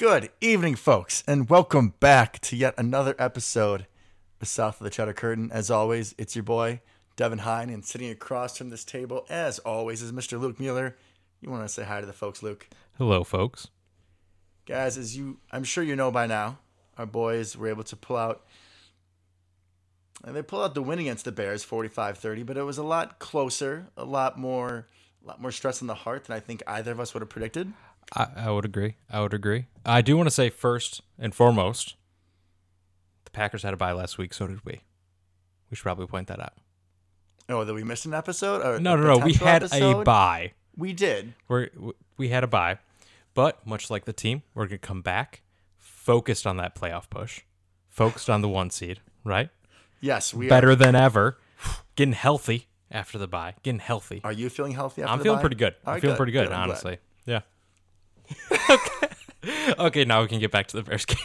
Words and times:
Good 0.00 0.30
evening, 0.40 0.76
folks, 0.76 1.22
and 1.26 1.50
welcome 1.50 1.92
back 2.00 2.38
to 2.38 2.56
yet 2.56 2.72
another 2.78 3.14
episode 3.18 3.86
of 4.40 4.48
South 4.48 4.80
of 4.80 4.84
the 4.84 4.88
Cheddar 4.88 5.12
Curtain. 5.12 5.50
As 5.52 5.70
always, 5.70 6.14
it's 6.16 6.34
your 6.34 6.42
boy, 6.42 6.80
Devin 7.16 7.40
Hine, 7.40 7.68
and 7.68 7.84
sitting 7.84 8.08
across 8.08 8.56
from 8.56 8.70
this 8.70 8.82
table, 8.82 9.26
as 9.28 9.58
always, 9.58 10.00
is 10.00 10.10
Mr. 10.10 10.40
Luke 10.40 10.58
Mueller. 10.58 10.96
You 11.42 11.50
want 11.50 11.64
to 11.64 11.68
say 11.68 11.84
hi 11.84 12.00
to 12.00 12.06
the 12.06 12.14
folks, 12.14 12.42
Luke? 12.42 12.66
Hello, 12.96 13.24
folks. 13.24 13.68
Guys, 14.64 14.96
as 14.96 15.18
you, 15.18 15.36
I'm 15.52 15.64
sure 15.64 15.84
you 15.84 15.96
know 15.96 16.10
by 16.10 16.26
now, 16.26 16.60
our 16.96 17.04
boys 17.04 17.54
were 17.54 17.68
able 17.68 17.84
to 17.84 17.94
pull 17.94 18.16
out, 18.16 18.46
and 20.24 20.34
they 20.34 20.40
pulled 20.40 20.62
out 20.62 20.74
the 20.74 20.80
win 20.80 20.98
against 20.98 21.26
the 21.26 21.32
Bears, 21.32 21.62
45-30, 21.62 22.46
but 22.46 22.56
it 22.56 22.62
was 22.62 22.78
a 22.78 22.82
lot 22.82 23.18
closer, 23.18 23.88
a 23.98 24.06
lot 24.06 24.38
more, 24.38 24.88
a 25.22 25.28
lot 25.28 25.42
more 25.42 25.52
stress 25.52 25.82
on 25.82 25.88
the 25.88 25.94
heart 25.94 26.24
than 26.24 26.34
I 26.34 26.40
think 26.40 26.62
either 26.66 26.90
of 26.90 27.00
us 27.00 27.12
would 27.12 27.20
have 27.20 27.28
predicted. 27.28 27.74
I, 28.14 28.26
I 28.36 28.50
would 28.50 28.64
agree. 28.64 28.96
I 29.10 29.20
would 29.20 29.34
agree. 29.34 29.66
I 29.84 30.02
do 30.02 30.16
want 30.16 30.26
to 30.26 30.34
say 30.34 30.50
first 30.50 31.02
and 31.18 31.34
foremost, 31.34 31.94
the 33.24 33.30
Packers 33.30 33.62
had 33.62 33.72
a 33.74 33.76
bye 33.76 33.92
last 33.92 34.18
week. 34.18 34.34
So 34.34 34.46
did 34.46 34.64
we. 34.64 34.80
We 35.70 35.76
should 35.76 35.82
probably 35.84 36.06
point 36.06 36.28
that 36.28 36.40
out. 36.40 36.54
Oh, 37.48 37.64
that 37.64 37.74
we 37.74 37.84
missed 37.84 38.06
an 38.06 38.14
episode? 38.14 38.62
Or 38.64 38.78
No, 38.80 38.96
no, 38.96 39.18
no. 39.18 39.24
We 39.24 39.34
had 39.34 39.62
a 39.62 39.66
episode? 39.66 40.04
bye. 40.04 40.52
We 40.76 40.92
did. 40.92 41.34
We're, 41.48 41.68
we 42.16 42.28
had 42.28 42.44
a 42.44 42.46
bye, 42.46 42.78
but 43.34 43.64
much 43.66 43.90
like 43.90 44.04
the 44.04 44.12
team, 44.12 44.42
we're 44.54 44.66
gonna 44.66 44.78
come 44.78 45.02
back 45.02 45.42
focused 45.76 46.46
on 46.46 46.56
that 46.56 46.74
playoff 46.74 47.10
push, 47.10 47.42
focused 47.88 48.30
on 48.30 48.40
the 48.40 48.48
one 48.48 48.70
seed. 48.70 49.00
Right. 49.24 49.50
Yes, 50.00 50.32
we 50.32 50.48
Better 50.48 50.70
Are. 50.70 50.74
than 50.76 50.94
ever. 50.94 51.38
Getting 51.94 52.14
healthy 52.14 52.68
after 52.90 53.18
the 53.18 53.28
bye. 53.28 53.54
Getting 53.62 53.80
healthy. 53.80 54.20
Are 54.24 54.32
you 54.32 54.48
feeling 54.48 54.72
healthy? 54.72 55.02
After 55.02 55.12
I'm 55.12 55.18
the 55.18 55.24
feeling 55.24 55.38
bye? 55.38 55.42
pretty 55.42 55.56
good. 55.56 55.74
All 55.84 55.90
I'm 55.90 55.94
right, 55.94 56.00
feeling 56.00 56.14
good, 56.14 56.16
pretty 56.18 56.32
good, 56.32 56.48
good, 56.48 56.54
honestly. 56.54 56.98
Okay. 58.68 59.08
okay, 59.78 60.04
now 60.04 60.22
we 60.22 60.28
can 60.28 60.38
get 60.38 60.50
back 60.50 60.66
to 60.68 60.76
the 60.76 60.82
Bears 60.82 61.04
game. 61.04 61.18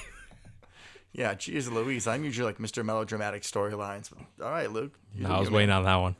Yeah, 1.11 1.33
geez, 1.33 1.69
Louise. 1.69 2.07
I'm 2.07 2.25
usually 2.25 2.45
like 2.45 2.57
Mr. 2.57 2.83
Melodramatic 2.83 3.43
storylines. 3.43 4.11
All 4.41 4.51
right, 4.51 4.69
Luke. 4.69 4.99
No, 5.15 5.29
I 5.29 5.39
was 5.39 5.49
man. 5.49 5.55
waiting 5.55 5.69
on 5.71 5.85
that 5.85 5.95
one. 5.95 6.15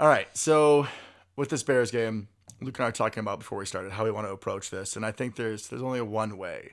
All 0.00 0.08
right, 0.08 0.26
so 0.36 0.88
with 1.36 1.50
this 1.50 1.62
Bears 1.62 1.92
game, 1.92 2.26
Luke 2.60 2.76
and 2.78 2.84
I 2.84 2.88
were 2.88 2.92
talking 2.92 3.20
about 3.20 3.38
before 3.38 3.58
we 3.58 3.66
started 3.66 3.92
how 3.92 4.04
we 4.04 4.10
want 4.10 4.26
to 4.26 4.32
approach 4.32 4.70
this, 4.70 4.96
and 4.96 5.06
I 5.06 5.12
think 5.12 5.36
there's 5.36 5.68
there's 5.68 5.82
only 5.82 6.00
one 6.00 6.36
way. 6.36 6.72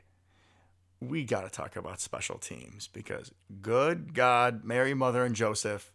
We 0.99 1.23
got 1.23 1.41
to 1.41 1.49
talk 1.49 1.75
about 1.75 2.01
special 2.01 2.37
teams 2.39 2.87
because 2.87 3.31
good 3.61 4.13
God, 4.13 4.63
Mary, 4.63 4.93
Mother, 4.93 5.23
and 5.23 5.35
Joseph, 5.35 5.93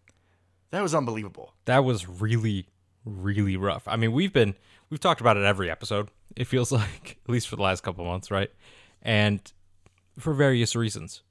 that 0.70 0.83
was 0.83 0.94
unbelievable. 0.94 1.55
That 1.64 1.84
was 1.84 2.09
really, 2.09 2.69
really 3.05 3.56
rough. 3.56 3.83
I 3.86 3.97
mean, 3.97 4.12
we've 4.12 4.33
been 4.33 4.55
we've 4.90 5.00
talked 5.00 5.20
about 5.20 5.36
it 5.36 5.44
every 5.44 5.70
episode. 5.70 6.08
It 6.36 6.44
feels 6.46 6.70
like 6.72 7.18
at 7.24 7.30
least 7.30 7.48
for 7.48 7.56
the 7.56 7.62
last 7.62 7.82
couple 7.82 8.04
of 8.04 8.08
months, 8.10 8.30
right? 8.30 8.50
And 9.02 9.41
for 10.18 10.32
various 10.34 10.74
reasons. 10.76 11.22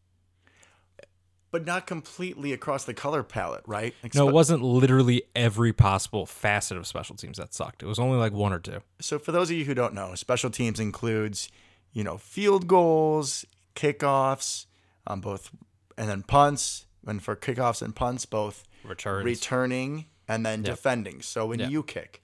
But 1.51 1.65
not 1.67 1.85
completely 1.85 2.51
across 2.51 2.83
the 2.85 2.95
color 2.95 3.21
palette, 3.21 3.61
right? 3.67 3.93
Like, 4.01 4.15
No, 4.15 4.25
spe- 4.25 4.29
it 4.29 4.33
wasn't 4.33 4.63
literally 4.63 5.21
every 5.35 5.71
possible 5.71 6.25
facet 6.25 6.77
of 6.77 6.87
special 6.87 7.15
teams 7.15 7.37
that 7.37 7.53
sucked. 7.53 7.83
It 7.83 7.85
was 7.85 7.99
only 7.99 8.17
like 8.17 8.33
one 8.33 8.51
or 8.53 8.57
two. 8.59 8.81
So 8.99 9.19
for 9.19 9.31
those 9.31 9.51
of 9.51 9.55
you 9.57 9.65
who 9.65 9.75
don't 9.75 9.93
know, 9.93 10.15
special 10.15 10.49
teams 10.49 10.79
includes, 10.79 11.49
you 11.91 12.03
know, 12.03 12.17
field 12.17 12.67
goals, 12.67 13.45
kickoffs, 13.75 14.65
um, 15.05 15.21
both, 15.21 15.51
and 15.95 16.09
then 16.09 16.23
punts. 16.23 16.87
And 17.05 17.21
for 17.21 17.35
kickoffs 17.35 17.83
and 17.83 17.95
punts, 17.95 18.25
both 18.25 18.63
Returns. 18.83 19.23
returning 19.23 20.05
and 20.27 20.43
then 20.43 20.63
defending. 20.63 21.21
So 21.21 21.45
when 21.45 21.59
Yep. 21.59 21.69
you 21.69 21.83
kick, 21.83 22.22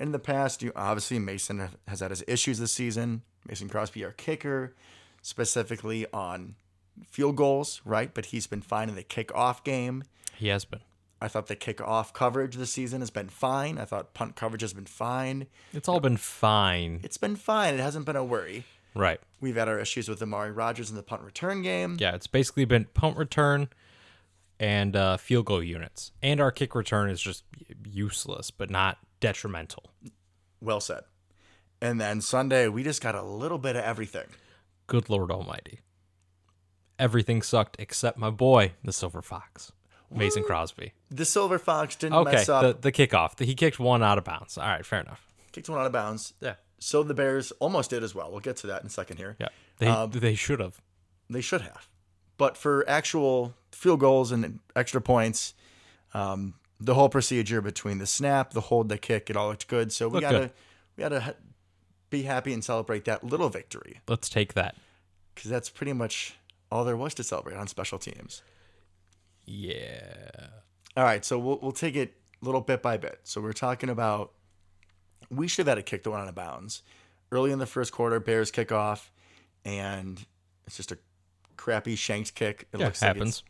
in 0.00 0.12
the 0.12 0.18
past, 0.18 0.62
you 0.62 0.72
obviously 0.74 1.18
Mason 1.18 1.68
has 1.86 2.00
had 2.00 2.10
his 2.10 2.24
issues 2.26 2.58
this 2.58 2.72
season. 2.72 3.22
Mason 3.46 3.68
Crosby, 3.68 4.04
our 4.04 4.12
kicker, 4.12 4.74
specifically 5.22 6.06
on 6.12 6.54
field 7.06 7.36
goals, 7.36 7.80
right? 7.84 8.12
But 8.12 8.26
he's 8.26 8.46
been 8.46 8.62
fine 8.62 8.88
in 8.88 8.96
the 8.96 9.04
kickoff 9.04 9.62
game. 9.62 10.04
he 10.36 10.48
has 10.48 10.64
been. 10.64 10.80
I 11.22 11.28
thought 11.28 11.48
the 11.48 11.56
kickoff 11.56 12.14
coverage 12.14 12.56
this 12.56 12.72
season 12.72 13.02
has 13.02 13.10
been 13.10 13.28
fine. 13.28 13.76
I 13.76 13.84
thought 13.84 14.14
punt 14.14 14.36
coverage 14.36 14.62
has 14.62 14.72
been 14.72 14.86
fine. 14.86 15.46
It's 15.74 15.86
all 15.86 16.00
been 16.00 16.16
fine. 16.16 17.00
It's 17.02 17.18
been 17.18 17.36
fine. 17.36 17.74
It 17.74 17.80
hasn't 17.80 18.06
been 18.06 18.16
a 18.16 18.24
worry. 18.24 18.64
Right. 18.94 19.20
We've 19.38 19.56
had 19.56 19.68
our 19.68 19.78
issues 19.78 20.08
with 20.08 20.22
Amari 20.22 20.50
Rodgers 20.50 20.88
in 20.88 20.96
the 20.96 21.02
punt 21.02 21.20
return 21.22 21.60
game. 21.60 21.98
Yeah, 22.00 22.14
it's 22.14 22.26
basically 22.26 22.64
been 22.64 22.86
punt 22.94 23.18
return 23.18 23.68
and 24.58 24.96
uh, 24.96 25.18
field 25.18 25.44
goal 25.46 25.62
units. 25.62 26.12
And 26.22 26.40
our 26.40 26.50
kick 26.50 26.74
return 26.74 27.10
is 27.10 27.20
just 27.20 27.44
useless, 27.84 28.50
but 28.50 28.70
not 28.70 28.96
detrimental. 29.20 29.90
Well 30.60 30.80
said. 30.80 31.04
And 31.80 32.00
then 32.00 32.20
Sunday, 32.20 32.68
we 32.68 32.82
just 32.82 33.02
got 33.02 33.14
a 33.14 33.22
little 33.22 33.58
bit 33.58 33.76
of 33.76 33.84
everything. 33.84 34.26
Good 34.86 35.08
Lord 35.08 35.30
Almighty. 35.30 35.80
Everything 36.98 37.40
sucked 37.40 37.76
except 37.78 38.18
my 38.18 38.28
boy, 38.28 38.72
the 38.84 38.92
Silver 38.92 39.22
Fox, 39.22 39.72
Mason 40.10 40.42
Crosby. 40.42 40.92
The 41.10 41.24
Silver 41.24 41.58
Fox 41.58 41.96
didn't 41.96 42.16
Okay, 42.18 42.32
mess 42.32 42.48
up. 42.50 42.62
the, 42.82 42.90
the 42.90 42.92
kickoff. 42.92 43.36
The, 43.36 43.46
he 43.46 43.54
kicked 43.54 43.78
one 43.78 44.02
out 44.02 44.18
of 44.18 44.24
bounds. 44.24 44.58
All 44.58 44.66
right, 44.66 44.84
fair 44.84 45.00
enough. 45.00 45.26
Kicked 45.52 45.70
one 45.70 45.78
out 45.78 45.86
of 45.86 45.92
bounds. 45.92 46.34
Yeah. 46.40 46.54
So 46.78 47.02
the 47.02 47.14
Bears 47.14 47.52
almost 47.52 47.90
did 47.90 48.02
as 48.02 48.14
well. 48.14 48.30
We'll 48.30 48.40
get 48.40 48.56
to 48.58 48.66
that 48.66 48.82
in 48.82 48.86
a 48.88 48.90
second 48.90 49.16
here. 49.16 49.36
Yeah. 49.40 49.48
They, 49.78 50.18
they 50.18 50.34
should 50.34 50.60
have. 50.60 50.80
They 51.30 51.40
should 51.40 51.62
have. 51.62 51.88
But 52.36 52.56
for 52.56 52.86
actual 52.88 53.54
field 53.72 54.00
goals 54.00 54.30
and 54.32 54.60
extra 54.76 55.00
points, 55.00 55.54
um, 56.12 56.54
the 56.80 56.94
whole 56.94 57.08
procedure 57.10 57.60
between 57.60 57.98
the 57.98 58.06
snap, 58.06 58.52
the 58.52 58.62
hold, 58.62 58.88
the 58.88 58.96
kick, 58.98 59.28
it 59.30 59.36
all 59.36 59.48
looked 59.48 59.68
good. 59.68 59.92
So 59.92 60.08
we 60.08 60.14
Looked 60.14 60.22
gotta 60.22 60.38
good. 60.38 60.52
we 60.96 61.00
gotta 61.02 61.20
ha- 61.20 61.32
be 62.08 62.22
happy 62.22 62.52
and 62.52 62.64
celebrate 62.64 63.04
that 63.04 63.22
little 63.22 63.48
victory 63.50 64.00
Let's 64.08 64.28
take 64.28 64.54
that. 64.54 64.74
because 65.34 65.50
that's 65.50 65.68
pretty 65.68 65.92
much 65.92 66.34
all 66.72 66.84
there 66.84 66.96
was 66.96 67.14
to 67.14 67.22
celebrate 67.24 67.56
on 67.56 67.66
special 67.68 67.98
teams. 67.98 68.42
Yeah. 69.46 70.46
All 70.96 71.04
right, 71.04 71.24
so 71.24 71.38
we'll 71.38 71.58
we'll 71.62 71.72
take 71.72 71.96
it 71.96 72.14
little 72.40 72.60
bit 72.60 72.82
by 72.82 72.96
bit. 72.96 73.20
So 73.24 73.40
we're 73.40 73.52
talking 73.52 73.88
about 73.90 74.32
we 75.30 75.46
should 75.48 75.66
have 75.66 75.76
had 75.76 75.78
a 75.78 75.82
kick 75.82 76.02
that 76.04 76.10
went 76.10 76.22
out 76.22 76.28
of 76.28 76.34
bounds 76.34 76.82
early 77.32 77.52
in 77.52 77.58
the 77.58 77.66
first 77.66 77.92
quarter. 77.92 78.18
Bears 78.20 78.50
kick 78.50 78.72
off, 78.72 79.12
and 79.64 80.24
it's 80.66 80.76
just 80.76 80.90
a 80.92 80.98
crappy 81.56 81.94
shanked 81.96 82.34
kick. 82.34 82.66
It 82.72 82.78
Yeah, 82.80 82.86
looks 82.86 83.02
like 83.02 83.10
it's- 83.10 83.18
happens. 83.18 83.42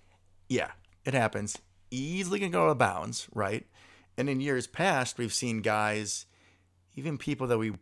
yeah, 0.48 0.70
it 1.04 1.14
happens. 1.14 1.56
Easily 1.90 2.38
can 2.38 2.50
go 2.50 2.64
out 2.66 2.70
of 2.70 2.78
bounds, 2.78 3.28
right? 3.34 3.66
And 4.16 4.28
in 4.28 4.40
years 4.40 4.66
past, 4.66 5.18
we've 5.18 5.32
seen 5.32 5.60
guys, 5.62 6.26
even 6.96 7.18
people 7.18 7.46
that 7.48 7.58
we 7.58 7.72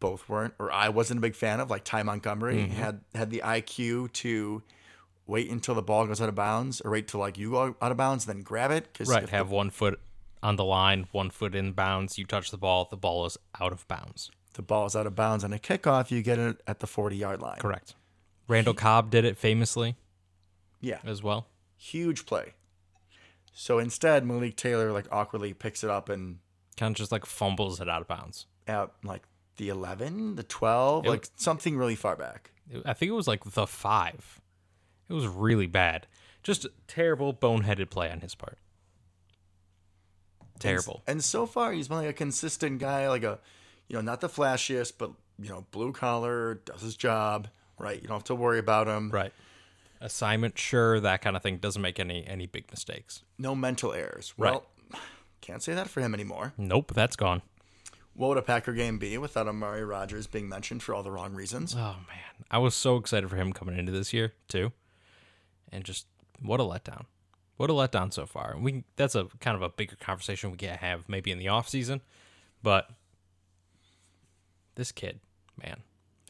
both 0.00 0.28
weren't, 0.28 0.54
or 0.58 0.70
I 0.72 0.88
wasn't 0.88 1.18
a 1.18 1.20
big 1.20 1.34
fan 1.34 1.60
of, 1.60 1.70
like 1.70 1.84
Ty 1.84 2.02
Montgomery, 2.04 2.56
Mm-hmm. 2.56 2.72
had 2.74 3.00
had 3.14 3.30
the 3.30 3.42
IQ 3.44 4.12
to 4.14 4.62
wait 5.26 5.50
until 5.50 5.74
the 5.74 5.82
ball 5.82 6.06
goes 6.06 6.20
out 6.20 6.28
of 6.28 6.34
bounds, 6.34 6.80
or 6.80 6.90
wait 6.90 7.08
till 7.08 7.20
like 7.20 7.38
you 7.38 7.50
go 7.52 7.76
out 7.80 7.90
of 7.92 7.96
bounds, 7.96 8.24
then 8.26 8.42
grab 8.42 8.70
it. 8.70 8.92
Because 8.92 9.08
Right. 9.08 9.28
Have 9.28 9.50
one 9.50 9.70
foot 9.70 10.00
on 10.42 10.56
the 10.56 10.64
line, 10.64 11.06
one 11.12 11.30
foot 11.30 11.54
in 11.54 11.72
bounds. 11.72 12.18
You 12.18 12.24
touch 12.24 12.50
the 12.50 12.58
ball, 12.58 12.86
the 12.90 12.96
ball 12.96 13.26
is 13.26 13.36
out 13.60 13.72
of 13.72 13.86
bounds. 13.88 14.30
the 14.54 14.62
ball 14.62 14.84
is 14.86 14.94
out 14.96 15.06
of 15.06 15.14
bounds 15.14 15.44
on 15.44 15.52
a 15.52 15.58
kickoff, 15.58 16.10
you 16.10 16.20
get 16.22 16.38
it 16.38 16.60
at 16.66 16.80
the 16.80 16.86
40 16.86 17.16
yard 17.16 17.40
line. 17.40 17.58
Correct. 17.58 17.94
Randall 18.48 18.74
Cobb 18.74 19.10
did 19.10 19.24
it 19.24 19.38
famously 19.38 19.96
Yeah, 20.80 20.98
as 21.04 21.22
well. 21.22 21.46
huge 21.76 22.26
play. 22.26 22.52
So 23.52 23.78
instead, 23.78 24.24
Malik 24.26 24.56
Taylor 24.56 24.92
like 24.92 25.06
awkwardly 25.12 25.52
picks 25.52 25.84
it 25.84 25.90
up 25.90 26.08
and 26.08 26.38
Kind 26.76 26.92
of 26.94 26.96
just 26.96 27.12
like 27.12 27.26
fumbles 27.26 27.80
it 27.80 27.88
out 27.88 28.00
of 28.00 28.08
bounds. 28.08 28.46
at 28.66 28.90
like 29.04 29.22
the 29.56 29.68
11, 29.68 30.36
the 30.36 30.42
12, 30.42 31.04
It 31.06 31.08
like 31.10 31.26
something 31.36 31.76
really 31.76 31.94
far 31.96 32.16
back. 32.16 32.50
I 32.86 32.94
think 32.94 33.10
it 33.10 33.14
was 33.14 33.28
like 33.28 33.44
the 33.44 33.66
five. 33.66 34.40
It 35.08 35.12
was 35.12 35.26
really 35.26 35.66
bad. 35.66 36.06
Just 36.42 36.64
a 36.64 36.70
terrible, 36.88 37.34
boneheaded 37.34 37.90
play 37.90 38.10
on 38.10 38.20
his 38.20 38.34
part. 38.34 38.58
Terrible. 40.58 41.02
And 41.06 41.22
so 41.22 41.44
far, 41.46 41.72
he's 41.72 41.88
been 41.88 41.98
like 41.98 42.08
a 42.08 42.12
consistent 42.12 42.78
guy, 42.78 43.08
like 43.08 43.24
a, 43.24 43.38
you 43.88 43.96
know, 43.96 44.02
not 44.02 44.20
the 44.20 44.28
flashiest, 44.28 44.94
but 44.96 45.10
you 45.38 45.48
know, 45.48 45.66
blue 45.70 45.92
collar, 45.92 46.54
does 46.64 46.82
his 46.82 46.96
job, 46.96 47.48
right? 47.78 48.00
You 48.00 48.06
don't 48.08 48.16
have 48.18 48.24
to 48.24 48.34
worry 48.34 48.58
about 48.58 48.86
him. 48.86 49.10
Right. 49.10 49.32
Assignment, 50.00 50.58
sure, 50.58 50.98
that 51.00 51.20
kind 51.22 51.36
of 51.36 51.42
thing 51.42 51.58
doesn't 51.58 51.82
make 51.82 52.00
any 52.00 52.26
any 52.26 52.46
big 52.46 52.70
mistakes. 52.70 53.22
No 53.42 53.56
mental 53.56 53.92
errors. 53.92 54.32
Right. 54.38 54.60
Can't 55.40 55.62
say 55.62 55.74
that 55.74 55.88
for 55.88 56.00
him 56.00 56.14
anymore. 56.14 56.52
Nope, 56.56 56.92
that's 56.94 57.16
gone. 57.16 57.42
What 58.14 58.28
would 58.28 58.38
a 58.38 58.42
Packer 58.42 58.72
game 58.72 58.98
be 58.98 59.18
without 59.18 59.48
Amari 59.48 59.84
Rodgers 59.84 60.28
being 60.28 60.48
mentioned 60.48 60.82
for 60.82 60.94
all 60.94 61.02
the 61.02 61.10
wrong 61.10 61.34
reasons? 61.34 61.74
Oh 61.74 61.96
man, 62.06 62.44
I 62.52 62.58
was 62.58 62.76
so 62.76 62.96
excited 62.96 63.28
for 63.28 63.34
him 63.34 63.52
coming 63.52 63.76
into 63.76 63.90
this 63.90 64.12
year 64.12 64.34
too, 64.46 64.70
and 65.72 65.82
just 65.82 66.06
what 66.40 66.60
a 66.60 66.62
letdown. 66.62 67.06
What 67.56 67.68
a 67.68 67.72
letdown 67.72 68.12
so 68.12 68.26
far. 68.26 68.52
And 68.52 68.62
we 68.62 68.84
that's 68.94 69.16
a 69.16 69.26
kind 69.40 69.56
of 69.56 69.62
a 69.62 69.70
bigger 69.70 69.96
conversation 69.96 70.52
we 70.52 70.56
can 70.56 70.78
have 70.78 71.08
maybe 71.08 71.32
in 71.32 71.38
the 71.38 71.48
off 71.48 71.68
season, 71.68 72.00
but 72.62 72.90
this 74.76 74.92
kid, 74.92 75.18
man, 75.60 75.82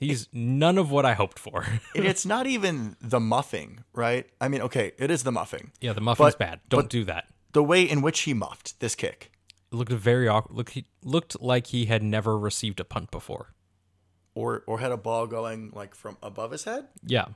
he's 0.02 0.28
none 0.32 0.78
of 0.78 0.90
what 0.90 1.04
I 1.06 1.14
hoped 1.14 1.38
for. 1.38 1.64
and 1.94 2.04
it's 2.04 2.24
not 2.26 2.46
even 2.46 2.96
the 3.00 3.20
muffing, 3.20 3.84
right? 3.94 4.28
I 4.40 4.48
mean, 4.48 4.60
okay, 4.62 4.92
it 4.98 5.10
is 5.10 5.22
the 5.24 5.32
muffing. 5.32 5.72
yeah, 5.80 5.92
the 5.92 6.00
muffin's 6.00 6.34
But- 6.34 6.38
bad. 6.38 6.60
Don't 6.68 6.88
do 6.90 7.04
that. 7.04 7.26
The 7.52 7.62
way 7.62 7.82
in 7.82 8.00
which 8.02 8.20
he 8.20 8.32
muffed 8.34 8.80
this 8.80 8.94
kick. 8.94 9.30
It 9.70 9.76
looked 9.76 9.92
very 9.92 10.26
awkward. 10.28 10.56
Look, 10.56 10.70
he 10.70 10.86
looked 11.02 11.40
like 11.40 11.68
he 11.68 11.84
had 11.86 12.02
never 12.02 12.38
received 12.38 12.80
a 12.80 12.84
punt 12.84 13.10
before. 13.10 13.54
or 14.34 14.62
or 14.66 14.78
had 14.80 14.90
a 14.92 14.96
ball 14.96 15.26
going 15.26 15.70
like 15.74 15.94
from 15.94 16.16
above 16.22 16.50
his 16.52 16.64
head. 16.64 16.88
Yeah. 17.04 17.26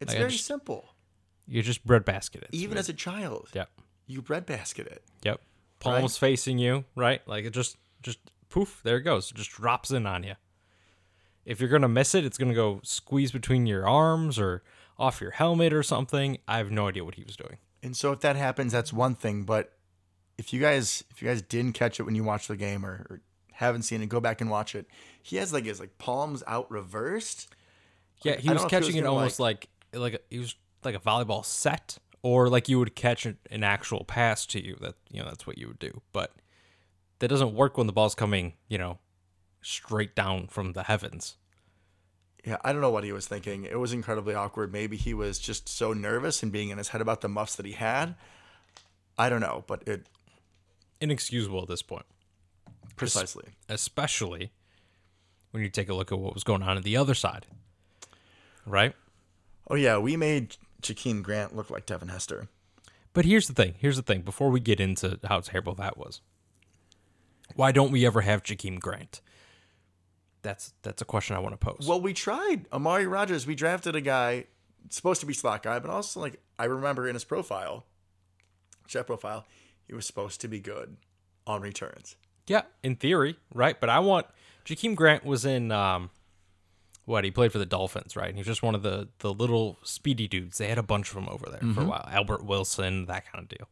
It's 0.00 0.10
Like, 0.12 0.18
very 0.18 0.30
just- 0.30 0.46
simple. 0.46 0.94
You 1.48 1.60
just 1.62 1.84
breadbasket 1.84 2.42
it. 2.44 2.50
Even 2.52 2.78
as 2.78 2.88
a 2.88 2.92
child, 2.92 3.48
Yep. 3.52 3.68
you 4.06 4.22
breadbasket 4.22 4.86
it. 4.86 5.02
Yep. 5.24 5.40
Palms 5.80 6.16
facing 6.16 6.58
you, 6.58 6.84
right? 6.94 7.26
Like 7.26 7.44
it 7.44 7.50
just 7.50 7.76
just 8.02 8.18
poof, 8.48 8.80
there 8.84 8.98
it 8.98 9.02
goes. 9.02 9.32
It 9.32 9.36
just 9.36 9.50
drops 9.50 9.90
in 9.90 10.06
on 10.06 10.22
you. 10.22 10.34
If 11.44 11.60
you're 11.60 11.68
gonna 11.68 11.88
miss 11.88 12.14
it, 12.14 12.24
it's 12.24 12.38
gonna 12.38 12.54
go 12.54 12.80
squeeze 12.82 13.32
between 13.32 13.66
your 13.66 13.88
arms 13.88 14.38
or 14.38 14.62
off 14.98 15.20
your 15.20 15.32
helmet 15.32 15.72
or 15.72 15.82
something. 15.82 16.38
I 16.46 16.58
have 16.58 16.70
no 16.70 16.88
idea 16.88 17.04
what 17.04 17.14
he 17.14 17.24
was 17.24 17.36
doing. 17.36 17.58
And 17.82 17.96
so 17.96 18.12
if 18.12 18.20
that 18.20 18.36
happens, 18.36 18.72
that's 18.72 18.92
one 18.92 19.14
thing. 19.14 19.44
But 19.44 19.72
if 20.38 20.52
you 20.52 20.60
guys 20.60 21.04
if 21.10 21.22
you 21.22 21.28
guys 21.28 21.42
didn't 21.42 21.72
catch 21.72 21.98
it 21.98 22.04
when 22.04 22.14
you 22.14 22.24
watched 22.24 22.48
the 22.48 22.56
game 22.56 22.84
or, 22.84 23.06
or 23.08 23.20
haven't 23.52 23.82
seen 23.82 24.02
it, 24.02 24.08
go 24.08 24.20
back 24.20 24.40
and 24.40 24.50
watch 24.50 24.74
it. 24.74 24.86
He 25.22 25.36
has 25.36 25.52
like 25.52 25.64
his 25.64 25.80
like 25.80 25.98
palms 25.98 26.42
out 26.46 26.70
reversed. 26.70 27.48
Yeah, 28.22 28.32
Like, 28.32 28.40
he 28.40 28.48
I 28.48 28.52
was 28.52 28.64
if 28.64 28.70
he 28.70 28.76
was 28.76 28.84
catching 28.84 28.96
it 28.96 29.06
almost 29.06 29.40
like 29.40 29.68
like 29.92 30.14
a, 30.14 30.20
he 30.28 30.38
was 30.38 30.54
like 30.84 30.94
a 30.94 31.00
volleyball 31.00 31.44
set, 31.44 31.98
or 32.22 32.48
like 32.48 32.68
you 32.68 32.78
would 32.78 32.94
catch 32.94 33.26
an, 33.26 33.38
an 33.50 33.64
actual 33.64 34.04
pass 34.04 34.46
to 34.46 34.64
you. 34.64 34.76
That 34.80 34.94
you 35.10 35.20
know 35.20 35.28
that's 35.28 35.46
what 35.46 35.58
you 35.58 35.68
would 35.68 35.78
do, 35.78 36.02
but 36.12 36.32
that 37.20 37.28
doesn't 37.28 37.54
work 37.54 37.76
when 37.76 37.86
the 37.86 37.92
ball's 37.92 38.14
coming, 38.14 38.54
you 38.68 38.78
know, 38.78 38.98
straight 39.62 40.14
down 40.14 40.46
from 40.46 40.72
the 40.72 40.84
heavens. 40.84 41.36
Yeah, 42.44 42.56
I 42.64 42.72
don't 42.72 42.80
know 42.80 42.90
what 42.90 43.04
he 43.04 43.12
was 43.12 43.26
thinking. 43.26 43.64
It 43.64 43.78
was 43.78 43.92
incredibly 43.92 44.34
awkward. 44.34 44.72
Maybe 44.72 44.96
he 44.96 45.12
was 45.12 45.38
just 45.38 45.68
so 45.68 45.92
nervous 45.92 46.42
and 46.42 46.50
being 46.50 46.70
in 46.70 46.78
his 46.78 46.88
head 46.88 47.00
about 47.02 47.20
the 47.20 47.28
muffs 47.28 47.56
that 47.56 47.66
he 47.66 47.72
had. 47.72 48.14
I 49.18 49.28
don't 49.28 49.40
know, 49.40 49.64
but 49.66 49.86
it 49.86 50.06
Inexcusable 51.00 51.62
at 51.62 51.68
this 51.68 51.82
point, 51.82 52.06
precisely. 52.96 53.44
especially 53.68 54.52
when 55.50 55.62
you 55.62 55.68
take 55.68 55.88
a 55.88 55.94
look 55.94 56.12
at 56.12 56.18
what 56.18 56.34
was 56.34 56.44
going 56.44 56.62
on 56.62 56.76
at 56.76 56.84
the 56.84 56.96
other 56.96 57.14
side. 57.14 57.46
Right? 58.66 58.94
Oh 59.68 59.74
yeah, 59.74 59.98
we 59.98 60.16
made 60.16 60.56
Jakeem 60.82 61.22
Grant 61.22 61.54
look 61.54 61.70
like 61.70 61.86
Devin 61.86 62.08
Hester. 62.08 62.48
But 63.12 63.24
here's 63.24 63.48
the 63.48 63.54
thing. 63.54 63.74
Here's 63.78 63.96
the 63.96 64.02
thing. 64.02 64.22
Before 64.22 64.50
we 64.50 64.60
get 64.60 64.80
into 64.80 65.18
how 65.24 65.40
terrible 65.40 65.74
that 65.74 65.98
was, 65.98 66.20
why 67.54 67.72
don't 67.72 67.90
we 67.90 68.06
ever 68.06 68.20
have 68.20 68.42
Jakeem 68.42 68.78
Grant? 68.78 69.20
That's 70.42 70.72
that's 70.82 71.02
a 71.02 71.04
question 71.04 71.36
I 71.36 71.38
want 71.38 71.52
to 71.52 71.56
pose. 71.58 71.86
Well, 71.86 72.00
we 72.00 72.12
tried 72.12 72.66
Amari 72.72 73.06
Rodgers. 73.06 73.46
We 73.46 73.54
drafted 73.54 73.94
a 73.94 74.00
guy 74.00 74.46
supposed 74.88 75.20
to 75.20 75.26
be 75.26 75.34
slot 75.34 75.62
guy, 75.62 75.78
but 75.78 75.90
also 75.90 76.20
like 76.20 76.40
I 76.58 76.64
remember 76.64 77.06
in 77.08 77.14
his 77.14 77.24
profile, 77.24 77.84
chat 78.88 79.06
profile, 79.06 79.46
he 79.86 79.94
was 79.94 80.06
supposed 80.06 80.40
to 80.40 80.48
be 80.48 80.60
good 80.60 80.96
on 81.46 81.60
returns. 81.60 82.16
Yeah, 82.46 82.62
in 82.82 82.96
theory, 82.96 83.36
right? 83.54 83.78
But 83.78 83.90
I 83.90 83.98
want 84.00 84.26
Jakeem 84.64 84.94
Grant 84.94 85.24
was 85.24 85.44
in 85.44 85.70
um 85.72 86.10
what 87.04 87.24
he 87.24 87.30
played 87.30 87.52
for 87.52 87.58
the 87.58 87.66
Dolphins, 87.66 88.14
right? 88.16 88.28
And 88.28 88.36
he 88.36 88.40
was 88.40 88.46
just 88.46 88.62
one 88.62 88.74
of 88.74 88.82
the 88.82 89.08
the 89.18 89.32
little 89.32 89.78
speedy 89.82 90.28
dudes. 90.28 90.58
They 90.58 90.68
had 90.68 90.78
a 90.78 90.82
bunch 90.82 91.08
of 91.08 91.14
them 91.14 91.28
over 91.28 91.46
there 91.50 91.74
for 91.74 91.82
a 91.82 91.84
while. 91.86 92.08
Albert 92.10 92.44
Wilson, 92.44 93.06
that 93.06 93.30
kind 93.30 93.42
of 93.42 93.48
deal. 93.48 93.68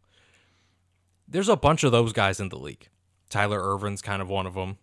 There's 1.26 1.48
a 1.48 1.56
bunch 1.56 1.84
of 1.84 1.92
those 1.92 2.12
guys 2.12 2.40
in 2.40 2.48
the 2.48 2.58
league. 2.58 2.88
Tyler 3.28 3.60
Ervin's 3.60 4.00
kind 4.00 4.22
of 4.22 4.28
one 4.28 4.46
of 4.46 4.54
them, 4.54 4.78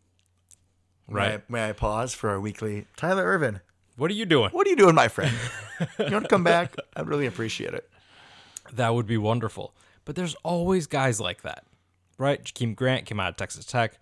right? 1.08 1.50
May 1.50 1.60
I, 1.60 1.64
may 1.64 1.70
I 1.70 1.74
pause 1.74 2.14
for 2.14 2.30
our 2.30 2.40
weekly 2.40 2.86
Tyler 2.96 3.24
Ervin? 3.24 3.62
What 3.98 4.12
are 4.12 4.16
you 4.16 4.26
doing? 4.26 4.50
What 4.52 4.68
are 4.68 4.70
you 4.70 4.76
doing, 4.76 4.96
my 4.96 5.08
friend? 5.08 5.34
you 6.00 6.12
want 6.12 6.26
to 6.26 6.30
come 6.30 6.44
back? 6.44 6.76
I'd 6.96 7.08
really 7.08 7.26
appreciate 7.26 7.74
it. 7.74 7.90
That 8.74 8.94
would 8.94 9.08
be 9.08 9.18
wonderful. 9.18 9.74
But 10.04 10.16
there's 10.16 10.36
always 10.44 10.86
guys 10.86 11.20
like 11.20 11.42
that, 11.44 11.64
right? 12.18 12.44
Jakeem 12.44 12.76
Grant 12.76 13.06
came 13.06 13.20
out 13.20 13.30
of 13.30 13.38
Texas 13.38 13.66
Tech, 13.66 13.98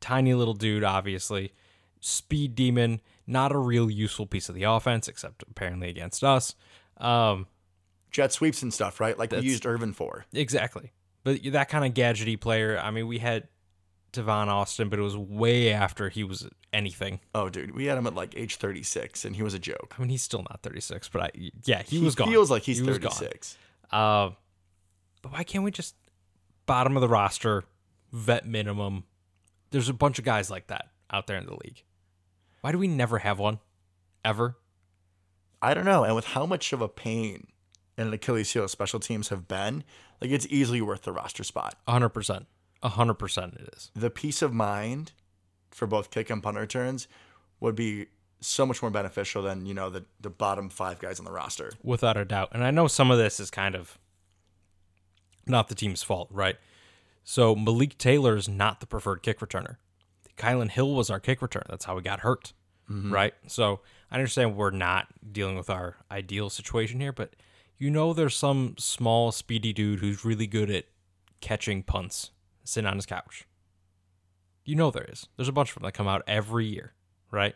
tiny 0.00 0.34
little 0.34 0.54
dude, 0.54 0.84
obviously, 0.84 1.52
speed 2.00 2.54
demon, 2.54 3.00
not 3.26 3.52
a 3.52 3.58
real 3.58 3.90
useful 3.90 4.26
piece 4.26 4.48
of 4.48 4.54
the 4.54 4.62
offense, 4.62 5.08
except 5.08 5.42
apparently 5.42 5.88
against 5.88 6.22
us. 6.22 6.54
Um, 6.98 7.46
Jet 8.10 8.32
sweeps 8.32 8.62
and 8.62 8.72
stuff, 8.72 9.00
right? 9.00 9.18
Like 9.18 9.32
we 9.32 9.40
used 9.40 9.66
Ervin 9.66 9.92
for. 9.92 10.26
exactly. 10.32 10.92
But 11.24 11.40
that 11.52 11.68
kind 11.68 11.84
of 11.84 11.94
gadgety 11.94 12.38
player. 12.38 12.78
I 12.78 12.90
mean, 12.90 13.06
we 13.06 13.18
had 13.18 13.48
Tavon 14.12 14.48
Austin, 14.48 14.88
but 14.88 14.98
it 14.98 15.02
was 15.02 15.16
way 15.16 15.72
after 15.72 16.08
he 16.08 16.22
was 16.24 16.48
anything. 16.72 17.20
Oh, 17.34 17.48
dude, 17.48 17.74
we 17.74 17.86
had 17.86 17.96
him 17.98 18.06
at 18.06 18.14
like 18.14 18.34
age 18.36 18.56
36, 18.56 19.24
and 19.24 19.36
he 19.36 19.42
was 19.42 19.54
a 19.54 19.58
joke. 19.58 19.94
I 19.96 20.00
mean, 20.00 20.10
he's 20.10 20.22
still 20.22 20.42
not 20.50 20.60
36, 20.62 21.08
but 21.08 21.22
I 21.22 21.30
yeah, 21.64 21.82
he, 21.82 21.98
He 21.98 22.04
was 22.04 22.14
gone. 22.14 22.28
feels 22.28 22.50
like 22.50 22.62
he's 22.62 22.78
He 22.78 22.84
36. 22.84 23.56
Uh, 23.90 24.30
but 25.22 25.32
why 25.32 25.42
can't 25.44 25.64
we 25.64 25.70
just 25.70 25.94
bottom 26.66 26.96
of 26.96 27.00
the 27.00 27.08
roster, 27.08 27.64
vet 28.12 28.46
minimum? 28.46 29.04
There's 29.70 29.88
a 29.88 29.94
bunch 29.94 30.18
of 30.18 30.24
guys 30.24 30.50
like 30.50 30.66
that 30.68 30.88
out 31.10 31.26
there 31.26 31.36
in 31.36 31.46
the 31.46 31.56
league. 31.64 31.82
Why 32.60 32.72
do 32.72 32.78
we 32.78 32.88
never 32.88 33.18
have 33.18 33.38
one? 33.38 33.58
Ever? 34.24 34.56
I 35.60 35.74
don't 35.74 35.84
know. 35.84 36.04
And 36.04 36.14
with 36.14 36.26
how 36.26 36.44
much 36.46 36.72
of 36.72 36.80
a 36.80 36.88
pain 36.88 37.48
and 37.96 38.08
an 38.08 38.14
Achilles 38.14 38.52
heel 38.52 38.66
special 38.68 39.00
teams 39.00 39.28
have 39.28 39.46
been, 39.48 39.84
like 40.20 40.30
it's 40.30 40.46
easily 40.50 40.80
worth 40.80 41.02
the 41.02 41.12
roster 41.12 41.44
spot. 41.44 41.76
100%. 41.88 42.46
100% 42.82 43.60
it 43.60 43.74
is. 43.76 43.90
The 43.94 44.10
peace 44.10 44.42
of 44.42 44.52
mind 44.52 45.12
for 45.70 45.86
both 45.86 46.10
kick 46.10 46.30
and 46.30 46.42
punt 46.42 46.58
returns 46.58 47.08
would 47.60 47.74
be 47.74 48.06
so 48.40 48.66
much 48.66 48.82
more 48.82 48.90
beneficial 48.90 49.42
than, 49.42 49.66
you 49.66 49.74
know, 49.74 49.88
the, 49.88 50.04
the 50.20 50.30
bottom 50.30 50.68
five 50.68 50.98
guys 50.98 51.18
on 51.18 51.24
the 51.24 51.32
roster. 51.32 51.72
Without 51.82 52.16
a 52.16 52.24
doubt. 52.24 52.50
And 52.52 52.64
I 52.64 52.70
know 52.70 52.88
some 52.88 53.10
of 53.10 53.18
this 53.18 53.38
is 53.38 53.50
kind 53.50 53.74
of 53.74 53.98
not 55.46 55.68
the 55.68 55.74
team's 55.74 56.02
fault, 56.02 56.28
right? 56.30 56.56
So 57.24 57.54
Malik 57.54 57.98
Taylor 57.98 58.36
is 58.36 58.48
not 58.48 58.80
the 58.80 58.86
preferred 58.86 59.22
kick 59.22 59.38
returner. 59.40 59.76
Kylin 60.36 60.70
Hill 60.70 60.94
was 60.94 61.10
our 61.10 61.20
kick 61.20 61.40
returner. 61.40 61.68
That's 61.68 61.84
how 61.84 61.94
we 61.94 62.02
got 62.02 62.20
hurt, 62.20 62.52
mm-hmm. 62.90 63.12
right? 63.12 63.34
So 63.46 63.80
I 64.10 64.16
understand 64.16 64.56
we're 64.56 64.70
not 64.70 65.06
dealing 65.30 65.56
with 65.56 65.70
our 65.70 65.96
ideal 66.10 66.50
situation 66.50 67.00
here, 67.00 67.12
but 67.12 67.36
you 67.78 67.90
know 67.90 68.12
there's 68.12 68.36
some 68.36 68.74
small, 68.78 69.30
speedy 69.30 69.72
dude 69.72 70.00
who's 70.00 70.24
really 70.24 70.46
good 70.46 70.70
at 70.70 70.86
catching 71.40 71.82
punts 71.82 72.30
sitting 72.64 72.88
on 72.88 72.96
his 72.96 73.06
couch. 73.06 73.46
You 74.64 74.76
know 74.76 74.90
there 74.90 75.06
is. 75.10 75.26
There's 75.36 75.48
a 75.48 75.52
bunch 75.52 75.70
of 75.70 75.74
them 75.74 75.84
that 75.84 75.92
come 75.92 76.06
out 76.08 76.22
every 76.26 76.66
year, 76.66 76.92
right? 77.30 77.54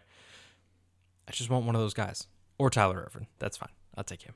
I 1.28 1.32
just 1.32 1.50
want 1.50 1.66
one 1.66 1.74
of 1.74 1.80
those 1.80 1.94
guys. 1.94 2.26
Or 2.58 2.70
Tyler 2.70 3.04
Ervin. 3.06 3.26
That's 3.38 3.56
fine. 3.56 3.70
I'll 3.96 4.04
take 4.04 4.22
him. 4.22 4.34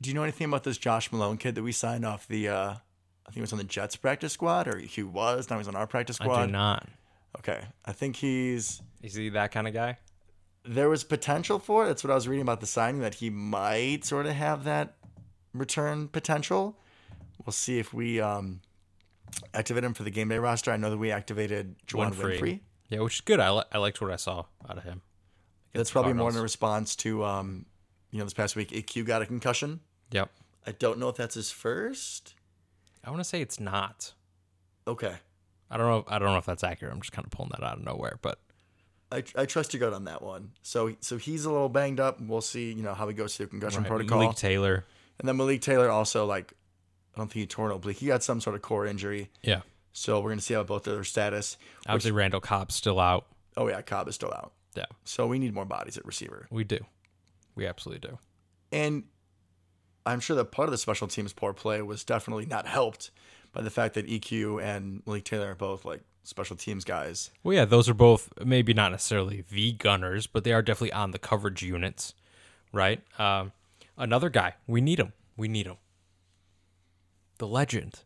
Do 0.00 0.08
you 0.08 0.14
know 0.14 0.22
anything 0.22 0.46
about 0.48 0.64
this 0.64 0.78
Josh 0.78 1.12
Malone 1.12 1.36
kid 1.36 1.54
that 1.54 1.62
we 1.62 1.72
signed 1.72 2.04
off 2.04 2.26
the, 2.26 2.48
uh, 2.48 2.70
I 2.70 3.26
think 3.26 3.38
it 3.38 3.40
was 3.42 3.52
on 3.52 3.58
the 3.58 3.64
Jets 3.64 3.96
practice 3.96 4.32
squad, 4.32 4.66
or 4.68 4.78
he 4.78 5.02
was, 5.02 5.48
now 5.50 5.58
he's 5.58 5.68
on 5.68 5.76
our 5.76 5.86
practice 5.86 6.18
I 6.20 6.24
squad? 6.24 6.46
do 6.46 6.52
not. 6.52 6.88
Okay. 7.38 7.62
I 7.84 7.92
think 7.92 8.16
he's 8.16 8.82
Is 9.02 9.14
he 9.14 9.28
that 9.30 9.52
kind 9.52 9.66
of 9.68 9.74
guy? 9.74 9.98
there 10.64 10.88
was 10.88 11.02
potential 11.02 11.58
for 11.58 11.84
it. 11.84 11.88
That's 11.88 12.04
what 12.04 12.12
I 12.12 12.14
was 12.14 12.28
reading 12.28 12.42
about 12.42 12.60
the 12.60 12.66
signing 12.68 13.00
that 13.00 13.14
he 13.14 13.30
might 13.30 14.04
sort 14.04 14.26
of 14.26 14.32
have 14.34 14.62
that 14.62 14.94
return 15.52 16.06
potential. 16.06 16.78
We'll 17.44 17.52
see 17.52 17.80
if 17.80 17.92
we 17.92 18.20
um, 18.20 18.60
activate 19.54 19.84
him 19.84 19.94
for 19.94 20.02
the 20.02 20.10
game 20.10 20.28
day 20.28 20.38
roster. 20.38 20.70
I 20.70 20.76
know 20.76 20.90
that 20.90 20.98
we 20.98 21.10
activated 21.10 21.76
Juwann 21.86 22.14
Winfree. 22.14 22.40
Winfree. 22.40 22.60
Yeah, 22.88 23.00
which 23.00 23.16
is 23.16 23.20
good. 23.22 23.40
I, 23.40 23.50
li- 23.50 23.64
I 23.72 23.78
liked 23.78 24.00
what 24.00 24.10
I 24.10 24.16
saw 24.16 24.44
out 24.68 24.76
of 24.76 24.84
him. 24.84 25.00
That's 25.72 25.90
probably 25.90 26.12
more 26.12 26.28
in 26.30 26.36
a 26.36 26.42
response 26.42 26.94
to 26.96 27.24
um, 27.24 27.64
you 28.10 28.18
know 28.18 28.24
this 28.24 28.34
past 28.34 28.56
week. 28.56 28.70
EQ 28.70 29.06
got 29.06 29.22
a 29.22 29.26
concussion. 29.26 29.80
Yep. 30.10 30.30
I 30.66 30.72
don't 30.72 30.98
know 30.98 31.08
if 31.08 31.16
that's 31.16 31.34
his 31.34 31.50
first. 31.50 32.34
I 33.04 33.10
want 33.10 33.20
to 33.20 33.24
say 33.24 33.40
it's 33.40 33.58
not. 33.58 34.12
Okay, 34.86 35.14
I 35.70 35.76
don't 35.76 35.88
know. 35.88 36.04
I 36.06 36.18
don't 36.18 36.28
know 36.28 36.36
if 36.36 36.44
that's 36.44 36.62
accurate. 36.62 36.92
I'm 36.92 37.00
just 37.00 37.12
kind 37.12 37.24
of 37.24 37.30
pulling 37.30 37.50
that 37.52 37.64
out 37.64 37.78
of 37.78 37.84
nowhere. 37.84 38.18
But 38.20 38.38
I, 39.10 39.24
I 39.34 39.46
trust 39.46 39.72
your 39.72 39.80
gut 39.80 39.94
on 39.94 40.04
that 40.04 40.22
one. 40.22 40.50
So 40.62 40.94
so 41.00 41.16
he's 41.16 41.46
a 41.46 41.50
little 41.50 41.70
banged 41.70 42.00
up. 42.00 42.20
We'll 42.20 42.42
see 42.42 42.72
you 42.72 42.82
know 42.82 42.94
how 42.94 43.08
he 43.08 43.14
goes 43.14 43.36
through 43.36 43.46
concussion 43.46 43.82
right, 43.82 43.88
protocol. 43.88 44.20
Malik 44.20 44.36
Taylor. 44.36 44.84
And 45.18 45.28
then 45.28 45.36
Malik 45.36 45.62
Taylor 45.62 45.90
also 45.90 46.26
like 46.26 46.52
I 47.14 47.18
don't 47.18 47.26
think 47.28 47.40
he 47.42 47.46
tore 47.46 47.66
an 47.70 47.76
oblique. 47.76 47.98
He 47.98 48.06
got 48.06 48.22
some 48.22 48.40
sort 48.40 48.56
of 48.56 48.62
core 48.62 48.86
injury. 48.86 49.30
Yeah. 49.42 49.60
So 49.92 50.20
we're 50.20 50.30
gonna 50.30 50.40
see 50.40 50.54
how 50.54 50.62
both 50.62 50.86
of 50.86 50.94
their 50.94 51.04
status. 51.04 51.56
Obviously, 51.86 52.12
Randall 52.12 52.40
Cobb's 52.40 52.74
still 52.74 52.98
out. 52.98 53.26
Oh 53.56 53.68
yeah, 53.68 53.82
Cobb 53.82 54.08
is 54.08 54.14
still 54.14 54.32
out. 54.32 54.52
Yeah, 54.74 54.86
So 55.04 55.26
we 55.26 55.38
need 55.38 55.52
more 55.52 55.66
bodies 55.66 55.98
at 55.98 56.06
receiver. 56.06 56.46
we 56.50 56.64
do. 56.64 56.78
We 57.54 57.66
absolutely 57.66 58.08
do. 58.08 58.18
And 58.72 59.04
I'm 60.06 60.18
sure 60.18 60.34
that 60.36 60.46
part 60.46 60.66
of 60.66 60.70
the 60.70 60.78
special 60.78 61.06
teams 61.08 61.34
poor 61.34 61.52
play 61.52 61.82
was 61.82 62.04
definitely 62.04 62.46
not 62.46 62.66
helped 62.66 63.10
by 63.52 63.60
the 63.60 63.68
fact 63.68 63.92
that 63.94 64.06
EQ 64.06 64.62
and 64.62 65.02
Malik 65.04 65.24
Taylor 65.24 65.50
are 65.50 65.54
both 65.54 65.84
like 65.84 66.00
special 66.22 66.56
teams 66.56 66.84
guys. 66.84 67.28
Well, 67.44 67.54
yeah, 67.54 67.66
those 67.66 67.86
are 67.90 67.94
both 67.94 68.30
maybe 68.42 68.72
not 68.72 68.92
necessarily 68.92 69.44
the 69.50 69.72
gunners, 69.72 70.26
but 70.26 70.44
they 70.44 70.54
are 70.54 70.62
definitely 70.62 70.94
on 70.94 71.10
the 71.10 71.18
coverage 71.18 71.62
units, 71.62 72.14
right? 72.72 73.02
Um, 73.20 73.52
another 73.98 74.30
guy, 74.30 74.54
we 74.66 74.80
need 74.80 74.98
him. 74.98 75.12
We 75.36 75.48
need 75.48 75.66
him. 75.66 75.76
The 77.38 77.46
legend. 77.46 78.00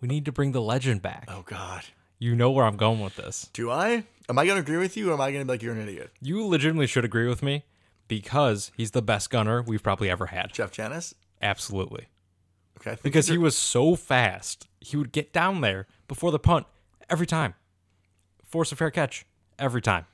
We 0.00 0.08
need 0.08 0.24
to 0.24 0.32
bring 0.32 0.52
the 0.52 0.62
legend 0.62 1.02
back. 1.02 1.26
Oh 1.28 1.42
God. 1.46 1.84
You 2.18 2.34
know 2.34 2.50
where 2.50 2.64
I'm 2.64 2.76
going 2.76 3.00
with 3.00 3.16
this. 3.16 3.50
Do 3.52 3.70
I? 3.70 4.04
Am 4.28 4.38
I 4.38 4.46
gonna 4.46 4.60
agree 4.60 4.76
with 4.76 4.96
you 4.96 5.10
or 5.10 5.14
am 5.14 5.20
I 5.20 5.32
gonna 5.32 5.44
be 5.44 5.50
like 5.50 5.62
you're 5.62 5.74
an 5.74 5.80
idiot? 5.80 6.10
You 6.20 6.44
legitimately 6.46 6.86
should 6.86 7.04
agree 7.04 7.28
with 7.28 7.42
me 7.42 7.64
because 8.08 8.72
he's 8.76 8.90
the 8.90 9.02
best 9.02 9.30
gunner 9.30 9.62
we've 9.62 9.82
probably 9.82 10.10
ever 10.10 10.26
had. 10.26 10.52
Jeff 10.52 10.70
Janis? 10.70 11.14
Absolutely. 11.42 12.08
Okay. 12.80 12.96
Because 13.02 13.28
he 13.28 13.38
was 13.38 13.56
so 13.56 13.94
fast, 13.94 14.66
he 14.80 14.96
would 14.96 15.12
get 15.12 15.32
down 15.32 15.60
there 15.60 15.86
before 16.08 16.30
the 16.30 16.38
punt 16.38 16.66
every 17.08 17.26
time. 17.26 17.54
Force 18.44 18.72
a 18.72 18.76
fair 18.76 18.90
catch 18.90 19.26
every 19.58 19.82
time. 19.82 20.06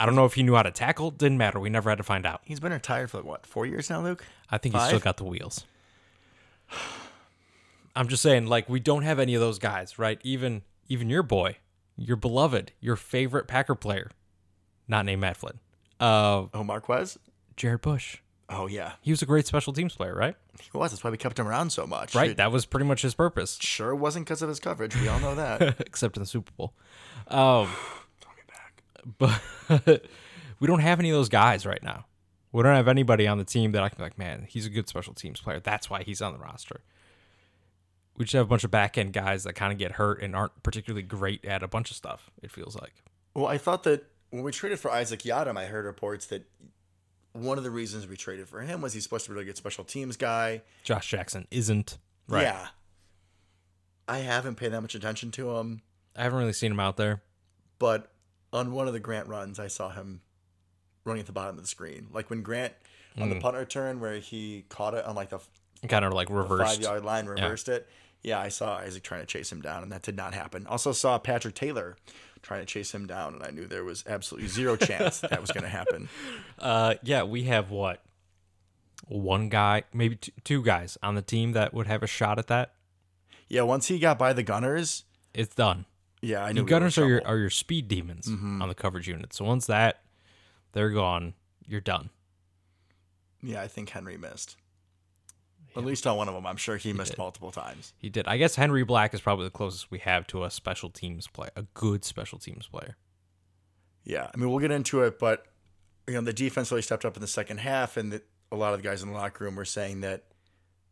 I 0.00 0.06
don't 0.06 0.14
know 0.14 0.24
if 0.24 0.34
he 0.34 0.42
knew 0.42 0.54
how 0.54 0.62
to 0.62 0.70
tackle. 0.70 1.10
Didn't 1.10 1.38
matter. 1.38 1.58
We 1.58 1.70
never 1.70 1.90
had 1.90 1.98
to 1.98 2.04
find 2.04 2.24
out. 2.26 2.42
He's 2.44 2.60
been 2.60 2.72
retired 2.72 3.10
for 3.10 3.18
like 3.18 3.26
what, 3.26 3.46
four 3.46 3.66
years 3.66 3.90
now, 3.90 4.02
Luke? 4.02 4.24
I 4.50 4.58
think 4.58 4.74
he's 4.74 4.84
still 4.84 5.00
got 5.00 5.16
the 5.16 5.24
wheels. 5.24 5.64
I'm 7.98 8.06
just 8.06 8.22
saying, 8.22 8.46
like, 8.46 8.68
we 8.68 8.78
don't 8.78 9.02
have 9.02 9.18
any 9.18 9.34
of 9.34 9.40
those 9.40 9.58
guys, 9.58 9.98
right? 9.98 10.20
Even 10.22 10.62
even 10.88 11.10
your 11.10 11.24
boy, 11.24 11.56
your 11.96 12.16
beloved, 12.16 12.70
your 12.80 12.94
favorite 12.94 13.48
Packer 13.48 13.74
player, 13.74 14.10
not 14.86 15.04
named 15.04 15.20
Matt 15.20 15.36
Flynn. 15.36 15.58
Uh, 15.98 16.44
Oh, 16.54 16.62
Marquez? 16.62 17.18
Jarrett 17.56 17.82
Bush. 17.82 18.18
Oh, 18.48 18.68
yeah. 18.68 18.92
He 19.02 19.10
was 19.10 19.20
a 19.20 19.26
great 19.26 19.48
special 19.48 19.72
teams 19.72 19.94
player, 19.96 20.14
right? 20.14 20.36
He 20.60 20.70
was. 20.72 20.92
That's 20.92 21.02
why 21.02 21.10
we 21.10 21.16
kept 21.16 21.38
him 21.40 21.48
around 21.48 21.70
so 21.70 21.86
much. 21.88 22.14
Right. 22.14 22.30
It 22.30 22.36
That 22.36 22.52
was 22.52 22.66
pretty 22.66 22.86
much 22.86 23.02
his 23.02 23.14
purpose, 23.14 23.58
sure 23.60 23.94
wasn't 23.96 24.26
because 24.26 24.42
of 24.42 24.48
his 24.48 24.60
coverage. 24.60 24.94
We 24.94 25.08
all 25.08 25.18
know 25.18 25.34
that. 25.34 25.80
except 25.80 26.16
in 26.16 26.22
the 26.22 26.26
Super 26.28 26.52
Bowl. 26.56 26.72
Um, 27.26 27.68
back. 28.48 28.82
but 29.18 30.02
we 30.60 30.66
don't 30.68 30.80
have 30.80 31.00
any 31.00 31.10
of 31.10 31.16
those 31.16 31.28
guys 31.28 31.66
right 31.66 31.82
now. 31.82 32.06
We 32.52 32.62
don't 32.62 32.76
have 32.76 32.88
anybody 32.88 33.26
on 33.26 33.38
the 33.38 33.44
team 33.44 33.72
that 33.72 33.82
I 33.82 33.88
can 33.88 33.98
be 33.98 34.04
like, 34.04 34.18
man, 34.18 34.46
he's 34.48 34.66
a 34.66 34.70
good 34.70 34.88
special 34.88 35.14
teams 35.14 35.40
player. 35.40 35.58
That's 35.60 35.90
why 35.90 36.04
he's 36.04 36.22
on 36.22 36.32
the 36.32 36.38
roster. 36.38 36.80
We 38.18 38.24
just 38.24 38.34
have 38.34 38.46
a 38.46 38.48
bunch 38.48 38.64
of 38.64 38.70
back 38.70 38.98
end 38.98 39.12
guys 39.12 39.44
that 39.44 39.54
kind 39.54 39.72
of 39.72 39.78
get 39.78 39.92
hurt 39.92 40.20
and 40.22 40.34
aren't 40.36 40.62
particularly 40.62 41.02
great 41.02 41.44
at 41.44 41.62
a 41.62 41.68
bunch 41.68 41.90
of 41.90 41.96
stuff. 41.96 42.30
It 42.42 42.50
feels 42.50 42.76
like. 42.76 42.92
well, 43.34 43.46
I 43.46 43.56
thought 43.58 43.84
that 43.84 44.04
when 44.30 44.42
we 44.42 44.52
traded 44.52 44.78
for 44.80 44.90
Isaac 44.90 45.20
Yiadom, 45.20 45.56
I 45.56 45.66
heard 45.66 45.84
reports 45.84 46.26
that 46.26 46.44
one 47.32 47.56
of 47.58 47.64
the 47.64 47.70
reasons 47.70 48.06
we 48.06 48.16
traded 48.16 48.48
for 48.48 48.60
him 48.60 48.80
was 48.82 48.92
he's 48.92 49.04
supposed 49.04 49.24
to 49.26 49.30
be 49.30 49.32
a 49.32 49.36
really 49.36 49.46
good 49.46 49.56
special 49.56 49.84
teams 49.84 50.16
guy. 50.16 50.62
Josh 50.82 51.08
Jackson 51.08 51.46
isn't. 51.50 51.96
Right. 52.28 52.42
Yeah. 52.42 52.66
I 54.08 54.18
haven't 54.18 54.56
paid 54.56 54.72
that 54.72 54.80
much 54.80 54.94
attention 54.94 55.30
to 55.32 55.56
him, 55.56 55.82
I 56.16 56.22
haven't 56.24 56.38
really 56.38 56.52
seen 56.52 56.72
him 56.72 56.80
out 56.80 56.96
there. 56.96 57.22
but 57.78 58.10
on 58.52 58.72
one 58.72 58.86
of 58.88 58.94
the 58.94 59.00
Grant 59.00 59.28
runs, 59.28 59.58
I 59.60 59.68
saw 59.68 59.90
him 59.90 60.22
running 61.04 61.20
at 61.20 61.26
the 61.26 61.32
bottom 61.32 61.56
of 61.56 61.62
the 61.62 61.68
screen. 61.68 62.08
Like 62.10 62.30
when 62.30 62.42
Grant 62.42 62.72
on 63.18 63.28
the 63.28 63.36
Mm. 63.36 63.40
punt 63.42 63.56
return 63.56 64.00
where 64.00 64.18
he 64.18 64.64
caught 64.70 64.94
it 64.94 65.04
on 65.04 65.14
like 65.14 65.28
the 65.30 65.38
Kind 65.86 66.04
of 66.04 66.12
like 66.14 66.28
reversed 66.30 66.74
five 66.76 66.80
yard 66.82 67.04
line, 67.04 67.26
reversed 67.26 67.68
it. 67.68 67.86
Yeah, 68.22 68.38
I 68.40 68.48
saw 68.48 68.76
Isaac 68.78 69.02
trying 69.02 69.20
to 69.20 69.26
chase 69.26 69.50
him 69.52 69.60
down, 69.62 69.82
and 69.82 69.92
that 69.92 70.02
did 70.02 70.16
not 70.16 70.34
happen. 70.34 70.66
Also 70.66 70.92
saw 70.92 71.18
Patrick 71.18 71.54
Taylor 71.54 71.96
trying 72.42 72.60
to 72.60 72.66
chase 72.66 72.92
him 72.92 73.06
down, 73.06 73.34
and 73.34 73.42
I 73.44 73.50
knew 73.50 73.66
there 73.66 73.84
was 73.84 74.04
absolutely 74.06 74.48
zero 74.48 74.76
chance 74.76 75.20
that 75.20 75.40
was 75.40 75.50
going 75.50 75.62
to 75.64 75.68
happen. 75.70 76.08
Uh, 76.58 76.94
yeah, 77.04 77.22
we 77.22 77.44
have 77.44 77.70
what? 77.70 78.02
One 79.06 79.48
guy, 79.48 79.84
maybe 79.92 80.16
t- 80.16 80.32
two 80.42 80.60
guys 80.62 80.98
on 81.04 81.14
the 81.14 81.22
team 81.22 81.52
that 81.52 81.72
would 81.72 81.86
have 81.86 82.02
a 82.02 82.08
shot 82.08 82.38
at 82.40 82.48
that. 82.48 82.74
Yeah, 83.46 83.62
once 83.62 83.86
he 83.86 84.00
got 84.00 84.18
by 84.18 84.32
the 84.32 84.42
Gunners, 84.42 85.04
It's 85.32 85.54
done. 85.54 85.84
yeah, 86.20 86.42
I 86.44 86.48
knew 86.50 86.60
The 86.60 86.64
we 86.64 86.68
gunners 86.70 86.98
are 86.98 87.06
your 87.06 87.24
are 87.24 87.36
your 87.38 87.48
speed 87.50 87.86
demons 87.86 88.26
on 88.28 88.66
the 88.68 88.74
coverage 88.74 89.06
unit. 89.06 89.32
So 89.32 89.44
once 89.44 89.66
that 89.66 90.02
they're 90.72 90.90
gone, 90.90 91.34
you're 91.64 91.80
done. 91.80 92.10
Yeah, 93.40 93.62
I 93.62 93.68
think 93.68 93.90
Henry 93.90 94.18
missed. 94.18 94.56
At 95.76 95.84
least 95.84 96.06
on 96.06 96.16
one 96.16 96.28
of 96.28 96.34
them, 96.34 96.46
I'm 96.46 96.56
sure 96.56 96.76
he, 96.76 96.92
missed 96.92 97.12
did. 97.12 97.18
multiple 97.18 97.50
times. 97.52 97.92
He 97.98 98.08
did. 98.08 98.26
I 98.26 98.36
guess 98.36 98.56
Henry 98.56 98.84
Black 98.84 99.14
is 99.14 99.20
probably 99.20 99.44
the 99.44 99.50
closest 99.50 99.90
we 99.90 99.98
have 100.00 100.26
to 100.28 100.44
a 100.44 100.50
special 100.50 100.90
teams 100.90 101.26
player, 101.26 101.50
a 101.56 101.62
good 101.74 102.04
special 102.04 102.38
teams 102.38 102.66
player. 102.66 102.96
Yeah, 104.04 104.30
I 104.32 104.36
mean 104.36 104.48
we'll 104.50 104.58
get 104.58 104.70
into 104.70 105.02
it, 105.02 105.18
but 105.18 105.46
you 106.06 106.14
know 106.14 106.22
the 106.22 106.32
defense 106.32 106.70
really 106.70 106.82
stepped 106.82 107.04
up 107.04 107.16
in 107.16 107.20
the 107.20 107.28
second 107.28 107.58
half, 107.58 107.96
and 107.96 108.12
the, 108.12 108.22
a 108.50 108.56
lot 108.56 108.72
of 108.72 108.82
the 108.82 108.88
guys 108.88 109.02
in 109.02 109.08
the 109.08 109.14
locker 109.14 109.44
room 109.44 109.54
were 109.54 109.64
saying 109.64 110.00
that 110.00 110.24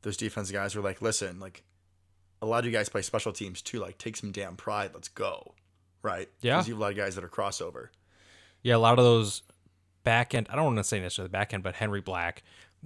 those 0.02 0.16
defense 0.16 0.50
guys 0.50 0.76
were 0.76 0.82
like, 0.82 1.00
"Listen, 1.00 1.40
like 1.40 1.64
a 2.42 2.46
lot 2.46 2.58
of 2.60 2.66
you 2.66 2.72
guys 2.72 2.88
play 2.88 3.02
special 3.02 3.32
teams 3.32 3.62
too. 3.62 3.80
Like 3.80 3.98
take 3.98 4.16
some 4.16 4.32
damn 4.32 4.56
pride. 4.56 4.90
Let's 4.92 5.08
go." 5.08 5.54
Right? 6.02 6.28
Yeah. 6.42 6.56
Because 6.56 6.68
you 6.68 6.74
have 6.74 6.80
a 6.80 6.82
lot 6.82 6.90
of 6.92 6.96
guys 6.96 7.14
that 7.14 7.24
are 7.24 7.28
crossover. 7.28 7.88
Yeah, 8.62 8.76
a 8.76 8.78
lot 8.78 8.98
of 8.98 9.04
those 9.04 9.42
back 10.04 10.34
end. 10.34 10.46
I 10.50 10.56
don't 10.56 10.64
want 10.64 10.76
to 10.78 10.84
say 10.84 11.00
necessarily 11.00 11.30
back 11.30 11.52
end, 11.52 11.62
but 11.62 11.74
Henry 11.74 12.00
Black, 12.00 12.42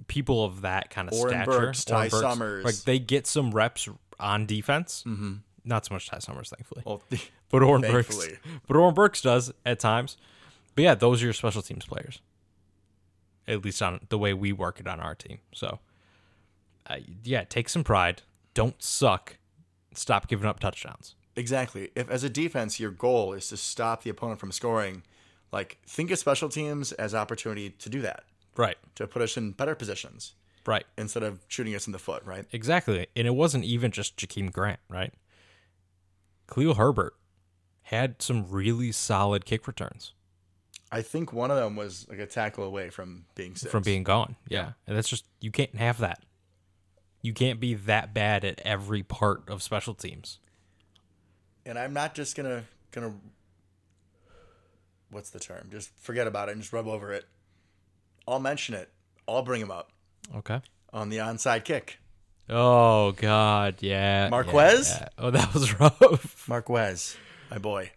people 0.07 0.43
of 0.43 0.61
that 0.61 0.89
kind 0.89 1.07
of 1.07 1.13
Oren 1.13 1.33
stature, 1.33 1.51
Burks, 1.59 1.85
Ty 1.85 2.09
Burks, 2.09 2.19
Summers. 2.21 2.65
like 2.65 2.75
they 2.75 2.99
get 2.99 3.27
some 3.27 3.51
reps 3.51 3.87
on 4.19 4.45
defense. 4.45 5.03
Mm-hmm. 5.07 5.33
Not 5.63 5.85
so 5.85 5.93
much 5.93 6.07
Ty 6.09 6.19
Summers, 6.19 6.49
thankfully. 6.49 6.83
Well, 6.85 7.01
But 7.49 7.63
Oren 7.63 7.81
Burks, 7.81 8.17
but 8.65 8.77
Oren 8.77 8.93
Burks 8.93 9.21
does 9.21 9.51
at 9.65 9.79
times. 9.79 10.15
But 10.73 10.83
yeah, 10.83 10.95
those 10.95 11.21
are 11.21 11.25
your 11.25 11.33
special 11.33 11.61
teams 11.61 11.85
players. 11.85 12.21
At 13.47 13.65
least 13.65 13.81
on 13.81 13.99
the 14.07 14.17
way 14.17 14.33
we 14.33 14.53
work 14.53 14.79
it 14.79 14.87
on 14.87 15.01
our 15.01 15.15
team. 15.15 15.39
So, 15.53 15.79
uh, 16.87 16.97
yeah, 17.25 17.43
take 17.43 17.67
some 17.67 17.83
pride. 17.83 18.21
Don't 18.53 18.81
suck. 18.81 19.37
Stop 19.93 20.29
giving 20.29 20.45
up 20.47 20.61
touchdowns. 20.61 21.15
exactly. 21.35 21.89
If 21.95 22.09
as 22.09 22.23
a 22.23 22.29
defense 22.29 22.79
your 22.79 22.91
goal 22.91 23.33
is 23.33 23.49
to 23.49 23.57
stop 23.57 24.03
the 24.03 24.09
opponent 24.09 24.39
from 24.39 24.53
scoring, 24.53 25.03
like 25.51 25.77
think 25.85 26.09
of 26.11 26.19
special 26.19 26.47
teams 26.47 26.93
as 26.93 27.13
opportunity 27.13 27.71
to 27.71 27.89
do 27.89 27.99
that, 28.01 28.23
Right. 28.57 28.77
to 28.95 29.07
put 29.07 29.21
us 29.21 29.37
in 29.37 29.51
better 29.51 29.75
positions 29.75 30.33
Right. 30.65 30.85
instead 30.97 31.23
of 31.23 31.39
shooting 31.47 31.73
us 31.75 31.87
in 31.87 31.93
the 31.93 31.99
foot. 31.99 32.23
Right? 32.25 32.45
Exactly. 32.51 33.07
And 33.15 33.25
it 33.27 33.31
wasn't 33.35 33.63
even 33.65 33.91
just 33.91 34.17
Jakeem 34.17 34.51
Grant, 34.51 34.79
right? 34.89 35.13
Khalil 36.53 36.73
Herbert 36.75 37.13
had 37.83 38.21
some 38.21 38.49
really 38.49 38.91
solid 38.91 39.45
kick 39.45 39.67
returns 39.67 40.13
I 40.93 41.01
think 41.01 41.31
one 41.31 41.49
of 41.51 41.55
them 41.57 41.77
was 41.77 42.05
like 42.09 42.19
a 42.19 42.25
tackle 42.25 42.65
away 42.65 42.89
from 42.89 43.23
being 43.35 43.55
six. 43.55 43.71
from 43.71 43.81
being 43.81 44.03
gone. 44.03 44.35
Yeah. 44.49 44.73
And 44.85 44.97
that's 44.97 45.07
just, 45.07 45.23
you 45.39 45.49
can't 45.49 45.73
have 45.77 45.99
that. 45.99 46.25
You 47.21 47.33
can't 47.33 47.61
be 47.61 47.75
that 47.75 48.13
bad 48.13 48.43
at 48.43 48.59
every 48.65 49.01
part 49.01 49.47
of 49.49 49.63
special 49.63 49.93
teams. 49.93 50.39
and 51.65 51.79
I'm 51.79 51.93
not 51.93 52.13
just 52.13 52.35
gonna 52.35 52.65
gonna 52.91 53.13
what's 55.09 55.29
the 55.29 55.39
term? 55.39 55.69
Just 55.71 55.91
forget 55.97 56.27
about 56.27 56.49
it 56.49 56.53
and 56.53 56.61
just 56.61 56.73
rub 56.73 56.87
over 56.87 57.13
it. 57.13 57.25
I'll 58.27 58.39
mention 58.39 58.75
it. 58.75 58.89
I'll 59.27 59.43
bring 59.43 59.61
him 59.61 59.71
up 59.71 59.91
Okay. 60.35 60.61
on 60.93 61.09
the 61.09 61.17
onside 61.17 61.63
kick. 61.63 61.99
Oh, 62.49 63.13
God. 63.13 63.75
Yeah. 63.79 64.27
Marquez? 64.29 64.89
yeah, 64.89 64.99
yeah. 65.01 65.07
Oh, 65.17 65.31
that 65.31 65.53
was 65.53 65.79
rough. 65.79 66.47
Marquez, 66.49 67.15
my 67.49 67.57
boy, 67.57 67.91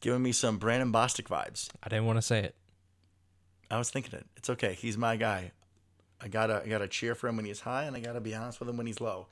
giving 0.00 0.22
me 0.22 0.32
some 0.32 0.58
Brandon 0.58 0.92
Bostick 0.92 1.24
vibes. 1.26 1.68
I 1.82 1.88
didn't 1.88 2.06
want 2.06 2.18
to 2.18 2.22
say 2.22 2.40
it. 2.40 2.54
I 3.70 3.76
was 3.78 3.90
thinking 3.90 4.18
it. 4.18 4.26
It's 4.36 4.48
okay. 4.50 4.74
He's 4.74 4.96
my 4.96 5.16
guy. 5.16 5.52
I 6.20 6.28
gotta 6.28 6.62
I 6.64 6.68
gotta 6.68 6.88
cheer 6.88 7.14
for 7.14 7.28
him 7.28 7.36
when 7.36 7.44
he's 7.44 7.60
high, 7.60 7.84
and 7.84 7.94
I 7.94 8.00
gotta 8.00 8.20
be 8.20 8.34
honest 8.34 8.58
with 8.60 8.68
him 8.68 8.76
when 8.76 8.86
he's 8.86 9.00
low. 9.00 9.26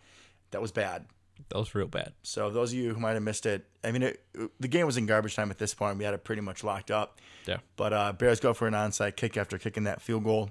That 0.51 0.61
was 0.63 0.71
bad. 0.73 1.07
That 1.49 1.59
was 1.59 1.75
real 1.75 1.87
bad. 1.87 2.13
So 2.23 2.51
those 2.51 2.73
of 2.73 2.79
you 2.79 2.93
who 2.95 3.01
might 3.01 3.13
have 3.13 3.23
missed 3.23 3.47
it, 3.47 3.67
I 3.85 3.93
mean, 3.93 4.03
it, 4.03 4.25
the 4.59 4.69
game 4.69 4.87
was 4.87 4.97
in 4.97 5.07
garbage 5.07 5.37
time 5.37 5.51
at 5.51 5.59
this 5.59 5.75
point. 5.75 5.97
We 5.99 6.05
had 6.05 6.15
it 6.15 6.25
pretty 6.25 6.43
much 6.43 6.65
locked 6.65 6.91
up. 6.91 7.21
Yeah. 7.47 7.59
But 7.77 7.93
uh, 7.93 8.13
Bears 8.13 8.41
go 8.41 8.53
for 8.55 8.67
an 8.67 8.75
onside 8.75 9.17
kick 9.17 9.37
after 9.37 9.59
kicking 9.59 9.85
that 9.85 10.03
field 10.03 10.25
goal. 10.25 10.51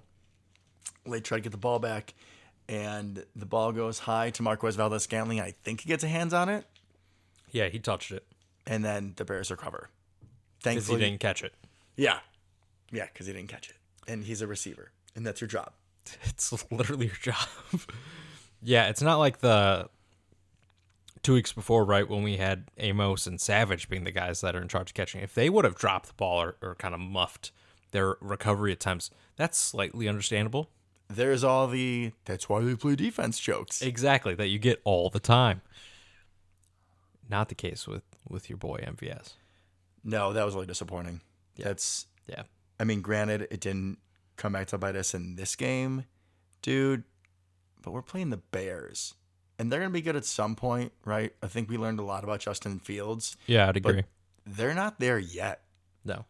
They 1.05 1.19
try 1.19 1.37
to 1.37 1.41
get 1.41 1.51
the 1.51 1.57
ball 1.57 1.79
back, 1.79 2.13
and 2.69 3.25
the 3.35 3.45
ball 3.45 3.71
goes 3.71 3.99
high 3.99 4.29
to 4.31 4.43
Marquez 4.43 4.75
Valdes 4.75 5.03
Scantling. 5.03 5.39
I 5.41 5.51
think 5.51 5.81
he 5.81 5.87
gets 5.89 6.03
a 6.03 6.07
hands 6.07 6.33
on 6.33 6.49
it, 6.49 6.65
Yeah, 7.51 7.67
he 7.67 7.79
touched 7.79 8.11
it 8.11 8.25
and 8.67 8.83
then 8.83 9.13
the 9.17 9.25
Bears 9.25 9.51
recover. 9.51 9.89
because 10.63 10.87
he 10.87 10.95
didn't 10.97 11.19
catch 11.19 11.43
it. 11.43 11.53
yeah, 11.95 12.19
yeah, 12.91 13.05
because 13.11 13.27
he 13.27 13.33
didn't 13.33 13.49
catch 13.49 13.69
it, 13.69 13.75
and 14.07 14.23
he's 14.23 14.41
a 14.41 14.47
receiver, 14.47 14.91
and 15.15 15.25
that's 15.25 15.41
your 15.41 15.47
job. 15.47 15.73
It's 16.25 16.51
literally 16.71 17.07
your 17.07 17.15
job. 17.21 17.47
yeah, 18.63 18.87
it's 18.89 19.01
not 19.01 19.17
like 19.17 19.39
the 19.39 19.89
two 21.25 21.33
weeks 21.33 21.51
before, 21.51 21.83
right, 21.83 22.07
when 22.07 22.21
we 22.21 22.37
had 22.37 22.65
Amos 22.77 23.25
and 23.25 23.41
Savage 23.41 23.89
being 23.89 24.03
the 24.03 24.11
guys 24.11 24.41
that 24.41 24.55
are 24.55 24.61
in 24.61 24.67
charge 24.67 24.91
of 24.91 24.93
catching. 24.93 25.21
If 25.21 25.33
they 25.33 25.49
would 25.49 25.65
have 25.65 25.75
dropped 25.75 26.07
the 26.07 26.13
ball 26.13 26.39
or, 26.39 26.55
or 26.61 26.75
kind 26.75 26.93
of 26.93 26.99
muffed 26.99 27.51
their 27.89 28.15
recovery 28.21 28.71
attempts, 28.71 29.09
that's 29.35 29.57
slightly 29.57 30.07
understandable. 30.07 30.69
There's 31.07 31.43
all 31.43 31.67
the 31.67 32.11
that's 32.25 32.47
why 32.47 32.61
they 32.61 32.75
play 32.75 32.95
defense 32.95 33.39
jokes. 33.39 33.81
Exactly, 33.81 34.35
that 34.35 34.47
you 34.47 34.59
get 34.59 34.81
all 34.83 35.09
the 35.09 35.19
time. 35.19 35.61
Not 37.27 37.49
the 37.49 37.55
case 37.55 37.87
with 37.87 38.03
with 38.27 38.47
your 38.49 38.57
boy 38.57 38.83
MVS. 38.85 39.33
No, 40.03 40.31
that 40.31 40.45
was 40.45 40.53
really 40.53 40.67
disappointing. 40.67 41.21
That's 41.57 42.05
Yeah. 42.27 42.43
I 42.79 42.83
mean, 42.83 43.01
granted, 43.01 43.47
it 43.49 43.61
didn't 43.61 43.97
come 44.35 44.53
back 44.53 44.67
to 44.67 44.77
bite 44.77 44.95
us 44.95 45.15
in 45.15 45.37
this 45.37 45.55
game, 45.55 46.05
dude. 46.61 47.03
But 47.81 47.91
we're 47.91 48.01
playing 48.03 48.29
the 48.29 48.37
Bears, 48.37 49.15
and 49.59 49.71
they're 49.71 49.79
gonna 49.79 49.91
be 49.91 50.01
good 50.01 50.15
at 50.15 50.25
some 50.25 50.55
point, 50.55 50.91
right? 51.05 51.33
I 51.41 51.47
think 51.47 51.69
we 51.69 51.77
learned 51.77 51.99
a 51.99 52.03
lot 52.03 52.23
about 52.23 52.39
Justin 52.39 52.79
Fields. 52.79 53.37
Yeah, 53.47 53.67
I'd 53.69 53.77
agree. 53.77 54.03
They're 54.45 54.73
not 54.75 54.99
there 54.99 55.17
yet, 55.17 55.61
no. 56.03 56.25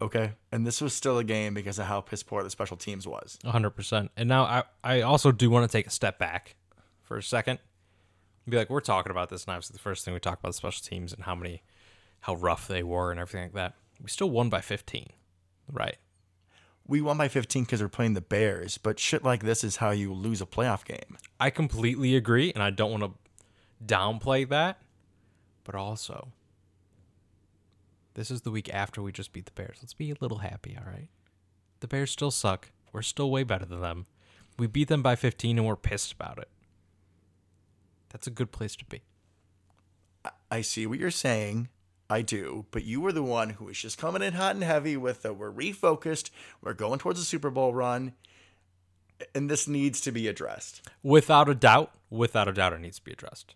okay? 0.00 0.32
And 0.50 0.66
this 0.66 0.80
was 0.80 0.92
still 0.92 1.18
a 1.18 1.24
game 1.24 1.54
because 1.54 1.78
of 1.78 1.86
how 1.86 2.00
piss 2.00 2.22
poor 2.22 2.42
the 2.42 2.50
special 2.50 2.76
teams 2.76 3.06
was. 3.06 3.38
hundred 3.44 3.70
percent. 3.70 4.10
And 4.16 4.28
now 4.28 4.44
I, 4.44 4.62
I 4.82 5.00
also 5.02 5.30
do 5.32 5.48
want 5.50 5.70
to 5.70 5.76
take 5.76 5.86
a 5.86 5.90
step 5.90 6.18
back 6.18 6.56
for 7.02 7.16
a 7.16 7.22
second. 7.22 7.58
Be 8.48 8.56
like, 8.56 8.70
we're 8.70 8.80
talking 8.80 9.12
about 9.12 9.28
this, 9.28 9.44
and 9.44 9.52
obviously 9.54 9.74
the 9.74 9.78
first 9.78 10.04
thing 10.04 10.14
we 10.14 10.18
talk 10.20 10.40
about 10.40 10.48
the 10.48 10.56
special 10.56 10.82
teams 10.82 11.12
and 11.12 11.22
how 11.22 11.36
many, 11.36 11.62
how 12.20 12.34
rough 12.34 12.66
they 12.66 12.82
were 12.82 13.12
and 13.12 13.20
everything 13.20 13.42
like 13.44 13.52
that. 13.54 13.74
We 14.02 14.08
still 14.08 14.30
won 14.30 14.48
by 14.48 14.60
fifteen, 14.60 15.10
right? 15.70 15.96
We 16.86 17.00
won 17.00 17.16
by 17.16 17.28
15 17.28 17.64
because 17.64 17.80
we're 17.80 17.88
playing 17.88 18.14
the 18.14 18.20
Bears, 18.20 18.78
but 18.78 18.98
shit 18.98 19.24
like 19.24 19.42
this 19.44 19.62
is 19.64 19.76
how 19.76 19.90
you 19.90 20.12
lose 20.12 20.40
a 20.42 20.46
playoff 20.46 20.84
game. 20.84 21.16
I 21.40 21.50
completely 21.50 22.16
agree, 22.16 22.52
and 22.52 22.62
I 22.62 22.70
don't 22.70 22.90
want 22.90 23.04
to 23.04 23.12
downplay 23.84 24.48
that, 24.48 24.82
but 25.64 25.74
also 25.74 26.32
This 28.14 28.30
is 28.30 28.42
the 28.42 28.50
week 28.50 28.68
after 28.72 29.00
we 29.02 29.12
just 29.12 29.32
beat 29.32 29.46
the 29.46 29.52
Bears. 29.52 29.78
Let's 29.80 29.94
be 29.94 30.10
a 30.10 30.16
little 30.20 30.38
happy, 30.38 30.76
all 30.78 30.90
right? 30.90 31.08
The 31.80 31.88
Bears 31.88 32.10
still 32.10 32.30
suck. 32.30 32.70
We're 32.92 33.02
still 33.02 33.30
way 33.30 33.42
better 33.42 33.64
than 33.64 33.80
them. 33.80 34.06
We 34.58 34.66
beat 34.66 34.88
them 34.88 35.02
by 35.02 35.16
15 35.16 35.58
and 35.58 35.66
we're 35.66 35.76
pissed 35.76 36.12
about 36.12 36.38
it. 36.38 36.48
That's 38.10 38.26
a 38.26 38.30
good 38.30 38.52
place 38.52 38.76
to 38.76 38.84
be. 38.84 39.02
I 40.50 40.60
see 40.60 40.86
what 40.86 40.98
you're 40.98 41.10
saying. 41.10 41.68
I 42.12 42.20
do, 42.20 42.66
but 42.70 42.84
you 42.84 43.00
were 43.00 43.12
the 43.12 43.22
one 43.22 43.50
who 43.50 43.64
was 43.64 43.78
just 43.78 43.96
coming 43.96 44.20
in 44.20 44.34
hot 44.34 44.54
and 44.54 44.62
heavy 44.62 44.98
with 44.98 45.22
the 45.22 45.32
we're 45.32 45.50
refocused, 45.50 46.28
we're 46.60 46.74
going 46.74 46.98
towards 46.98 47.18
a 47.18 47.24
Super 47.24 47.48
Bowl 47.48 47.72
run, 47.72 48.12
and 49.34 49.50
this 49.50 49.66
needs 49.66 49.98
to 50.02 50.12
be 50.12 50.28
addressed. 50.28 50.86
Without 51.02 51.48
a 51.48 51.54
doubt, 51.54 51.90
without 52.10 52.48
a 52.48 52.52
doubt, 52.52 52.74
it 52.74 52.80
needs 52.80 52.98
to 52.98 53.04
be 53.04 53.12
addressed. 53.12 53.54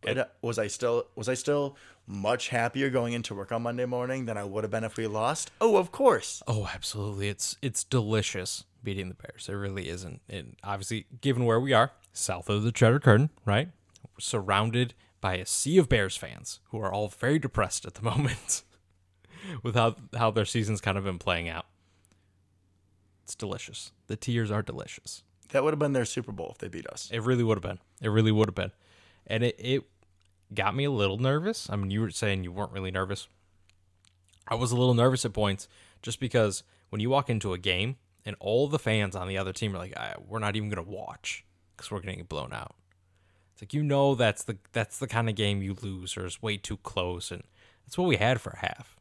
But 0.00 0.18
uh, 0.18 0.24
was 0.40 0.58
I 0.58 0.68
still 0.68 1.06
was 1.14 1.28
I 1.28 1.34
still 1.34 1.76
much 2.06 2.48
happier 2.48 2.88
going 2.88 3.12
into 3.12 3.34
work 3.34 3.52
on 3.52 3.62
Monday 3.62 3.84
morning 3.84 4.24
than 4.24 4.38
I 4.38 4.44
would 4.44 4.64
have 4.64 4.70
been 4.70 4.84
if 4.84 4.96
we 4.96 5.06
lost? 5.06 5.50
Oh, 5.60 5.76
of 5.76 5.92
course. 5.92 6.42
Oh, 6.48 6.70
absolutely. 6.72 7.28
It's 7.28 7.58
it's 7.60 7.84
delicious 7.84 8.64
beating 8.82 9.10
the 9.10 9.14
Bears. 9.14 9.50
It 9.50 9.54
really 9.54 9.90
isn't. 9.90 10.22
And 10.30 10.56
obviously, 10.64 11.06
given 11.20 11.44
where 11.44 11.60
we 11.60 11.74
are, 11.74 11.92
south 12.14 12.48
of 12.48 12.62
the 12.62 12.72
Cheddar 12.72 13.00
Curtain, 13.00 13.28
right? 13.44 13.68
surrounded 14.18 14.94
by 15.24 15.36
a 15.36 15.46
sea 15.46 15.78
of 15.78 15.88
Bears 15.88 16.18
fans 16.18 16.60
who 16.64 16.78
are 16.78 16.92
all 16.92 17.08
very 17.08 17.38
depressed 17.38 17.86
at 17.86 17.94
the 17.94 18.02
moment 18.10 18.62
with 19.62 19.74
how, 19.74 19.96
how 20.14 20.30
their 20.30 20.44
season's 20.44 20.82
kind 20.82 20.98
of 20.98 21.04
been 21.04 21.18
playing 21.18 21.48
out. 21.48 21.64
It's 23.22 23.34
delicious. 23.34 23.90
The 24.06 24.16
tears 24.16 24.50
are 24.50 24.60
delicious. 24.60 25.22
That 25.48 25.64
would 25.64 25.72
have 25.72 25.78
been 25.78 25.94
their 25.94 26.04
Super 26.04 26.30
Bowl 26.30 26.50
if 26.50 26.58
they 26.58 26.68
beat 26.68 26.86
us. 26.88 27.08
It 27.10 27.22
really 27.22 27.42
would 27.42 27.56
have 27.56 27.62
been. 27.62 27.78
It 28.02 28.10
really 28.10 28.32
would 28.32 28.48
have 28.48 28.54
been. 28.54 28.72
And 29.26 29.44
it, 29.44 29.56
it 29.58 29.84
got 30.52 30.76
me 30.76 30.84
a 30.84 30.90
little 30.90 31.16
nervous. 31.16 31.70
I 31.70 31.76
mean, 31.76 31.90
you 31.90 32.02
were 32.02 32.10
saying 32.10 32.44
you 32.44 32.52
weren't 32.52 32.72
really 32.72 32.90
nervous. 32.90 33.26
I 34.46 34.56
was 34.56 34.72
a 34.72 34.76
little 34.76 34.92
nervous 34.92 35.24
at 35.24 35.32
points 35.32 35.68
just 36.02 36.20
because 36.20 36.64
when 36.90 37.00
you 37.00 37.08
walk 37.08 37.30
into 37.30 37.54
a 37.54 37.58
game 37.58 37.96
and 38.26 38.36
all 38.40 38.68
the 38.68 38.78
fans 38.78 39.16
on 39.16 39.26
the 39.28 39.38
other 39.38 39.54
team 39.54 39.74
are 39.74 39.78
like, 39.78 39.94
ah, 39.96 40.16
we're 40.28 40.38
not 40.38 40.54
even 40.54 40.68
going 40.68 40.84
to 40.84 40.92
watch 40.92 41.46
because 41.74 41.90
we're 41.90 42.00
going 42.00 42.12
to 42.12 42.18
get 42.18 42.28
blown 42.28 42.52
out. 42.52 42.74
Like 43.64 43.72
you 43.72 43.82
know 43.82 44.14
that's 44.14 44.44
the 44.44 44.58
that's 44.72 44.98
the 44.98 45.06
kind 45.06 45.26
of 45.26 45.36
game 45.36 45.62
you 45.62 45.74
lose 45.80 46.18
or 46.18 46.26
is 46.26 46.42
way 46.42 46.58
too 46.58 46.76
close, 46.76 47.30
and 47.30 47.44
that's 47.86 47.96
what 47.96 48.06
we 48.06 48.16
had 48.16 48.38
for 48.38 48.58
half. 48.60 48.94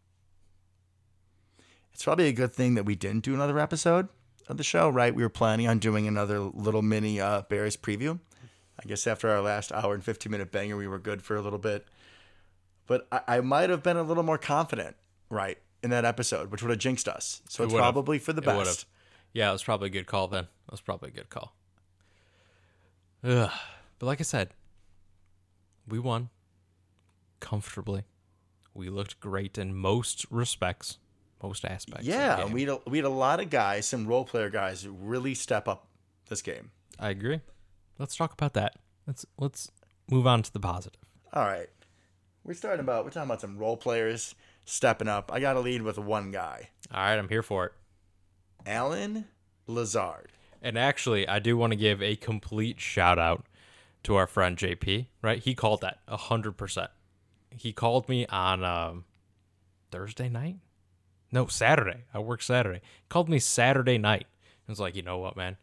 It's 1.94 2.06
probably 2.06 2.30
a 2.30 2.32
good 2.32 2.54
thing 2.54 2.76
that 2.76 2.86
we 2.86 2.96
didn't 2.96 3.26
do 3.26 3.34
another 3.34 3.60
episode 3.60 4.08
of 4.48 4.56
the 4.56 4.64
show, 4.64 4.88
right? 4.88 5.14
We 5.14 5.22
were 5.22 5.28
planning 5.28 5.68
on 5.68 5.80
doing 5.80 6.08
another 6.08 6.40
little 6.40 6.82
mini 6.82 7.20
uh, 7.20 7.42
Bears 7.42 7.76
preview. 7.76 8.22
I 8.82 8.88
guess 8.88 9.06
after 9.06 9.30
our 9.30 9.42
last 9.42 9.74
hour 9.74 9.94
and 9.94 10.02
15 10.02 10.32
minute 10.32 10.50
banger, 10.50 10.78
we 10.78 10.88
were 10.88 10.98
good 10.98 11.22
for 11.22 11.36
a 11.36 11.42
little 11.42 11.60
bit. 11.60 11.86
But 12.88 13.06
I, 13.12 13.20
I 13.28 13.42
might 13.42 13.70
have 13.70 13.84
been 13.84 13.98
a 13.98 14.04
little 14.04 14.24
more 14.24 14.38
confident, 14.38 14.96
right, 15.30 15.58
in 15.84 15.90
that 15.90 16.06
episode, 16.06 16.52
which 16.52 16.62
would 16.62 16.70
have 16.70 16.80
jinxed 16.80 17.10
us. 17.10 17.42
So 17.50 17.64
it 17.64 17.66
it's 17.66 17.74
probably 17.74 18.18
for 18.18 18.32
the 18.32 18.42
it 18.42 18.46
best. 18.46 18.58
Would've. 18.58 18.86
Yeah, 19.34 19.50
it 19.50 19.52
was 19.52 19.64
probably 19.64 19.88
a 19.88 19.92
good 19.92 20.08
call 20.08 20.30
then. 20.30 20.46
It 20.46 20.72
was 20.72 20.80
probably 20.80 21.10
a 21.10 21.14
good 21.14 21.30
call. 21.30 21.54
Ugh. 23.26 23.52
But 24.04 24.08
like 24.08 24.20
I 24.20 24.24
said, 24.24 24.50
we 25.88 25.98
won 25.98 26.30
comfortably. 27.40 28.04
We 28.74 28.90
looked 28.90 29.22
great 29.22 29.58
in 29.58 29.74
most 29.74 30.26
respects, 30.30 30.98
most 31.42 31.64
aspects. 31.64 32.06
Yeah, 32.06 32.44
we 32.48 32.64
had 32.64 32.70
a, 32.72 32.80
we 32.86 32.98
had 32.98 33.06
a 33.06 33.10
lot 33.10 33.40
of 33.40 33.50
guys, 33.50 33.86
some 33.86 34.06
role 34.06 34.26
player 34.26 34.50
guys, 34.50 34.84
who 34.84 34.92
really 34.92 35.34
step 35.34 35.70
up 35.70 35.88
this 36.28 36.42
game. 36.42 36.72
I 37.00 37.12
agree. 37.12 37.40
Let's 37.98 38.18
talk 38.18 38.34
about 38.34 38.56
that. 38.56 38.76
Let's 39.08 39.26
let's 39.38 39.72
move 40.12 40.28
on 40.28 40.44
to 40.44 40.52
the 40.52 40.60
positive. 40.60 41.00
All 41.32 41.46
right, 41.46 41.70
we're 42.44 42.56
starting 42.56 42.82
about 42.82 43.06
we're 43.06 43.12
talking 43.12 43.30
about 43.30 43.40
some 43.40 43.58
role 43.58 43.78
players 43.78 44.36
stepping 44.66 45.08
up. 45.08 45.32
I 45.34 45.40
got 45.40 45.54
to 45.54 45.62
lead 45.62 45.82
with 45.82 45.98
one 45.98 46.30
guy. 46.32 46.72
All 46.94 47.00
right, 47.06 47.18
I'm 47.18 47.30
here 47.30 47.42
for 47.42 47.68
it. 47.68 47.72
Allen 48.66 49.30
Lazard. 49.66 50.34
And 50.62 50.78
actually, 50.78 51.26
I 51.26 51.40
do 51.40 51.56
want 51.56 51.72
to 51.72 51.78
give 51.78 52.02
a 52.02 52.18
complete 52.18 52.82
shout 52.82 53.18
out 53.18 53.46
to 54.04 54.16
our 54.16 54.28
friend 54.28 54.58
JP, 54.58 55.08
right? 55.22 55.40
He 55.42 55.56
called 55.56 55.82
that 55.82 56.00
a 56.08 56.18
hundred 56.18 56.54
percent. 56.54 56.92
He 57.56 57.72
called 57.72 58.10
me 58.10 58.26
on 58.28 58.64
um, 58.64 59.06
Thursday 59.92 60.30
night. 60.30 60.58
No, 61.32 61.48
Saturday. 61.48 62.04
I 62.14 62.20
work 62.20 62.42
Saturday. 62.42 62.82
He 62.84 63.08
called 63.10 63.30
me 63.30 63.40
Saturday 63.40 63.98
night. 63.98 64.28
and 64.68 64.74
was 64.74 64.80
like, 64.80 64.96
you 64.96 65.02
know 65.02 65.18
what, 65.18 65.36
man? 65.36 65.58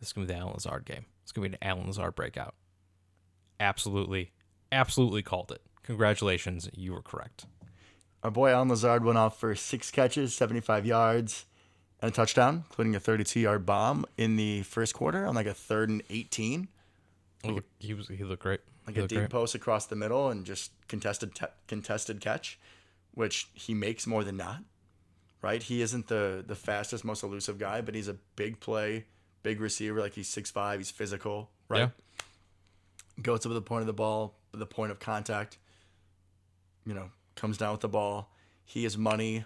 This 0.00 0.08
is 0.08 0.12
gonna 0.12 0.26
be 0.26 0.34
the 0.34 0.38
Allen 0.38 0.54
Lazard 0.54 0.84
game. 0.84 1.06
It's 1.22 1.32
gonna 1.32 1.48
be 1.48 1.54
an 1.54 1.58
Allen 1.62 1.86
Lazard 1.86 2.14
breakout. 2.14 2.54
Absolutely, 3.60 4.32
absolutely 4.70 5.22
called 5.22 5.50
it. 5.50 5.62
Congratulations, 5.82 6.68
you 6.74 6.92
were 6.92 7.02
correct. 7.02 7.46
Our 8.22 8.30
boy 8.30 8.50
Allen 8.50 8.68
Lazard 8.68 9.04
went 9.04 9.18
off 9.18 9.38
for 9.38 9.54
six 9.54 9.90
catches, 9.90 10.34
75 10.34 10.84
yards, 10.84 11.46
and 12.00 12.10
a 12.10 12.14
touchdown, 12.14 12.64
including 12.68 12.94
a 12.94 13.00
32 13.00 13.40
yard 13.40 13.66
bomb 13.66 14.04
in 14.16 14.36
the 14.36 14.62
first 14.62 14.94
quarter 14.94 15.26
on 15.26 15.34
like 15.34 15.46
a 15.46 15.54
third 15.54 15.88
and 15.88 16.02
18. 16.10 16.68
Like 17.44 17.64
he 17.78 17.94
was 17.94 18.08
he 18.08 18.24
looked 18.24 18.42
great. 18.42 18.60
Like 18.86 18.96
he 18.96 19.02
a 19.02 19.06
deep 19.06 19.18
great. 19.18 19.30
post 19.30 19.54
across 19.54 19.86
the 19.86 19.96
middle 19.96 20.28
and 20.28 20.44
just 20.44 20.72
contested 20.88 21.34
te- 21.34 21.46
contested 21.66 22.20
catch, 22.20 22.58
which 23.12 23.48
he 23.54 23.74
makes 23.74 24.06
more 24.06 24.24
than 24.24 24.36
not. 24.36 24.62
Right? 25.40 25.62
He 25.62 25.82
isn't 25.82 26.08
the 26.08 26.44
the 26.46 26.56
fastest, 26.56 27.04
most 27.04 27.22
elusive 27.22 27.58
guy, 27.58 27.80
but 27.80 27.94
he's 27.94 28.08
a 28.08 28.16
big 28.34 28.58
play, 28.58 29.04
big 29.42 29.60
receiver. 29.60 30.00
Like 30.00 30.14
he's 30.14 30.28
six 30.28 30.50
five, 30.50 30.80
he's 30.80 30.90
physical. 30.90 31.50
Right? 31.68 31.80
Yeah. 31.80 31.88
Goes 33.22 33.40
to 33.40 33.48
the 33.48 33.62
point 33.62 33.82
of 33.82 33.86
the 33.86 33.92
ball, 33.92 34.34
the 34.52 34.66
point 34.66 34.90
of 34.90 34.98
contact. 34.98 35.58
You 36.84 36.94
know, 36.94 37.10
comes 37.36 37.56
down 37.58 37.72
with 37.72 37.82
the 37.82 37.88
ball. 37.88 38.32
He 38.64 38.84
is 38.84 38.98
money, 38.98 39.44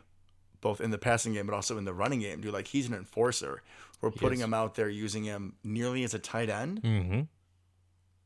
both 0.61 0.81
in 0.81 0.91
the 0.91 0.99
passing 0.99 1.35
game 1.35 1.47
but 1.47 1.55
also 1.55 1.77
in 1.77 1.85
the 1.85 1.95
running 1.95 2.21
game. 2.21 2.41
Dude, 2.41 2.55
like 2.55 2.69
he's 2.69 2.89
an 2.89 2.95
enforcer. 2.95 3.63
We're 4.01 4.11
putting 4.11 4.41
him 4.41 4.53
out 4.53 4.75
there, 4.75 4.89
using 4.89 5.23
him 5.25 5.55
nearly 5.63 6.03
as 6.03 6.13
a 6.13 6.19
tight 6.19 6.49
end. 6.49 6.83
Mm-hmm 6.83 7.21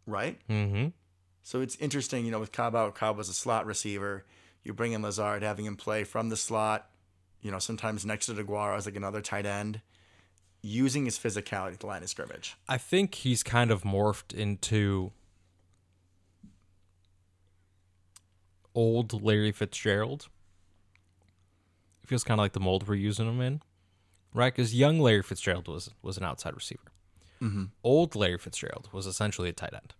right? 0.06 0.38
Mm-hmm. 0.48 0.88
So 1.42 1.60
it's 1.60 1.76
interesting, 1.76 2.24
you 2.24 2.30
know, 2.30 2.40
with 2.40 2.52
Cobb 2.52 2.74
out, 2.74 2.94
Cobb 2.94 3.16
was 3.16 3.28
a 3.28 3.34
slot 3.34 3.66
receiver. 3.66 4.24
You 4.64 4.72
bring 4.72 4.92
in 4.92 5.02
Lazard, 5.02 5.42
having 5.42 5.64
him 5.64 5.76
play 5.76 6.02
from 6.04 6.28
the 6.28 6.36
slot, 6.36 6.90
you 7.40 7.50
know, 7.50 7.60
sometimes 7.60 8.04
next 8.04 8.26
to 8.26 8.32
Deguara 8.32 8.76
as 8.76 8.86
like 8.86 8.96
another 8.96 9.20
tight 9.20 9.46
end, 9.46 9.80
using 10.60 11.04
his 11.04 11.18
physicality 11.18 11.74
at 11.74 11.80
the 11.80 11.86
line 11.86 12.02
of 12.02 12.08
scrimmage. 12.08 12.56
I 12.68 12.78
think 12.78 13.14
he's 13.14 13.44
kind 13.44 13.70
of 13.70 13.82
morphed 13.84 14.34
into 14.34 15.12
old 18.74 19.22
Larry 19.22 19.52
Fitzgerald. 19.52 20.28
It 22.02 22.08
feels 22.08 22.24
kind 22.24 22.40
of 22.40 22.42
like 22.42 22.52
the 22.52 22.60
mold 22.60 22.88
we're 22.88 22.94
using 22.94 23.28
him 23.28 23.40
in, 23.40 23.62
right? 24.34 24.52
Because 24.52 24.74
young 24.74 24.98
Larry 24.98 25.22
Fitzgerald 25.22 25.68
was 25.68 25.90
was 26.02 26.16
an 26.18 26.24
outside 26.24 26.54
receiver. 26.54 26.92
Mm-hmm. 27.40 27.64
Old 27.82 28.14
Larry 28.14 28.38
Fitzgerald 28.38 28.88
was 28.92 29.06
essentially 29.06 29.48
a 29.48 29.52
tight 29.52 29.74
end. 29.74 29.94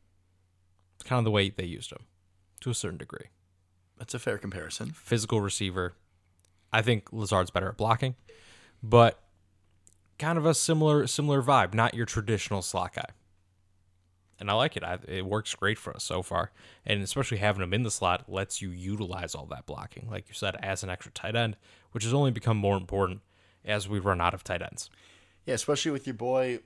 It's 0.96 1.08
kind 1.08 1.18
of 1.18 1.24
the 1.24 1.30
way 1.30 1.50
they 1.50 1.64
used 1.64 1.92
him 1.92 2.06
to 2.60 2.70
a 2.70 2.74
certain 2.74 2.98
degree. 2.98 3.26
That's 3.98 4.14
a 4.14 4.18
fair 4.18 4.38
comparison. 4.38 4.92
Physical 4.92 5.40
receiver. 5.40 5.94
I 6.72 6.82
think 6.82 7.12
Lazard's 7.12 7.50
better 7.50 7.68
at 7.68 7.76
blocking, 7.76 8.16
but 8.82 9.22
kind 10.18 10.38
of 10.38 10.46
a 10.46 10.54
similar 10.54 11.06
similar 11.06 11.42
vibe, 11.42 11.74
not 11.74 11.94
your 11.94 12.06
traditional 12.06 12.62
slot 12.62 12.94
guy. 12.94 13.08
And 14.38 14.50
I 14.50 14.54
like 14.54 14.76
it. 14.76 14.84
I, 14.84 14.98
it 15.08 15.24
works 15.24 15.54
great 15.54 15.78
for 15.78 15.94
us 15.94 16.04
so 16.04 16.22
far, 16.22 16.50
and 16.84 17.02
especially 17.02 17.38
having 17.38 17.62
him 17.62 17.72
in 17.72 17.84
the 17.84 17.90
slot 17.90 18.24
lets 18.28 18.60
you 18.60 18.70
utilize 18.70 19.34
all 19.34 19.46
that 19.46 19.64
blocking, 19.64 20.08
like 20.10 20.28
you 20.28 20.34
said, 20.34 20.56
as 20.62 20.82
an 20.82 20.90
extra 20.90 21.10
tight 21.12 21.34
end, 21.34 21.56
which 21.92 22.04
has 22.04 22.12
only 22.12 22.30
become 22.30 22.58
more 22.58 22.76
important 22.76 23.22
as 23.64 23.88
we 23.88 23.98
run 23.98 24.20
out 24.20 24.34
of 24.34 24.44
tight 24.44 24.60
ends. 24.60 24.90
Yeah, 25.46 25.54
especially 25.54 25.92
with 25.92 26.06
your 26.06 26.14
boy 26.14 26.60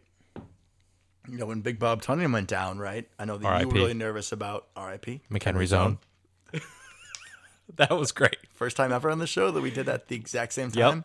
you 1.30 1.38
know, 1.38 1.46
when 1.46 1.60
Big 1.60 1.78
Bob 1.78 2.02
Tonyan 2.02 2.32
went 2.32 2.48
down, 2.48 2.78
right? 2.78 3.08
I 3.18 3.24
know 3.24 3.38
that 3.38 3.60
you 3.60 3.68
were 3.68 3.74
really 3.74 3.94
nervous 3.94 4.32
about 4.32 4.66
RIP. 4.76 5.20
McHenry 5.30 5.66
Zone. 5.66 5.98
that 7.76 7.96
was 7.96 8.10
great. 8.10 8.36
First 8.52 8.76
time 8.76 8.92
ever 8.92 9.10
on 9.10 9.20
the 9.20 9.26
show 9.26 9.50
that 9.50 9.60
we 9.60 9.70
did 9.70 9.86
that 9.86 9.94
at 9.94 10.08
the 10.08 10.16
exact 10.16 10.52
same 10.52 10.70
time. 10.70 11.04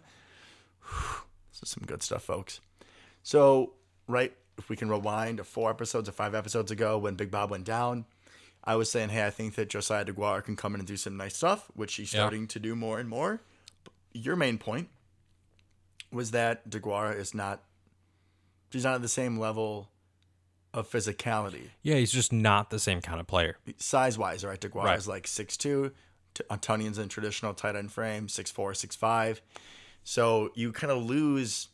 Yep. 0.84 0.92
This 1.52 1.70
is 1.70 1.70
some 1.70 1.86
good 1.86 2.04
stuff, 2.04 2.22
folks. 2.22 2.60
So, 3.24 3.76
right, 4.10 4.34
if 4.58 4.68
we 4.68 4.76
can 4.76 4.90
rewind 4.90 5.38
to 5.38 5.46
four 5.46 5.70
episodes 5.70 6.10
or 6.10 6.12
five 6.12 6.36
episodes 6.36 6.70
ago 6.70 6.98
when 6.98 7.16
Big 7.16 7.32
Bob 7.32 7.50
went 7.50 7.64
down, 7.64 8.04
I 8.62 8.76
was 8.76 8.92
saying, 8.92 9.08
hey, 9.08 9.26
I 9.26 9.30
think 9.30 9.56
that 9.56 9.70
Josiah 9.70 10.04
Deguara 10.04 10.44
can 10.44 10.58
come 10.58 10.74
in 10.74 10.82
and 10.82 10.88
do 10.88 10.98
some 10.98 11.16
nice 11.16 11.38
stuff, 11.38 11.72
which 11.74 11.96
he's 11.96 12.10
starting 12.10 12.46
to 12.48 12.60
do 12.60 12.76
more 12.76 13.00
and 13.00 13.08
more. 13.08 13.40
Your 14.12 14.36
main 14.36 14.58
point 14.58 14.90
was 16.12 16.32
that 16.32 16.70
Deguara 16.70 17.16
is 17.18 17.34
not, 17.34 17.64
he's 18.70 18.84
not 18.84 18.96
at 18.96 19.02
the 19.02 19.08
same 19.08 19.40
level 19.40 19.88
of 20.76 20.90
physicality. 20.90 21.70
Yeah, 21.82 21.96
he's 21.96 22.12
just 22.12 22.34
not 22.34 22.70
the 22.70 22.80
same 22.80 23.02
kind 23.02 23.20
of 23.20 23.28
player. 23.28 23.58
Size 23.78 24.18
wise, 24.18 24.44
right? 24.44 24.60
DeGuara 24.60 24.84
right. 24.84 24.98
is 24.98 25.08
like 25.08 25.24
6'2. 25.24 25.92
Tonyan's 26.62 27.00
in 27.00 27.08
traditional 27.08 27.54
tight 27.54 27.76
end 27.76 27.92
frame, 27.92 28.28
6'4, 28.28 28.54
6'5. 28.54 29.40
So 30.04 30.52
you 30.54 30.72
kind 30.72 30.92
of 30.92 31.04
lose 31.04 31.70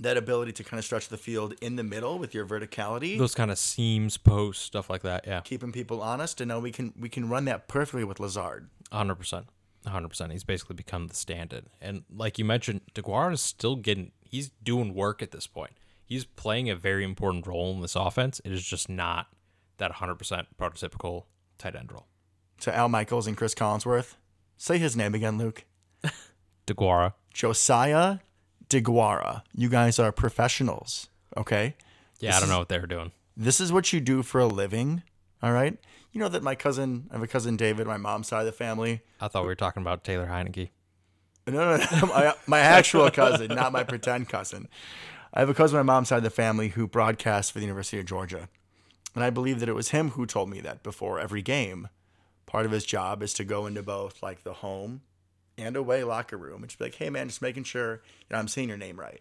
that 0.00 0.16
ability 0.16 0.52
to 0.52 0.64
kind 0.64 0.78
of 0.78 0.84
stretch 0.84 1.08
the 1.08 1.16
field 1.16 1.54
in 1.60 1.76
the 1.76 1.84
middle 1.84 2.18
with 2.18 2.34
your 2.34 2.44
verticality, 2.44 3.16
Those 3.18 3.34
kind 3.34 3.50
of 3.50 3.58
seams, 3.58 4.16
posts, 4.16 4.64
stuff 4.64 4.90
like 4.90 5.02
that. 5.02 5.26
Yeah, 5.26 5.40
keeping 5.40 5.70
people 5.70 6.02
honest, 6.02 6.40
and 6.40 6.48
now 6.48 6.58
we 6.58 6.72
can 6.72 6.92
we 6.98 7.08
can 7.08 7.28
run 7.28 7.44
that 7.46 7.68
perfectly 7.68 8.04
with 8.04 8.18
Lazard. 8.18 8.68
hundred 8.90 9.14
percent, 9.14 9.46
hundred 9.86 10.08
percent. 10.08 10.32
He's 10.32 10.44
basically 10.44 10.74
become 10.74 11.06
the 11.06 11.14
stand-in, 11.14 11.66
and 11.80 12.02
like 12.12 12.38
you 12.38 12.44
mentioned, 12.44 12.80
DeGuara 12.94 13.32
is 13.34 13.40
still 13.40 13.76
getting. 13.76 14.10
He's 14.24 14.50
doing 14.62 14.92
work 14.92 15.22
at 15.22 15.30
this 15.30 15.46
point. 15.46 15.72
He's 16.12 16.26
playing 16.26 16.68
a 16.68 16.76
very 16.76 17.04
important 17.04 17.46
role 17.46 17.72
in 17.72 17.80
this 17.80 17.96
offense. 17.96 18.38
It 18.44 18.52
is 18.52 18.62
just 18.62 18.90
not 18.90 19.28
that 19.78 19.92
hundred 19.92 20.16
percent 20.16 20.46
prototypical 20.60 21.24
tight 21.56 21.74
end 21.74 21.90
role. 21.90 22.06
To 22.60 22.76
Al 22.76 22.90
Michaels 22.90 23.26
and 23.26 23.34
Chris 23.34 23.54
Collinsworth, 23.54 24.16
say 24.58 24.76
his 24.76 24.94
name 24.94 25.14
again, 25.14 25.38
Luke. 25.38 25.64
DeGuara, 26.66 27.14
Josiah 27.32 28.18
DeGuara. 28.68 29.40
You 29.54 29.70
guys 29.70 29.98
are 29.98 30.12
professionals, 30.12 31.08
okay? 31.34 31.76
yeah, 32.20 32.36
I 32.36 32.40
don't 32.40 32.50
know 32.50 32.58
what 32.58 32.68
they 32.68 32.78
were 32.78 32.86
doing. 32.86 33.12
This 33.34 33.58
is 33.58 33.72
what 33.72 33.94
you 33.94 34.00
do 34.00 34.22
for 34.22 34.38
a 34.38 34.46
living, 34.46 35.02
all 35.42 35.52
right? 35.52 35.78
You 36.12 36.20
know 36.20 36.28
that 36.28 36.42
my 36.42 36.54
cousin, 36.54 37.08
I 37.10 37.14
have 37.14 37.22
a 37.22 37.26
cousin 37.26 37.56
David, 37.56 37.86
my 37.86 37.96
mom's 37.96 38.28
side 38.28 38.40
of 38.40 38.46
the 38.46 38.52
family. 38.52 39.00
I 39.18 39.28
thought 39.28 39.44
we 39.44 39.48
were 39.48 39.54
talking 39.54 39.80
about 39.80 40.04
Taylor 40.04 40.26
Heinicke. 40.26 40.68
No, 41.46 41.76
no, 41.76 41.76
no. 41.76 42.06
My, 42.06 42.34
my 42.46 42.58
actual 42.60 43.10
cousin, 43.10 43.48
not 43.48 43.72
my 43.72 43.82
pretend 43.82 44.28
cousin. 44.28 44.68
I 45.34 45.40
have 45.40 45.48
a 45.48 45.54
cousin 45.54 45.78
on 45.78 45.86
my 45.86 45.94
mom's 45.94 46.08
side 46.08 46.18
of 46.18 46.22
the 46.24 46.30
family 46.30 46.68
who 46.68 46.86
broadcasts 46.86 47.50
for 47.50 47.58
the 47.58 47.64
University 47.64 47.98
of 47.98 48.06
Georgia. 48.06 48.48
And 49.14 49.24
I 49.24 49.30
believe 49.30 49.60
that 49.60 49.68
it 49.68 49.74
was 49.74 49.90
him 49.90 50.10
who 50.10 50.26
told 50.26 50.50
me 50.50 50.60
that 50.60 50.82
before 50.82 51.18
every 51.18 51.42
game, 51.42 51.88
part 52.46 52.66
of 52.66 52.72
his 52.72 52.84
job 52.84 53.22
is 53.22 53.32
to 53.34 53.44
go 53.44 53.66
into 53.66 53.82
both 53.82 54.22
like 54.22 54.44
the 54.44 54.54
home 54.54 55.02
and 55.58 55.76
away 55.76 56.04
locker 56.04 56.36
room 56.36 56.62
and 56.62 56.68
just 56.68 56.78
be 56.78 56.86
like, 56.86 56.94
hey 56.94 57.10
man, 57.10 57.28
just 57.28 57.42
making 57.42 57.64
sure 57.64 57.94
you 57.94 58.00
know, 58.30 58.38
I'm 58.38 58.48
saying 58.48 58.68
your 58.68 58.78
name 58.78 58.98
right. 58.98 59.20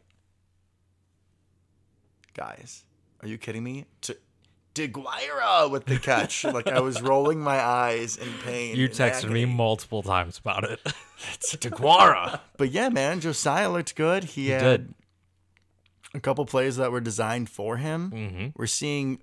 Guys, 2.34 2.84
are 3.22 3.28
you 3.28 3.38
kidding 3.38 3.64
me? 3.64 3.86
To 4.02 4.18
DeGuira 4.76 5.70
with 5.70 5.86
the 5.86 6.00
catch. 6.00 6.44
like 6.46 6.68
I 6.68 6.80
was 6.80 7.02
rolling 7.02 7.40
my 7.40 7.60
eyes 7.60 8.18
in 8.18 8.28
pain. 8.46 8.76
You 8.76 8.90
texted 8.90 9.30
me 9.30 9.46
multiple 9.46 10.04
times 10.04 10.38
about 10.38 10.64
it. 10.64 10.80
It's 11.36 11.56
DeGuara. 11.56 12.40
but 12.58 12.72
yeah, 12.72 12.90
man, 12.90 13.20
Josiah 13.20 13.70
looked 13.70 13.96
good. 13.96 14.24
He, 14.24 14.50
had 14.50 14.62
did. 14.62 14.94
A 16.14 16.20
couple 16.20 16.46
plays 16.46 16.78
that 16.78 16.92
were 16.92 17.02
designed 17.02 17.50
for 17.50 17.78
him. 17.78 18.12
mm-hmm. 18.12 18.48
We're 18.56 18.68
seeing 18.68 19.22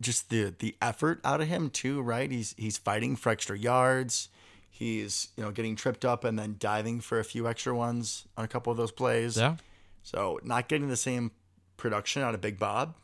just 0.00 0.30
the 0.30 0.54
the 0.58 0.76
effort 0.80 1.20
out 1.24 1.40
of 1.40 1.48
him 1.48 1.70
too, 1.70 2.00
right? 2.00 2.30
He's 2.30 2.54
he's 2.56 2.78
fighting 2.78 3.16
for 3.16 3.30
extra 3.30 3.58
yards. 3.58 4.28
He's 4.70 5.28
you 5.36 5.44
know 5.44 5.50
getting 5.50 5.76
tripped 5.76 6.04
up 6.04 6.24
and 6.24 6.38
then 6.38 6.56
diving 6.58 7.00
for 7.00 7.18
a 7.18 7.24
few 7.24 7.46
extra 7.48 7.74
ones 7.74 8.26
on 8.36 8.44
a 8.44 8.48
couple 8.48 8.70
of 8.70 8.76
those 8.76 8.92
plays. 8.92 9.36
Yeah. 9.36 9.56
So 10.02 10.40
not 10.42 10.68
getting 10.68 10.88
the 10.88 10.96
same 10.96 11.32
production 11.76 12.22
out 12.22 12.34
of 12.34 12.40
Big 12.40 12.58
Bob. 12.58 12.94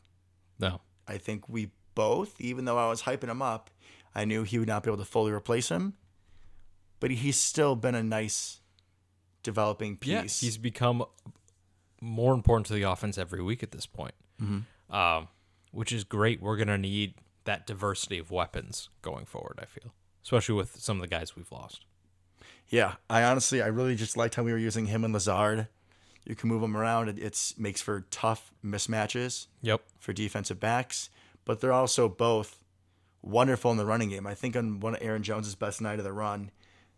No. 0.59 0.81
I 1.07 1.19
think 1.19 1.49
we 1.49 1.71
both, 1.95 2.41
even 2.41 2.65
though 2.65 2.79
I 2.79 2.89
was 2.89 3.03
hyping 3.03 3.29
him 3.29 3.43
up, 3.43 3.71
I 4.15 4.25
knew 4.25 4.43
he 4.43 4.59
would 4.59 4.69
not 4.69 4.83
be 4.83 4.91
able 4.91 4.99
to 4.99 5.05
fully 5.05 5.33
replace 5.33 5.69
him. 5.69 5.95
But 6.99 7.11
he's 7.11 7.37
still 7.37 7.77
been 7.77 7.95
a 7.95 8.03
nice 8.03 8.61
developing 9.43 9.99
piece. 9.99 10.11
Yeah, 10.11 10.23
he's 10.23 10.57
become 10.57 11.05
more 12.01 12.35
important 12.35 12.67
to 12.67 12.73
the 12.75 12.83
offense 12.83 13.19
every 13.19 13.43
week 13.43 13.63
at 13.63 13.71
this 13.73 13.87
point, 13.87 14.15
um, 14.91 15.29
which 15.73 15.93
is 15.93 16.05
great. 16.05 16.41
We're 16.41 16.57
gonna 16.57 16.79
need 16.79 17.15
that 17.45 17.67
diversity 17.67 18.19
of 18.19 18.31
weapons 18.31 18.89
going 19.03 19.25
forward. 19.25 19.59
I 19.61 19.65
feel, 19.67 19.93
especially 20.23 20.55
with 20.57 20.77
some 20.81 20.97
of 20.99 21.01
the 21.03 21.09
guys 21.09 21.37
we've 21.37 21.51
lost. 21.53 21.85
Yeah, 22.69 22.95
I 23.09 23.23
honestly, 23.23 23.63
I 23.63 23.69
really 23.69 23.95
just 23.95 24.17
liked 24.17 24.35
how 24.35 24.43
we 24.43 24.53
were 24.53 24.59
using 24.59 24.87
him 24.87 25.05
and 25.05 25.15
Lazard. 25.15 25.69
You 26.25 26.35
can 26.35 26.49
move 26.49 26.61
them 26.61 26.77
around. 26.77 27.09
It 27.09 27.19
it's, 27.21 27.57
makes 27.57 27.81
for 27.81 28.01
tough 28.11 28.53
mismatches 28.65 29.47
Yep. 29.63 29.81
for 30.01 30.13
defensive 30.13 30.59
backs, 30.59 31.09
but 31.45 31.61
they're 31.61 31.73
also 31.73 32.09
both 32.09 32.59
wonderful 33.23 33.71
in 33.71 33.77
the 33.77 33.87
running 33.87 34.09
game. 34.11 34.27
I 34.27 34.35
think 34.35 34.57
on 34.57 34.81
one 34.81 34.97
of 34.97 35.03
Aaron 35.03 35.23
Jones's 35.23 35.55
best 35.55 35.81
night 35.81 36.01
of 36.01 36.05
the 36.05 36.13
run, 36.13 36.51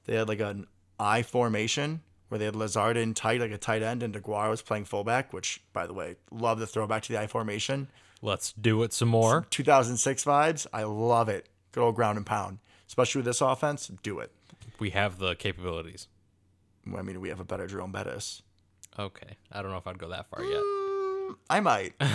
they 0.06 0.16
had 0.16 0.28
like 0.28 0.40
an 0.40 0.66
I 0.98 1.20
formation 1.22 2.00
where 2.28 2.38
they 2.38 2.44
had 2.44 2.56
Lazard 2.56 2.96
in 2.96 3.14
tight, 3.14 3.40
like 3.40 3.50
a 3.50 3.58
tight 3.58 3.82
end, 3.82 4.02
and 4.02 4.14
DeGuara 4.14 4.50
was 4.50 4.62
playing 4.62 4.84
fullback, 4.84 5.32
which, 5.32 5.62
by 5.72 5.86
the 5.86 5.94
way, 5.94 6.16
love 6.30 6.58
the 6.58 6.66
throwback 6.66 7.02
to 7.04 7.12
the 7.12 7.20
I 7.20 7.26
formation. 7.26 7.88
Let's 8.20 8.52
do 8.52 8.82
it 8.82 8.92
some 8.92 9.08
more. 9.08 9.46
2006 9.50 10.24
vibes. 10.24 10.66
I 10.72 10.82
love 10.82 11.28
it. 11.28 11.48
Good 11.72 11.82
old 11.82 11.94
ground 11.94 12.16
and 12.16 12.26
pound. 12.26 12.58
Especially 12.86 13.20
with 13.20 13.26
this 13.26 13.40
offense, 13.40 13.90
do 14.02 14.18
it. 14.18 14.32
We 14.78 14.90
have 14.90 15.18
the 15.18 15.34
capabilities. 15.34 16.08
I 16.96 17.02
mean, 17.02 17.20
we 17.20 17.28
have 17.28 17.40
a 17.40 17.44
better 17.44 17.66
Jerome 17.66 17.92
Bettis. 17.92 18.42
Okay, 18.98 19.36
I 19.52 19.62
don't 19.62 19.70
know 19.70 19.76
if 19.76 19.86
I'd 19.86 19.98
go 19.98 20.08
that 20.08 20.28
far 20.28 20.42
yet. 20.42 20.60
Mm, 20.60 21.36
I 21.50 21.60
might. 21.60 21.94
I 22.00 22.14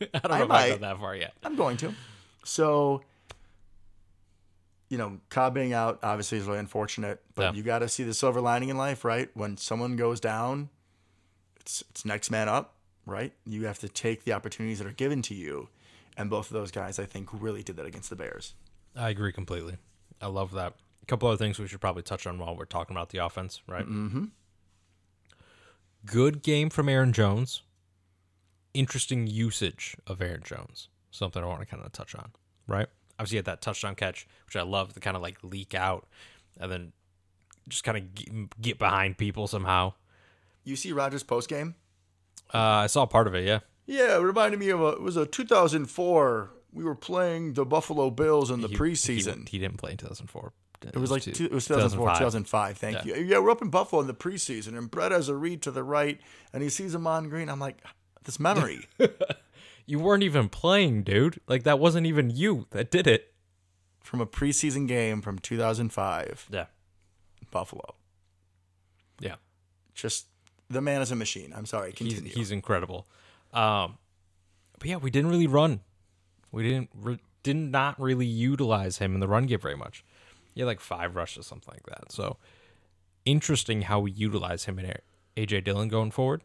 don't 0.00 0.30
know 0.30 0.34
I 0.34 0.42
if 0.42 0.50
I'd 0.50 0.68
go 0.70 0.76
that 0.78 0.98
far 0.98 1.14
yet. 1.14 1.34
I'm 1.44 1.54
going 1.56 1.76
to. 1.78 1.94
So, 2.44 3.02
you 4.92 4.98
know, 4.98 5.18
Cobb 5.30 5.54
being 5.54 5.72
out 5.72 5.98
obviously 6.02 6.36
is 6.36 6.44
really 6.44 6.58
unfortunate, 6.58 7.22
but 7.34 7.42
Yeah. 7.42 7.52
you 7.54 7.62
got 7.62 7.78
to 7.78 7.88
see 7.88 8.04
the 8.04 8.12
silver 8.12 8.42
lining 8.42 8.68
in 8.68 8.76
life, 8.76 9.06
right? 9.06 9.30
When 9.32 9.56
someone 9.56 9.96
goes 9.96 10.20
down, 10.20 10.68
it's 11.60 11.82
it's 11.90 12.04
next 12.04 12.30
man 12.30 12.46
up, 12.46 12.74
right? 13.06 13.32
You 13.46 13.64
have 13.64 13.78
to 13.78 13.88
take 13.88 14.24
the 14.24 14.34
opportunities 14.34 14.78
that 14.80 14.86
are 14.86 14.92
given 14.92 15.22
to 15.22 15.34
you, 15.34 15.70
and 16.18 16.28
both 16.28 16.48
of 16.48 16.52
those 16.52 16.70
guys, 16.70 16.98
I 16.98 17.06
think, 17.06 17.30
really 17.32 17.62
did 17.62 17.76
that 17.76 17.86
against 17.86 18.10
the 18.10 18.16
Bears. 18.16 18.52
I 18.94 19.08
agree 19.08 19.32
completely. 19.32 19.78
I 20.20 20.26
love 20.26 20.50
that. 20.52 20.74
A 21.02 21.06
couple 21.06 21.26
other 21.26 21.38
things 21.38 21.58
we 21.58 21.66
should 21.68 21.80
probably 21.80 22.02
touch 22.02 22.26
on 22.26 22.38
while 22.38 22.54
we're 22.54 22.66
talking 22.66 22.94
about 22.94 23.08
the 23.08 23.18
offense, 23.24 23.62
right? 23.66 23.86
Mm-hmm. 23.86 24.26
Good 26.04 26.42
game 26.42 26.68
from 26.68 26.88
Aaron 26.90 27.12
Jones. 27.14 27.62
Interesting 28.74 29.26
usage 29.26 29.96
of 30.06 30.20
Aaron 30.20 30.42
Jones. 30.44 30.88
Something 31.10 31.42
I 31.42 31.46
want 31.46 31.60
to 31.60 31.66
kind 31.66 31.82
of 31.82 31.92
touch 31.92 32.14
on, 32.14 32.32
right? 32.66 32.88
Obviously, 33.18 33.36
had 33.36 33.44
that 33.46 33.60
touchdown 33.60 33.94
catch, 33.94 34.26
which 34.46 34.56
I 34.56 34.62
love 34.62 34.94
to 34.94 35.00
kind 35.00 35.16
of 35.16 35.22
like 35.22 35.38
leak 35.42 35.74
out 35.74 36.06
and 36.58 36.70
then 36.70 36.92
just 37.68 37.84
kind 37.84 37.98
of 37.98 38.60
get, 38.60 38.78
behind 38.78 39.18
people 39.18 39.46
somehow. 39.46 39.94
You 40.64 40.76
see 40.76 40.92
Rodgers 40.92 41.22
post 41.22 41.48
game? 41.48 41.74
Uh, 42.52 42.58
I 42.58 42.86
saw 42.86 43.06
part 43.06 43.26
of 43.26 43.34
it, 43.34 43.46
yeah. 43.46 43.60
Yeah, 43.86 44.16
it 44.16 44.20
reminded 44.20 44.60
me 44.60 44.70
of 44.70 44.80
a. 44.80 44.88
It 44.88 45.02
was 45.02 45.16
a 45.16 45.26
2004. 45.26 46.50
We 46.72 46.84
were 46.84 46.94
playing 46.94 47.54
the 47.54 47.64
Buffalo 47.64 48.10
Bills 48.10 48.50
in 48.50 48.60
the 48.60 48.68
He- 48.68 48.76
preseason. 48.76 49.48
He, 49.48 49.56
he 49.56 49.58
didn't 49.58 49.78
play 49.78 49.92
in 49.92 49.96
2004. 49.98 50.52
It 50.84 50.96
was 50.96 51.10
like 51.12 51.22
two, 51.22 51.44
it 51.44 51.52
was 51.52 51.66
2004, 51.66 52.08
2005. 52.08 52.76
Thank 52.78 53.04
you. 53.04 53.14
Yeah, 53.14 53.38
we're 53.38 53.50
up 53.50 53.62
in 53.62 53.70
Buffalo 53.70 54.00
in 54.00 54.08
the 54.08 54.14
preseason, 54.14 54.76
and 54.76 54.90
Brett 54.90 55.12
has 55.12 55.28
a 55.28 55.36
read 55.36 55.62
to 55.62 55.70
the 55.70 55.84
right, 55.84 56.20
and 56.52 56.62
he 56.62 56.68
sees 56.68 56.92
him 56.94 57.06
on 57.06 57.28
green. 57.28 57.48
I'm 57.48 57.60
like, 57.60 57.78
this 58.24 58.40
memory. 58.40 58.88
You 59.86 59.98
weren't 59.98 60.22
even 60.22 60.48
playing, 60.48 61.02
dude. 61.02 61.40
Like, 61.48 61.64
that 61.64 61.78
wasn't 61.78 62.06
even 62.06 62.30
you 62.30 62.66
that 62.70 62.90
did 62.90 63.06
it. 63.06 63.32
from 64.00 64.20
a 64.20 64.26
preseason 64.26 64.86
game 64.88 65.20
from 65.22 65.38
2005, 65.38 66.48
Yeah. 66.50 66.66
Buffalo. 67.50 67.94
Yeah. 69.20 69.36
Just 69.94 70.26
the 70.68 70.80
man 70.80 71.02
is 71.02 71.10
a 71.10 71.16
machine. 71.16 71.52
I'm 71.54 71.66
sorry. 71.66 71.90
he's 71.96 72.08
Continue. 72.14 72.32
he's 72.32 72.50
incredible. 72.50 73.06
Um, 73.52 73.98
but 74.78 74.88
yeah, 74.88 74.96
we 74.96 75.10
didn't 75.10 75.30
really 75.30 75.46
run. 75.46 75.80
We 76.50 76.62
didn't 76.62 76.90
re- 76.94 77.20
did 77.42 77.56
not 77.56 78.00
really 78.00 78.26
utilize 78.26 78.98
him 78.98 79.14
in 79.14 79.20
the 79.20 79.28
run 79.28 79.46
game 79.46 79.60
very 79.60 79.76
much. 79.76 80.04
He 80.54 80.60
had 80.60 80.66
like 80.66 80.80
five 80.80 81.14
rushes, 81.16 81.46
something 81.46 81.72
like 81.72 81.86
that. 81.86 82.10
So 82.12 82.38
interesting 83.24 83.82
how 83.82 84.00
we 84.00 84.10
utilize 84.12 84.64
him 84.64 84.78
in 84.78 84.94
AJ 85.36 85.64
Dillon 85.64 85.88
going 85.88 86.10
forward. 86.10 86.42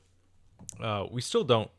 Uh, 0.80 1.06
we 1.10 1.22
still 1.22 1.44
don't 1.44 1.70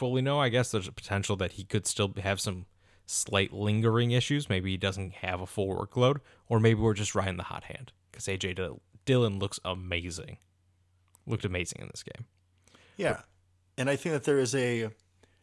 fully 0.00 0.22
know. 0.22 0.40
I 0.40 0.48
guess 0.48 0.70
there's 0.70 0.88
a 0.88 0.92
potential 0.92 1.36
that 1.36 1.52
he 1.52 1.64
could 1.64 1.86
still 1.86 2.10
have 2.22 2.40
some 2.40 2.64
slight 3.04 3.52
lingering 3.52 4.12
issues. 4.12 4.48
Maybe 4.48 4.70
he 4.70 4.78
doesn't 4.78 5.12
have 5.16 5.42
a 5.42 5.46
full 5.46 5.68
workload, 5.68 6.20
or 6.48 6.58
maybe 6.58 6.80
we're 6.80 6.94
just 6.94 7.14
riding 7.14 7.36
the 7.36 7.42
hot 7.44 7.64
hand 7.64 7.92
because 8.10 8.24
AJ 8.24 8.56
Dill- 8.56 8.80
Dillon 9.04 9.38
looks 9.38 9.60
amazing. 9.62 10.38
Looked 11.26 11.44
amazing 11.44 11.82
in 11.82 11.88
this 11.88 12.02
game. 12.02 12.24
yeah, 12.96 13.20
and 13.76 13.90
I 13.90 13.96
think 13.96 14.14
that 14.14 14.24
there 14.24 14.38
is 14.38 14.54
a 14.54 14.88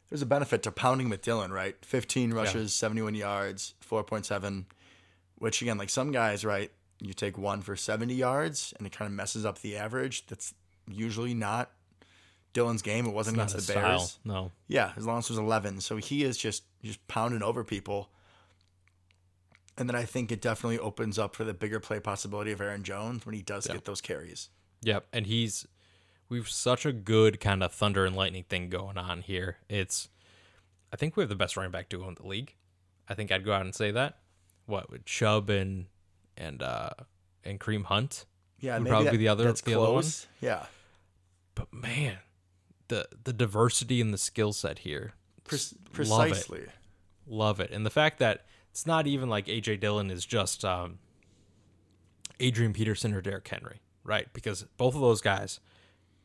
there's 0.10 0.24
a 0.24 0.26
benefit 0.26 0.64
to 0.64 0.72
pounding 0.72 1.10
with 1.10 1.22
Dillon, 1.22 1.52
right? 1.54 1.76
15 1.86 2.34
rushes, 2.34 2.74
71 2.76 3.14
yards, 3.14 3.76
4.7. 3.88 4.66
Which 5.36 5.62
again, 5.62 5.78
like 5.78 5.92
some 5.92 6.12
guys, 6.12 6.44
right? 6.44 6.72
You 7.00 7.14
take 7.14 7.38
one 7.38 7.62
for 7.62 7.76
70 7.76 8.16
yards, 8.16 8.74
and 8.78 8.88
it 8.88 8.92
kind 8.98 9.08
of 9.08 9.14
messes 9.16 9.46
up 9.46 9.60
the 9.60 9.78
average. 9.78 10.26
That's 10.26 10.56
usually 10.88 11.36
not 11.36 11.70
Dillon's 12.58 12.82
game. 12.82 13.06
It 13.06 13.14
wasn't 13.14 13.38
Not 13.38 13.44
against 13.52 13.56
his 13.56 13.68
the 13.68 13.74
Bears. 13.76 14.02
style. 14.12 14.20
No. 14.26 14.52
Yeah, 14.68 14.92
as 14.98 15.06
long 15.06 15.20
as 15.20 15.26
it 15.26 15.34
was 15.34 15.38
11. 15.40 15.82
So 15.82 15.98
he 15.98 16.24
is 16.24 16.38
just 16.38 16.64
just 16.84 17.08
pounding 17.08 17.44
over 17.44 17.64
people. 17.64 18.10
And 19.78 19.88
then 19.88 19.96
I 19.96 20.06
think 20.06 20.32
it 20.32 20.42
definitely 20.42 20.80
opens 20.80 21.20
up 21.20 21.36
for 21.36 21.44
the 21.44 21.54
bigger 21.54 21.80
play 21.80 22.00
possibility 22.00 22.52
of 22.52 22.60
Aaron 22.62 22.84
Jones 22.84 23.26
when 23.26 23.36
he 23.36 23.42
does 23.44 23.68
get 23.68 23.86
those 23.86 24.02
carries. 24.02 24.50
Yep, 24.82 25.06
and 25.14 25.28
he's 25.28 25.68
we've 26.30 26.50
such 26.50 26.86
a 26.86 26.92
good 26.92 27.40
kind 27.40 27.62
of 27.64 27.72
thunder 27.72 28.04
and 28.06 28.16
lightning 28.16 28.44
thing 28.50 28.70
going 28.70 28.98
on 28.98 29.22
here. 29.22 29.58
It's 29.70 30.10
I 30.92 30.96
think 30.96 31.16
we 31.16 31.22
have 31.22 31.30
the 31.30 31.36
best 31.36 31.56
running 31.58 31.72
back 31.72 31.90
duo 31.90 32.08
in 32.08 32.16
the 32.16 32.26
league. 32.26 32.56
I 33.08 33.14
think 33.14 33.32
I'd 33.32 33.46
go 33.46 33.54
out 33.54 33.62
and 33.62 33.76
say 33.76 33.92
that. 33.92 34.18
What 34.66 34.90
with 34.90 35.06
Chubb 35.06 35.50
and 35.52 35.86
and 36.36 36.62
uh 36.64 36.90
and 37.44 37.60
Kareem 37.60 37.86
Hunt? 37.86 38.26
Yeah, 38.60 38.74
Would 38.74 38.84
maybe 38.86 38.90
probably 38.92 39.06
that- 39.06 39.12
be 39.12 39.18
the 39.18 39.28
other- 39.28 39.44
that's 39.44 39.62
the 39.62 39.80
other 39.80 39.94
one. 39.94 40.04
Yeah, 40.42 40.66
But 41.54 41.72
man, 41.72 42.18
the 42.88 43.08
the 43.24 43.34
diversity 43.34 44.02
and 44.02 44.14
the 44.14 44.18
skill 44.18 44.54
set 44.54 44.80
here. 44.80 45.14
Pre- 45.44 45.58
Love 45.60 45.72
it. 45.72 45.94
precisely. 45.94 46.66
Love 47.26 47.60
it. 47.60 47.72
And 47.72 47.86
the 47.86 47.90
fact 47.90 48.20
that 48.20 48.46
it's 48.72 48.86
not 48.86 49.08
even 49.08 49.30
like 49.30 49.48
AJ 49.48 49.80
Dillon 49.80 50.12
is 50.12 50.26
just 50.26 50.64
um, 50.64 51.00
Adrian 52.40 52.74
Peterson 52.74 53.14
or 53.14 53.22
Derrick 53.22 53.48
Henry, 53.48 53.82
right? 54.04 54.28
Because 54.34 54.64
both 54.78 54.96
of 54.96 55.02
those 55.02 55.22
guys 55.22 55.60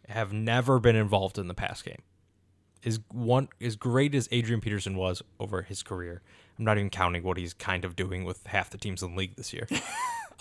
have 0.09 0.33
never 0.33 0.79
been 0.79 0.97
involved 0.97 1.39
in 1.39 1.49
the 1.49 1.55
pass 1.55 1.83
game. 1.83 2.03
Is 2.83 2.99
one 3.13 3.49
as 3.61 3.77
great 3.77 4.15
as 4.15 4.29
Adrian 4.33 4.61
Peterson 4.61 4.97
was 4.97 5.23
over 5.39 5.63
his 5.63 5.85
career, 5.85 6.21
I'm 6.59 6.65
not 6.65 6.79
even 6.79 6.91
counting 6.91 7.23
what 7.23 7.37
he's 7.37 7.55
kind 7.55 7.85
of 7.85 7.95
doing 7.95 8.25
with 8.25 8.45
half 8.49 8.71
the 8.71 8.79
teams 8.79 9.03
in 9.03 9.13
the 9.13 9.17
league 9.19 9.37
this 9.37 9.53
year. 9.53 9.69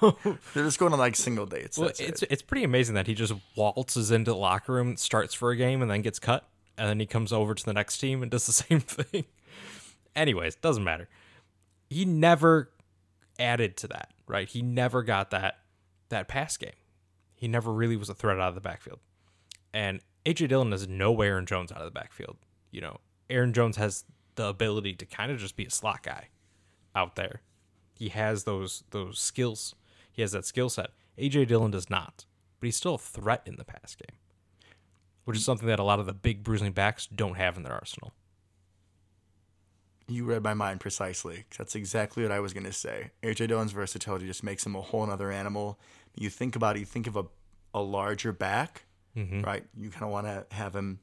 They're 0.54 0.64
just 0.64 0.78
going 0.78 0.92
on 0.92 0.98
like 0.98 1.16
single 1.16 1.46
dates. 1.46 1.78
Well, 1.78 1.88
it's 1.88 2.00
it. 2.00 2.24
it's 2.30 2.42
pretty 2.42 2.64
amazing 2.64 2.94
that 2.94 3.06
he 3.06 3.14
just 3.14 3.32
waltzes 3.56 4.10
into 4.10 4.30
the 4.32 4.36
locker 4.36 4.72
room, 4.72 4.96
starts 4.96 5.34
for 5.34 5.50
a 5.50 5.56
game, 5.56 5.82
and 5.82 5.90
then 5.90 6.02
gets 6.02 6.18
cut, 6.18 6.48
and 6.78 6.88
then 6.88 7.00
he 7.00 7.06
comes 7.06 7.32
over 7.32 7.54
to 7.54 7.64
the 7.64 7.72
next 7.72 7.98
team 7.98 8.22
and 8.22 8.30
does 8.30 8.46
the 8.46 8.52
same 8.52 8.80
thing. 8.80 9.24
Anyways, 10.16 10.56
doesn't 10.56 10.84
matter. 10.84 11.08
He 11.88 12.04
never 12.04 12.70
added 13.38 13.76
to 13.78 13.88
that, 13.88 14.10
right? 14.26 14.48
He 14.48 14.62
never 14.62 15.02
got 15.02 15.30
that 15.30 15.58
that 16.08 16.28
pass 16.28 16.56
game. 16.56 16.72
He 17.34 17.48
never 17.48 17.72
really 17.72 17.96
was 17.96 18.08
a 18.08 18.14
threat 18.14 18.38
out 18.38 18.50
of 18.50 18.54
the 18.54 18.60
backfield. 18.60 19.00
And 19.72 20.00
AJ 20.26 20.48
Dillon 20.48 20.72
is 20.72 20.86
no 20.88 21.20
Aaron 21.20 21.46
Jones 21.46 21.72
out 21.72 21.78
of 21.78 21.84
the 21.84 21.90
backfield. 21.90 22.36
You 22.70 22.80
know, 22.82 22.98
Aaron 23.28 23.52
Jones 23.52 23.76
has 23.76 24.04
the 24.34 24.46
ability 24.46 24.94
to 24.94 25.06
kind 25.06 25.32
of 25.32 25.38
just 25.38 25.56
be 25.56 25.64
a 25.64 25.70
slot 25.70 26.02
guy 26.02 26.28
out 26.94 27.16
there. 27.16 27.42
He 27.94 28.08
has 28.10 28.44
those 28.44 28.84
those 28.90 29.18
skills. 29.18 29.74
He 30.20 30.22
has 30.22 30.32
that 30.32 30.44
skill 30.44 30.68
set. 30.68 30.90
AJ 31.16 31.46
Dillon 31.46 31.70
does 31.70 31.88
not, 31.88 32.26
but 32.60 32.66
he's 32.66 32.76
still 32.76 32.96
a 32.96 32.98
threat 32.98 33.40
in 33.46 33.56
the 33.56 33.64
pass 33.64 33.94
game, 33.94 34.18
which 35.24 35.34
is 35.34 35.46
something 35.46 35.66
that 35.66 35.78
a 35.78 35.82
lot 35.82 35.98
of 35.98 36.04
the 36.04 36.12
big 36.12 36.44
bruising 36.44 36.72
backs 36.72 37.06
don't 37.06 37.38
have 37.38 37.56
in 37.56 37.62
their 37.62 37.72
arsenal. 37.72 38.12
You 40.08 40.26
read 40.26 40.42
my 40.42 40.52
mind 40.52 40.78
precisely. 40.78 41.46
That's 41.56 41.74
exactly 41.74 42.22
what 42.22 42.32
I 42.32 42.40
was 42.40 42.52
going 42.52 42.66
to 42.66 42.72
say. 42.74 43.12
AJ 43.22 43.48
Dillon's 43.48 43.72
versatility 43.72 44.26
just 44.26 44.44
makes 44.44 44.66
him 44.66 44.76
a 44.76 44.82
whole 44.82 45.10
other 45.10 45.32
animal. 45.32 45.80
You 46.14 46.28
think 46.28 46.54
about 46.54 46.76
it, 46.76 46.80
you 46.80 46.84
think 46.84 47.06
of 47.06 47.16
a, 47.16 47.24
a 47.72 47.80
larger 47.80 48.30
back, 48.30 48.84
mm-hmm. 49.16 49.40
right? 49.40 49.64
You 49.74 49.88
kind 49.88 50.02
of 50.02 50.10
want 50.10 50.26
to 50.26 50.44
have 50.54 50.76
him 50.76 51.00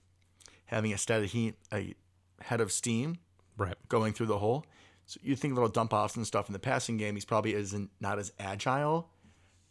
having 0.66 0.94
a 0.94 0.98
steady 1.00 1.26
heat, 1.26 1.56
a 1.74 1.96
head 2.40 2.62
of 2.62 2.72
steam 2.72 3.18
Right. 3.58 3.74
going 3.90 4.14
through 4.14 4.28
the 4.28 4.38
hole. 4.38 4.64
So 5.08 5.20
you 5.24 5.36
think 5.36 5.54
little 5.56 5.70
dump 5.70 5.94
offs 5.94 6.16
and 6.16 6.28
stuff 6.28 6.48
in 6.48 6.54
the 6.54 6.60
passing 6.60 6.98
game, 6.98 7.16
he's 7.16 7.26
probably 7.26 7.54
isn't 7.56 7.90
not 8.00 8.20
as 8.20 8.32
agile, 8.40 9.10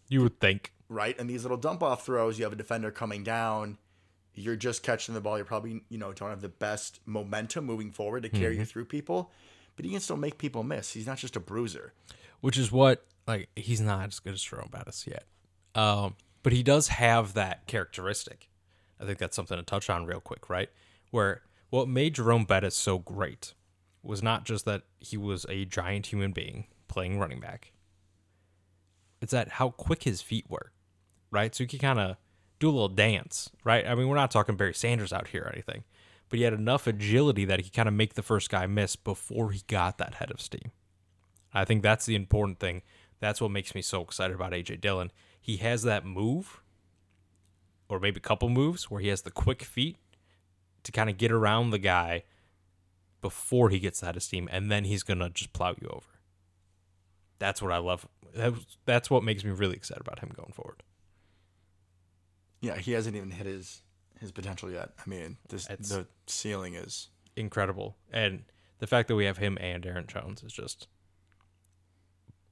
You 0.08 0.22
would 0.22 0.40
think. 0.40 0.72
right? 0.88 1.16
And 1.18 1.28
these 1.30 1.42
little 1.44 1.56
dump 1.58 1.82
off 1.82 2.04
throws, 2.06 2.38
you 2.38 2.44
have 2.44 2.52
a 2.52 2.56
defender 2.56 2.90
coming 2.90 3.22
down, 3.22 3.76
you're 4.34 4.56
just 4.56 4.82
catching 4.82 5.14
the 5.14 5.20
ball. 5.20 5.36
You're 5.36 5.44
probably, 5.46 5.82
you 5.88 5.98
know, 5.98 6.12
don't 6.12 6.30
have 6.30 6.40
the 6.42 6.48
best 6.48 7.00
momentum 7.06 7.64
moving 7.66 7.90
forward 7.90 8.22
to 8.24 8.28
carry 8.28 8.56
you 8.58 8.64
through 8.64 8.86
people, 8.86 9.30
but 9.76 9.84
he 9.84 9.90
can 9.90 10.00
still 10.00 10.16
make 10.16 10.36
people 10.38 10.62
miss. 10.62 10.92
He's 10.92 11.06
not 11.06 11.18
just 11.18 11.36
a 11.36 11.40
bruiser. 11.40 11.92
which 12.40 12.56
is 12.58 12.70
what 12.72 13.04
like 13.26 13.48
he's 13.56 13.80
not 13.80 14.06
as 14.08 14.18
good 14.20 14.34
as 14.34 14.42
Jerome 14.42 14.68
Bettis 14.70 15.06
yet. 15.06 15.24
Um, 15.74 16.16
but 16.42 16.52
he 16.52 16.62
does 16.62 16.88
have 16.88 17.34
that 17.34 17.66
characteristic. 17.66 18.48
I 19.00 19.04
think 19.04 19.18
that's 19.18 19.34
something 19.36 19.56
to 19.58 19.62
touch 19.62 19.90
on 19.90 20.06
real 20.06 20.20
quick, 20.20 20.48
right? 20.48 20.70
Where 21.10 21.42
what 21.70 21.88
made 21.88 22.14
Jerome 22.14 22.44
Bettis 22.44 22.74
so 22.76 22.98
great 22.98 23.52
was 24.06 24.22
not 24.22 24.44
just 24.44 24.64
that 24.64 24.82
he 24.98 25.16
was 25.16 25.46
a 25.48 25.64
giant 25.64 26.06
human 26.06 26.32
being 26.32 26.66
playing 26.88 27.18
running 27.18 27.40
back. 27.40 27.72
It's 29.20 29.32
that 29.32 29.52
how 29.52 29.70
quick 29.70 30.04
his 30.04 30.22
feet 30.22 30.46
were, 30.48 30.72
right? 31.30 31.54
So 31.54 31.64
he 31.64 31.68
could 31.68 31.80
kind 31.80 31.98
of 31.98 32.16
do 32.58 32.68
a 32.68 32.72
little 32.72 32.88
dance, 32.88 33.50
right? 33.64 33.86
I 33.86 33.94
mean, 33.94 34.08
we're 34.08 34.16
not 34.16 34.30
talking 34.30 34.56
Barry 34.56 34.74
Sanders 34.74 35.12
out 35.12 35.28
here 35.28 35.42
or 35.42 35.52
anything, 35.52 35.84
but 36.28 36.38
he 36.38 36.44
had 36.44 36.52
enough 36.52 36.86
agility 36.86 37.44
that 37.44 37.58
he 37.58 37.64
could 37.64 37.72
kind 37.72 37.88
of 37.88 37.94
make 37.94 38.14
the 38.14 38.22
first 38.22 38.50
guy 38.50 38.66
miss 38.66 38.96
before 38.96 39.50
he 39.50 39.62
got 39.66 39.98
that 39.98 40.14
head 40.14 40.30
of 40.30 40.40
steam. 40.40 40.72
I 41.52 41.64
think 41.64 41.82
that's 41.82 42.06
the 42.06 42.14
important 42.14 42.58
thing. 42.60 42.82
That's 43.18 43.40
what 43.40 43.50
makes 43.50 43.74
me 43.74 43.82
so 43.82 44.02
excited 44.02 44.34
about 44.34 44.52
AJ 44.52 44.80
Dillon. 44.80 45.10
He 45.40 45.56
has 45.58 45.82
that 45.84 46.04
move, 46.04 46.60
or 47.88 47.98
maybe 47.98 48.18
a 48.18 48.20
couple 48.20 48.48
moves, 48.48 48.90
where 48.90 49.00
he 49.00 49.08
has 49.08 49.22
the 49.22 49.30
quick 49.30 49.62
feet 49.62 49.96
to 50.82 50.92
kind 50.92 51.08
of 51.08 51.16
get 51.16 51.32
around 51.32 51.70
the 51.70 51.78
guy 51.78 52.24
before 53.26 53.70
he 53.70 53.80
gets 53.80 53.98
that 54.00 54.16
esteem, 54.16 54.48
and 54.52 54.70
then 54.70 54.84
he's 54.84 55.02
gonna 55.02 55.28
just 55.30 55.52
plow 55.52 55.74
you 55.80 55.88
over. 55.88 56.20
That's 57.40 57.60
what 57.60 57.72
I 57.72 57.78
love. 57.78 58.06
That's- 58.84 59.10
what 59.10 59.24
makes 59.24 59.42
me 59.42 59.50
really 59.50 59.74
excited 59.74 60.00
about 60.00 60.20
him 60.20 60.30
going 60.32 60.52
forward. 60.52 60.84
Yeah, 62.60 62.76
he 62.78 62.92
hasn't 62.92 63.16
even 63.16 63.32
hit 63.32 63.46
his 63.46 63.82
his 64.20 64.30
potential 64.30 64.70
yet. 64.70 64.90
I 65.04 65.10
mean, 65.10 65.38
this 65.48 65.66
the 65.66 66.06
ceiling 66.28 66.74
is 66.76 67.08
Incredible, 67.34 67.96
and 68.12 68.44
the 68.78 68.86
fact 68.86 69.08
that 69.08 69.16
we 69.16 69.24
have 69.24 69.38
him 69.38 69.58
and 69.60 69.84
Aaron 69.84 70.06
Jones 70.06 70.42
is 70.44 70.52
just 70.52 70.86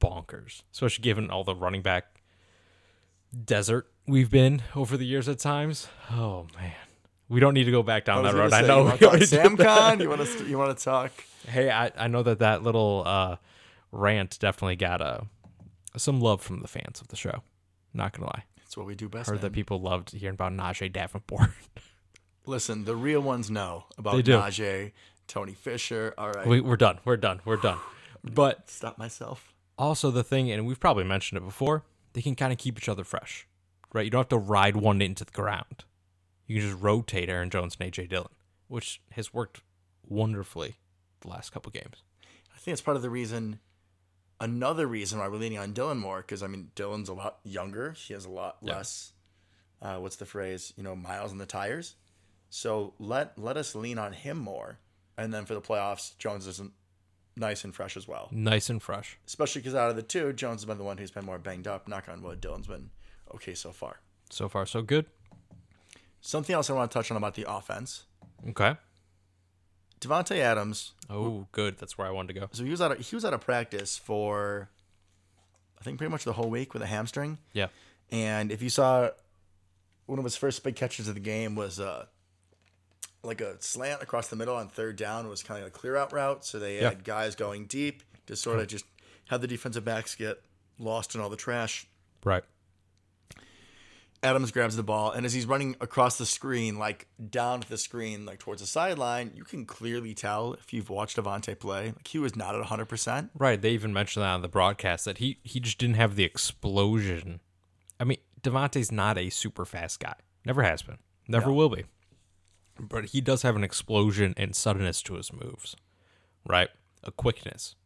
bonkers. 0.01 0.63
Especially 0.73 1.03
given 1.03 1.31
all 1.31 1.45
the 1.45 1.55
running 1.55 1.83
back 1.83 2.21
desert 3.45 3.91
we've 4.07 4.31
been 4.31 4.63
over 4.75 4.97
the 4.97 5.07
years 5.07 5.29
at 5.29 5.39
times. 5.39 5.87
Oh 6.11 6.49
man, 6.57 6.75
we 7.35 7.40
don't 7.40 7.53
need 7.55 7.64
to 7.64 7.70
go 7.73 7.83
back 7.83 8.05
down 8.05 8.23
that 8.23 8.35
road. 8.35 8.53
I 8.53 8.61
know. 8.62 8.79
You 8.79 8.85
want 8.85 8.99
to 8.99 9.05
talk 9.05 9.09
already 9.11 9.27
did 9.27 9.29
Sam 9.29 9.57
that. 9.57 9.66
Con? 9.66 10.01
You 10.01 10.09
want 10.09 10.23
to 10.27 10.47
you 10.49 10.57
want 10.57 10.79
to 10.79 10.85
talk? 10.85 11.12
Hey, 11.49 11.68
I, 11.70 11.90
I 11.97 12.07
know 12.09 12.23
that 12.23 12.38
that 12.38 12.62
little 12.62 13.03
uh, 13.05 13.37
rant 13.92 14.38
definitely 14.38 14.77
got 14.77 15.03
uh, 15.03 15.20
some 15.97 16.20
love 16.20 16.40
from 16.40 16.61
the 16.61 16.68
fans 16.68 17.01
of 17.01 17.09
the 17.09 17.16
show. 17.16 17.42
Not 17.92 18.12
gonna 18.12 18.27
lie, 18.27 18.44
It's 18.64 18.77
what 18.77 18.87
we 18.87 18.94
do 18.94 19.09
best. 19.09 19.29
heard 19.29 19.37
man. 19.37 19.42
that 19.42 19.53
people 19.53 19.81
loved 19.81 20.12
hearing 20.12 20.35
about 20.35 20.53
Najeh 20.53 20.92
Davenport. 20.92 21.51
Listen, 22.47 22.85
the 22.85 22.97
real 22.97 23.20
ones 23.20 23.51
know 23.51 23.85
about. 23.99 24.14
Najee, 24.16 24.92
Tony 25.27 25.55
Fisher. 25.55 26.14
All 26.16 26.31
right, 26.31 26.47
we, 26.47 26.61
we're 26.61 26.77
done. 26.77 26.99
We're 27.05 27.16
done. 27.16 27.40
We're 27.44 27.57
done. 27.57 27.79
But 28.23 28.70
stop 28.70 28.97
myself. 28.99 29.53
also 29.77 30.11
the 30.11 30.25
thing, 30.25 30.51
and 30.51 30.66
we've 30.66 30.81
probably 30.81 31.05
mentioned 31.05 31.38
it 31.38 31.44
before, 31.44 31.85
they 32.14 32.23
can 32.23 32.35
kind 32.35 32.53
of 32.53 32.59
keep 32.59 32.79
each 32.79 32.88
other 32.88 33.05
fresh, 33.05 33.47
right? 33.92 34.05
You 34.05 34.11
don't 34.11 34.20
have 34.20 34.29
to 34.29 34.38
ride 34.38 34.77
one 34.77 35.03
into 35.03 35.25
the 35.25 35.33
ground. 35.33 35.85
You 36.47 36.61
can 36.61 36.71
just 36.71 36.83
rotate 36.83 37.29
Aaron 37.29 37.51
Jones 37.51 37.77
and 37.79 37.91
AJ 37.93 38.09
Dillon, 38.11 38.29
which 38.69 39.01
has 39.13 39.33
worked 39.33 39.63
wonderfully 40.07 40.75
the 41.21 41.29
last 41.29 41.53
couple 41.53 41.71
games. 41.73 42.03
I 42.55 42.59
think 42.59 42.73
it's 42.75 42.83
part 42.83 42.97
of 42.97 43.03
the 43.03 43.11
reason. 43.11 43.61
Another 44.41 44.87
reason 44.87 45.19
why 45.21 45.29
we're 45.29 45.37
leaning 45.37 45.59
on 45.59 45.73
Dillon 45.73 45.99
more, 45.99 46.19
because 46.21 46.43
I 46.43 46.47
mean, 46.49 46.71
Dillon's 46.75 47.09
a 47.09 47.15
lot 47.15 47.39
younger. 47.45 47.93
He 47.93 48.13
has 48.15 48.25
a 48.25 48.31
lot 48.31 48.59
Yeah. 48.61 48.77
less. 48.77 49.13
Uh, 49.81 49.99
what's 49.99 50.17
the 50.17 50.27
phrase? 50.27 50.73
You 50.77 50.83
know, 50.83 50.97
miles 50.97 51.31
on 51.31 51.39
the 51.39 51.47
tires. 51.47 51.95
So 52.51 52.95
let 52.99 53.39
let 53.39 53.57
us 53.57 53.75
lean 53.75 53.99
on 53.99 54.13
him 54.13 54.39
more, 54.39 54.79
and 55.17 55.33
then 55.33 55.45
for 55.45 55.55
the 55.55 55.61
playoffs, 55.61 56.17
Jones 56.19 56.47
is 56.47 56.61
nice 57.37 57.65
and 57.65 57.75
fresh 57.75 57.97
as 57.97 58.07
well. 58.07 58.29
Nice 58.31 58.71
and 58.71 58.83
fresh. 58.83 59.19
Especially 59.27 59.61
because 59.61 59.75
out 59.75 59.91
of 59.91 59.97
the 59.97 60.03
two, 60.03 60.33
Jones 60.33 60.61
has 60.63 60.67
been 60.67 60.79
the 60.79 60.85
one 60.85 60.99
who's 60.99 61.11
been 61.11 61.25
more 61.25 61.39
banged 61.39 61.67
up. 61.67 61.89
Knock 61.89 62.09
on 62.09 62.23
wood, 62.23 62.41
Dillon's 62.41 62.67
been 62.67 62.91
okay 63.35 63.55
so 63.55 63.73
far. 63.73 64.01
So 64.31 64.49
far, 64.49 64.67
so 64.67 64.83
good. 64.83 65.07
Something 66.27 66.55
else 66.55 66.71
I 66.71 66.73
want 66.73 66.91
to 66.91 66.95
touch 66.99 67.11
on 67.11 67.19
about 67.19 67.35
the 67.35 67.45
offense. 67.47 68.05
Okay. 68.49 68.77
Davante 70.01 70.39
Adams 70.39 70.93
Oh, 71.11 71.47
good. 71.53 71.79
That's 71.79 71.99
where 71.99 72.07
I 72.07 72.11
wanted 72.11 72.33
to 72.35 72.41
go. 72.41 72.49
So 72.53 72.65
he 72.65 72.71
was 72.71 72.81
out 72.81 72.93
of 72.93 72.99
he 72.99 73.15
was 73.15 73.25
out 73.27 73.35
of 73.35 73.41
practice 73.43 73.99
for 73.99 74.71
I 75.79 75.85
think 75.85 75.99
pretty 75.99 76.11
much 76.11 76.25
the 76.25 76.33
whole 76.33 76.49
week 76.49 76.73
with 76.73 76.83
a 76.83 76.87
hamstring. 76.87 77.39
Yeah. 77.53 77.67
And 78.11 78.51
if 78.51 78.63
you 78.63 78.71
saw 78.71 79.11
one 80.07 80.19
of 80.19 80.25
his 80.25 80.37
first 80.37 80.63
big 80.65 80.77
catches 80.77 81.09
of 81.09 81.15
the 81.15 81.21
game 81.21 81.55
was 81.57 81.79
uh 81.79 82.07
like 83.23 83.41
a 83.43 83.61
slant 83.63 84.03
across 84.03 84.29
the 84.29 84.37
middle 84.37 84.57
on 84.57 84.69
third 84.69 84.97
down 84.97 85.29
was 85.29 85.43
kind 85.43 85.61
of 85.61 85.67
a 85.69 85.71
clear 85.71 85.97
out 85.97 86.13
route. 86.13 86.45
So 86.45 86.59
they 86.59 86.81
Yeah. 86.81 86.89
had 86.91 87.05
guys 87.05 87.35
going 87.35 87.67
deep 87.67 88.03
to 88.27 88.35
sort 88.37 88.61
of 88.61 88.67
just 88.69 88.85
have 89.27 89.41
the 89.43 89.47
defensive 89.47 89.85
backs 89.85 90.15
get 90.15 90.43
lost 90.79 91.15
in 91.15 91.21
all 91.21 91.29
the 91.31 91.37
trash. 91.37 91.87
Right. 92.25 92.45
Adams 94.25 94.51
grabs 94.51 94.75
the 94.75 94.83
ball, 94.83 95.13
and 95.13 95.27
as 95.27 95.35
he's 95.35 95.45
running 95.45 95.77
across 95.81 96.17
the 96.17 96.25
screen, 96.25 96.79
like 96.79 97.07
down 97.31 97.63
the 97.69 97.77
screen, 97.77 98.25
like 98.25 98.39
towards 98.39 98.63
the 98.63 98.67
sideline, 98.67 99.31
you 99.35 99.45
can 99.45 99.67
clearly 99.67 100.15
tell 100.15 100.55
if 100.55 100.73
you've 100.73 100.89
watched 100.89 101.19
Avante 101.19 101.59
play, 101.59 101.87
like 101.89 102.09
he 102.09 102.19
was 102.19 102.35
not 102.35 102.55
at 102.55 102.65
100%. 102.65 103.31
Right. 103.37 103.61
They 103.61 103.71
even 103.71 103.93
mentioned 103.93 104.25
that 104.25 104.31
on 104.31 104.43
the 104.43 104.49
broadcast 104.49 105.05
that 105.05 105.19
he 105.19 105.39
he 105.45 105.61
just 105.61 105.79
didn't 105.79 105.97
have 105.97 106.17
the 106.17 106.25
explosion. 106.25 107.41
I 108.01 108.05
mean, 108.05 108.19
Davante's 108.43 108.91
not 108.91 109.19
a 109.19 109.29
super 109.29 109.67
fast 109.67 110.01
guy. 110.01 110.15
Never 110.45 110.63
has 110.63 110.83
been. 110.83 110.99
Never 111.29 111.53
will 111.53 111.69
be. 111.69 111.85
But 112.81 113.07
he 113.07 113.21
does 113.21 113.43
have 113.43 113.57
an 113.57 113.65
explosion 113.65 114.35
and 114.37 114.57
suddenness 114.57 115.03
to 115.03 115.15
his 115.15 115.33
moves. 115.33 115.77
Right? 116.47 116.71
A 117.03 117.13
quickness. 117.13 117.77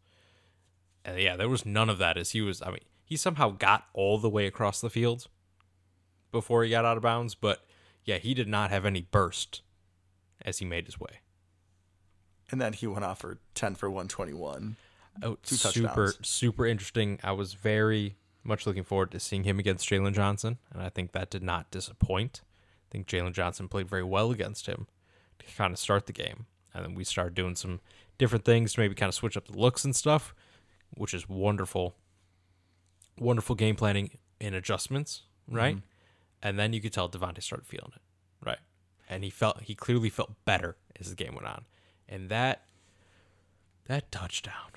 And 1.05 1.21
yeah, 1.21 1.37
there 1.37 1.49
was 1.49 1.67
none 1.67 1.91
of 1.91 1.99
that 1.99 2.17
as 2.17 2.31
he 2.31 2.41
was 2.41 2.63
I 2.63 2.69
mean, 2.69 2.85
he 3.05 3.17
somehow 3.17 3.51
got 3.51 3.87
all 3.93 4.19
the 4.19 4.31
way 4.31 4.47
across 4.47 4.81
the 4.81 4.91
field 4.91 5.27
before 6.31 6.65
he 6.65 6.71
got 6.71 6.85
out 6.85 6.97
of 6.97 7.03
bounds, 7.03 7.35
but 7.35 7.65
yeah, 8.05 8.19
he 8.19 8.35
did 8.35 8.49
not 8.49 8.71
have 8.71 8.85
any 8.85 9.03
burst 9.03 9.63
as 10.45 10.59
he 10.59 10.65
made 10.65 10.87
his 10.87 10.99
way. 10.99 11.21
And 12.51 12.61
then 12.61 12.73
he 12.73 12.87
went 12.87 13.05
off 13.05 13.19
for 13.21 13.39
10 13.55 13.75
for 13.75 13.91
121. 13.91 14.77
Oh, 15.23 15.37
Two 15.43 15.57
super, 15.57 15.87
touchdowns. 16.07 16.29
super 16.29 16.67
interesting. 16.67 17.19
I 17.23 17.33
was 17.33 17.55
very 17.55 18.17
much 18.45 18.67
looking 18.67 18.85
forward 18.85 19.11
to 19.11 19.21
seeing 19.21 19.45
him 19.45 19.59
against 19.59 19.89
Jaylon 19.89 20.15
Johnson, 20.15 20.59
and 20.73 20.81
I 20.83 20.89
think 20.89 21.13
that 21.13 21.29
did 21.31 21.43
not 21.43 21.71
disappoint. 21.71 22.41
I 22.45 22.89
think 22.91 23.07
Jaylon 23.07 23.33
Johnson 23.35 23.69
played 23.69 23.89
very 23.89 24.05
well 24.05 24.31
against 24.31 24.67
him 24.67 24.87
to 25.41 25.47
kind 25.57 25.73
of 25.73 25.79
start 25.79 26.07
the 26.07 26.13
game. 26.13 26.47
And 26.73 26.85
then 26.85 26.95
we 26.95 27.05
started 27.05 27.35
doing 27.35 27.57
some 27.57 27.81
different 28.17 28.45
things 28.45 28.73
to 28.75 28.81
maybe 28.81 28.95
kind 28.95 29.09
of 29.09 29.15
switch 29.15 29.37
up 29.37 29.47
the 29.49 29.59
looks 29.59 29.85
and 29.85 29.95
stuff, 29.95 30.35
which 30.91 31.13
is 31.13 31.29
wonderful. 31.29 31.95
Wonderful 33.19 33.57
game 33.57 33.75
planning 33.77 34.17
and 34.41 34.55
adjustments, 34.55 35.23
right? 35.49 35.77
Mm-hmm. 35.77 35.85
And 36.43 36.59
then 36.59 36.73
you 36.73 36.81
could 36.81 36.93
tell 36.93 37.09
Davante 37.09 37.43
started 37.43 37.67
feeling 37.67 37.93
it, 37.97 38.03
right? 38.45 38.59
And 39.09 39.25
he 39.25 39.31
felt 39.31 39.63
he 39.63 39.75
clearly 39.75 40.09
felt 40.11 40.45
better 40.45 40.77
as 41.01 41.11
the 41.11 41.17
game 41.17 41.35
went 41.35 41.47
on. 41.47 41.65
And 42.09 42.29
that 42.29 42.63
that 43.87 44.11
touchdown. 44.13 44.71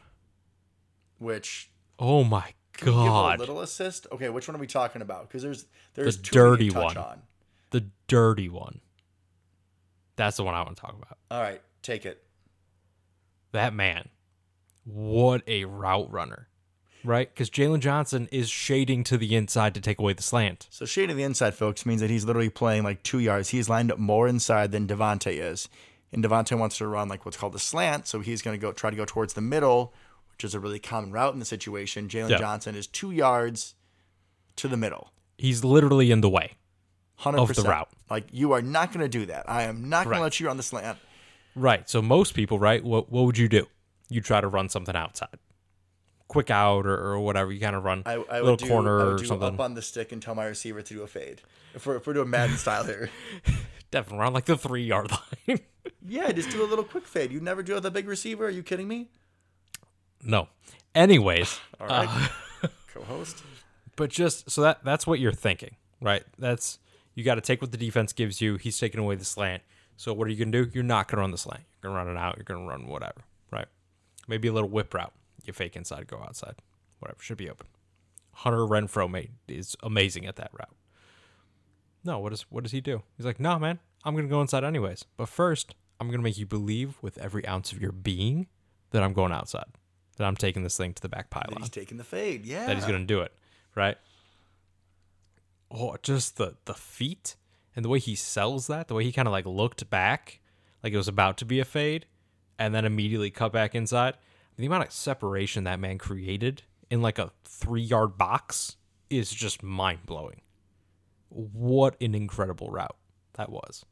Which 1.19 1.69
Oh 1.99 2.23
my 2.23 2.53
god. 2.81 3.37
a 3.37 3.39
little 3.39 3.61
assist. 3.61 4.07
Okay, 4.11 4.29
which 4.29 4.47
one 4.47 4.55
are 4.55 4.59
we 4.59 4.67
talking 4.67 5.01
about? 5.01 5.27
Because 5.27 5.43
there's 5.43 5.65
there's 5.93 6.17
The 6.17 6.23
two 6.23 6.33
dirty 6.33 6.69
one. 6.71 6.97
On. 6.97 7.21
the 7.69 7.85
dirty 8.07 8.49
one. 8.49 8.81
That's 10.15 10.37
the 10.37 10.43
one 10.43 10.53
I 10.55 10.61
want 10.63 10.75
to 10.75 10.81
talk 10.81 10.95
about. 10.95 11.17
All 11.29 11.41
right, 11.41 11.61
take 11.81 12.05
it. 12.05 12.23
That 13.53 13.73
man, 13.73 14.09
what 14.83 15.41
a 15.47 15.65
route 15.65 16.11
runner, 16.11 16.47
right? 17.03 17.33
Because 17.33 17.49
Jaylon 17.49 17.79
Johnson 17.79 18.27
is 18.31 18.49
shading 18.49 19.03
to 19.05 19.17
the 19.17 19.35
inside 19.35 19.73
to 19.75 19.81
take 19.81 19.99
away 19.99 20.13
the 20.13 20.23
slant. 20.23 20.67
So 20.69 20.85
shading 20.85 21.15
the 21.17 21.23
inside, 21.23 21.53
folks, 21.55 21.85
means 21.85 22.01
that 22.01 22.09
he's 22.09 22.25
literally 22.25 22.49
playing 22.49 22.83
like 22.83 23.03
two 23.03 23.19
yards. 23.19 23.49
He's 23.49 23.69
lined 23.69 23.91
up 23.91 23.97
more 23.99 24.27
inside 24.27 24.71
than 24.71 24.87
Davante 24.87 25.31
is, 25.39 25.69
and 26.11 26.23
Davante 26.23 26.57
wants 26.57 26.77
to 26.77 26.87
run 26.87 27.07
like 27.09 27.25
what's 27.25 27.37
called 27.37 27.53
the 27.53 27.59
slant. 27.59 28.07
So 28.07 28.19
he's 28.19 28.41
going 28.41 28.57
to 28.57 28.61
go 28.61 28.71
try 28.71 28.89
to 28.89 28.95
go 28.95 29.05
towards 29.05 29.33
the 29.33 29.41
middle, 29.41 29.93
which 30.33 30.43
is 30.43 30.53
a 30.55 30.59
really 30.59 30.79
common 30.79 31.11
route 31.11 31.33
in 31.33 31.39
the 31.39 31.45
situation. 31.45 32.07
Jaylon 32.07 32.29
Yeah. 32.31 32.37
Johnson 32.37 32.75
is 32.75 32.87
two 32.87 33.11
yards 33.11 33.75
to 34.57 34.67
the 34.67 34.77
middle. 34.77 35.11
He's 35.37 35.63
literally 35.63 36.11
in 36.11 36.21
the 36.21 36.29
way. 36.29 36.53
100%. 37.21 37.37
Of 37.37 37.55
the 37.55 37.63
route. 37.63 37.89
Like 38.09 38.25
you 38.31 38.51
are 38.53 38.61
not 38.63 38.91
going 38.91 39.01
to 39.01 39.09
do 39.09 39.27
that. 39.27 39.47
I 39.49 39.63
am 39.63 39.89
not 39.89 40.05
going 40.05 40.11
Right. 40.13 40.17
to 40.17 40.23
let 40.23 40.39
you 40.39 40.47
run 40.47 40.57
the 40.57 40.63
slant. 40.63 40.97
Right. 41.55 41.87
So 41.89 42.01
most 42.01 42.33
people, 42.33 42.57
right? 42.59 42.83
What 42.83 43.11
what 43.11 43.25
would 43.25 43.37
you 43.37 43.47
do? 43.47 43.67
You 44.09 44.21
try 44.21 44.41
to 44.41 44.47
run 44.47 44.69
something 44.69 44.95
outside, 44.95 45.37
quick 46.31 46.49
out 46.49 46.85
or, 46.85 46.95
or 46.97 47.19
whatever. 47.19 47.51
You 47.51 47.59
kind 47.59 47.75
of 47.75 47.83
run 47.83 48.03
I, 48.05 48.13
I 48.13 48.37
a 48.37 48.41
little 48.41 48.55
do, 48.55 48.67
corner 48.69 49.01
I 49.01 49.03
would 49.03 49.13
or 49.13 49.17
do 49.17 49.25
something. 49.25 49.47
up 49.55 49.59
on 49.59 49.73
the 49.73 49.81
stick 49.81 50.13
and 50.13 50.21
tell 50.21 50.33
my 50.33 50.45
receiver 50.45 50.81
to 50.81 50.93
do 50.93 51.01
a 51.03 51.07
fade. 51.07 51.41
If 51.75 51.85
we're, 51.85 51.97
if 51.97 52.07
we're 52.07 52.13
doing 52.13 52.29
Madden 52.29 52.55
style 52.57 52.85
here. 52.85 53.09
Definitely 53.91 54.19
run 54.19 54.33
like 54.33 54.45
the 54.45 54.57
three 54.57 54.85
yard 54.85 55.11
line. 55.47 55.59
Yeah, 56.07 56.31
just 56.31 56.49
do 56.49 56.63
a 56.63 56.67
little 56.67 56.85
quick 56.85 57.05
fade. 57.05 57.33
You 57.33 57.41
never 57.41 57.61
do 57.61 57.73
it 57.73 57.75
with 57.75 57.85
a 57.85 57.91
big 57.91 58.07
receiver? 58.07 58.45
Are 58.45 58.49
you 58.49 58.63
kidding 58.63 58.87
me? 58.87 59.09
no. 60.23 60.47
Anyways, 60.95 61.59
All 61.79 61.87
right. 61.87 62.29
Uh, 62.63 62.67
Co-host. 62.93 63.43
but 63.95 64.09
just 64.09 64.49
so 64.51 64.61
that 64.61 64.83
that's 64.83 65.07
what 65.07 65.19
you're 65.19 65.31
thinking, 65.31 65.75
right? 66.01 66.23
That's 66.37 66.79
you 67.15 67.23
got 67.23 67.35
to 67.35 67.41
take 67.41 67.61
what 67.61 67.71
the 67.71 67.77
defense 67.77 68.11
gives 68.13 68.41
you. 68.41 68.55
He's 68.57 68.77
taking 68.77 68.99
away 68.99 69.15
the 69.15 69.23
slant. 69.25 69.63
So 69.97 70.13
what 70.13 70.27
are 70.27 70.31
you 70.31 70.37
gonna 70.43 70.51
do? 70.65 70.69
You're 70.73 70.83
not 70.83 71.07
gonna 71.07 71.21
run 71.21 71.31
the 71.31 71.37
slant. 71.37 71.63
You're 71.81 71.91
gonna 71.91 72.03
run 72.05 72.15
it 72.15 72.19
out. 72.19 72.35
You're 72.37 72.43
gonna 72.43 72.67
run 72.67 72.87
whatever, 72.87 73.21
right? 73.51 73.67
Maybe 74.27 74.47
a 74.49 74.53
little 74.53 74.67
whip 74.69 74.93
route. 74.93 75.13
You 75.45 75.53
fake 75.53 75.75
inside, 75.75 76.07
go 76.07 76.17
outside, 76.17 76.55
whatever. 76.99 77.21
Should 77.21 77.37
be 77.37 77.49
open. 77.49 77.67
Hunter 78.33 78.59
Renfrow 78.59 79.09
made 79.09 79.31
is 79.47 79.75
amazing 79.83 80.25
at 80.25 80.35
that 80.37 80.51
route. 80.53 80.75
No, 82.03 82.19
what 82.19 82.29
does 82.29 82.43
what 82.43 82.63
does 82.63 82.71
he 82.71 82.81
do? 82.81 83.03
He's 83.17 83.25
like, 83.25 83.39
nah, 83.39 83.59
man, 83.59 83.79
I'm 84.03 84.15
gonna 84.15 84.27
go 84.27 84.41
inside 84.41 84.63
anyways. 84.63 85.05
But 85.17 85.29
first, 85.29 85.75
I'm 85.99 86.09
gonna 86.09 86.23
make 86.23 86.37
you 86.37 86.45
believe 86.45 86.97
with 87.01 87.17
every 87.17 87.45
ounce 87.47 87.71
of 87.71 87.81
your 87.81 87.91
being 87.91 88.47
that 88.91 89.03
I'm 89.03 89.13
going 89.13 89.31
outside, 89.31 89.65
that 90.17 90.25
I'm 90.25 90.35
taking 90.35 90.63
this 90.63 90.77
thing 90.77 90.93
to 90.93 91.01
the 91.01 91.09
back 91.09 91.29
pylon 91.29 91.57
he's 91.59 91.69
taking 91.69 91.97
the 91.97 92.03
fade. 92.03 92.45
Yeah. 92.45 92.67
that 92.67 92.75
he's 92.75 92.85
going 92.85 92.99
to 92.99 93.05
do 93.05 93.21
it, 93.21 93.33
right? 93.75 93.97
Oh, 95.69 95.95
just 96.03 96.37
the 96.37 96.55
the 96.65 96.73
feet 96.73 97.35
and 97.75 97.83
the 97.83 97.89
way 97.89 97.99
he 97.99 98.15
sells 98.15 98.67
that, 98.67 98.87
the 98.87 98.93
way 98.93 99.03
he 99.03 99.11
kind 99.11 99.27
of 99.27 99.31
like 99.31 99.45
looked 99.45 99.89
back, 99.89 100.41
like 100.83 100.93
it 100.93 100.97
was 100.97 101.07
about 101.07 101.37
to 101.37 101.45
be 101.45 101.59
a 101.59 101.65
fade, 101.65 102.05
and 102.59 102.75
then 102.75 102.85
immediately 102.85 103.31
cut 103.31 103.53
back 103.53 103.73
inside. 103.73 104.17
The 104.61 104.67
amount 104.67 104.83
of 104.85 104.91
separation 104.93 105.63
that 105.63 105.79
man 105.79 105.97
created 105.97 106.61
in 106.91 107.01
like 107.01 107.17
a 107.17 107.31
three 107.43 107.81
yard 107.81 108.15
box 108.15 108.75
is 109.09 109.31
just 109.31 109.63
mind 109.63 110.05
blowing. 110.05 110.41
What 111.29 111.99
an 111.99 112.13
incredible 112.13 112.69
route 112.69 112.95
that 113.33 113.49
was. 113.49 113.83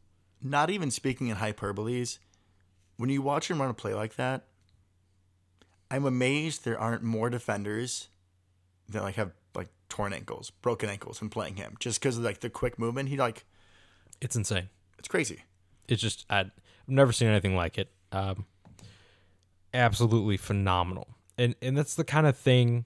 Not 0.43 0.69
even 0.69 0.91
speaking 0.91 1.29
in 1.29 1.37
hyperboles, 1.37 2.19
when 2.97 3.09
you 3.09 3.23
watch 3.23 3.49
him 3.49 3.59
run 3.59 3.71
a 3.71 3.73
play 3.73 3.95
like 3.95 4.15
that, 4.17 4.43
I'm 5.89 6.05
amazed 6.05 6.65
there 6.65 6.79
aren't 6.79 7.01
more 7.01 7.31
defenders 7.31 8.09
that 8.89 9.01
like 9.01 9.15
have 9.15 9.31
like 9.55 9.69
torn 9.89 10.13
ankles, 10.13 10.51
broken 10.51 10.87
ankles, 10.87 11.19
and 11.19 11.31
playing 11.31 11.55
him 11.55 11.77
just 11.79 11.99
because 11.99 12.19
of 12.19 12.23
like 12.23 12.41
the 12.41 12.49
quick 12.51 12.77
movement. 12.77 13.09
He 13.09 13.17
like 13.17 13.43
It's 14.21 14.35
insane. 14.35 14.69
it's 14.99 15.07
crazy. 15.07 15.45
it's 15.87 15.99
just 16.03 16.27
I'd, 16.29 16.51
I've 16.51 16.89
never 16.89 17.11
seen 17.11 17.27
anything 17.27 17.55
like 17.55 17.79
it. 17.79 17.89
Um, 18.11 18.45
absolutely 19.73 20.37
phenomenal, 20.37 21.07
and 21.37 21.55
and 21.61 21.77
that's 21.77 21.95
the 21.95 22.03
kind 22.03 22.27
of 22.27 22.37
thing, 22.37 22.85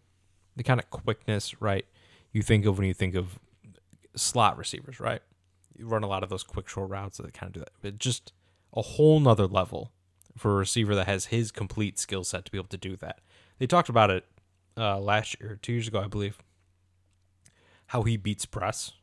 the 0.56 0.64
kind 0.64 0.80
of 0.80 0.90
quickness, 0.90 1.62
right? 1.62 1.86
You 2.32 2.42
think 2.42 2.66
of 2.66 2.78
when 2.78 2.88
you 2.88 2.94
think 2.94 3.16
of 3.16 3.40
slot 4.16 4.58
receivers, 4.58 5.00
right? 5.00 5.22
You 5.78 5.88
run 5.88 6.04
a 6.04 6.08
lot 6.08 6.24
of 6.24 6.30
those 6.30 6.44
quick 6.44 6.68
short 6.68 6.90
routes 6.90 7.18
that 7.18 7.34
kind 7.34 7.50
of 7.50 7.54
do 7.54 7.60
that, 7.60 7.72
but 7.82 7.98
just 7.98 8.34
a 8.74 8.82
whole 8.82 9.20
nother 9.20 9.48
level 9.48 9.92
for 10.38 10.52
a 10.52 10.56
receiver 10.56 10.96
that 10.96 11.08
has 11.08 11.26
his 11.26 11.52
complete 11.52 12.00
skill 12.00 12.24
set 12.24 12.46
to 12.46 12.52
be 12.52 12.58
able 12.58 12.68
to 12.68 12.78
do 12.78 12.96
that. 12.98 13.20
They 13.60 13.68
talked 13.68 13.90
about 13.90 14.10
it 14.10 14.26
uh, 14.78 15.00
last 15.00 15.40
year, 15.40 15.60
two 15.62 15.74
years 15.74 15.88
ago, 15.88 16.02
I 16.02 16.08
believe. 16.08 16.38
How 17.88 18.04
he 18.04 18.18
beats 18.18 18.46
press, 18.46 18.94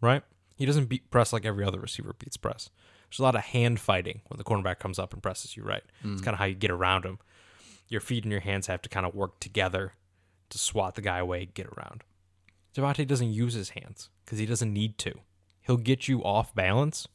right? 0.00 0.22
He 0.56 0.66
doesn't 0.66 0.86
beat 0.86 1.10
press 1.10 1.32
like 1.32 1.46
every 1.46 1.64
other 1.64 1.80
receiver 1.80 2.14
beats 2.18 2.36
press. 2.36 2.70
There's 3.14 3.20
a 3.20 3.26
lot 3.26 3.36
of 3.36 3.42
hand 3.42 3.78
fighting 3.78 4.22
when 4.26 4.38
the 4.38 4.44
cornerback 4.44 4.80
comes 4.80 4.98
up 4.98 5.12
and 5.12 5.22
presses 5.22 5.56
you 5.56 5.62
right. 5.62 5.84
It's 6.02 6.20
mm. 6.20 6.24
kind 6.24 6.34
of 6.34 6.40
how 6.40 6.46
you 6.46 6.56
get 6.56 6.72
around 6.72 7.04
him. 7.04 7.20
Your 7.86 8.00
feet 8.00 8.24
and 8.24 8.32
your 8.32 8.40
hands 8.40 8.66
have 8.66 8.82
to 8.82 8.88
kind 8.88 9.06
of 9.06 9.14
work 9.14 9.38
together 9.38 9.92
to 10.50 10.58
swat 10.58 10.96
the 10.96 11.00
guy 11.00 11.18
away, 11.18 11.46
get 11.46 11.68
around. 11.68 12.02
Davante 12.74 13.06
doesn't 13.06 13.32
use 13.32 13.54
his 13.54 13.70
hands 13.70 14.10
because 14.24 14.40
he 14.40 14.46
doesn't 14.46 14.72
need 14.72 14.98
to. 14.98 15.20
He'll 15.60 15.76
get 15.76 16.08
you 16.08 16.24
off 16.24 16.56
balance 16.56 17.06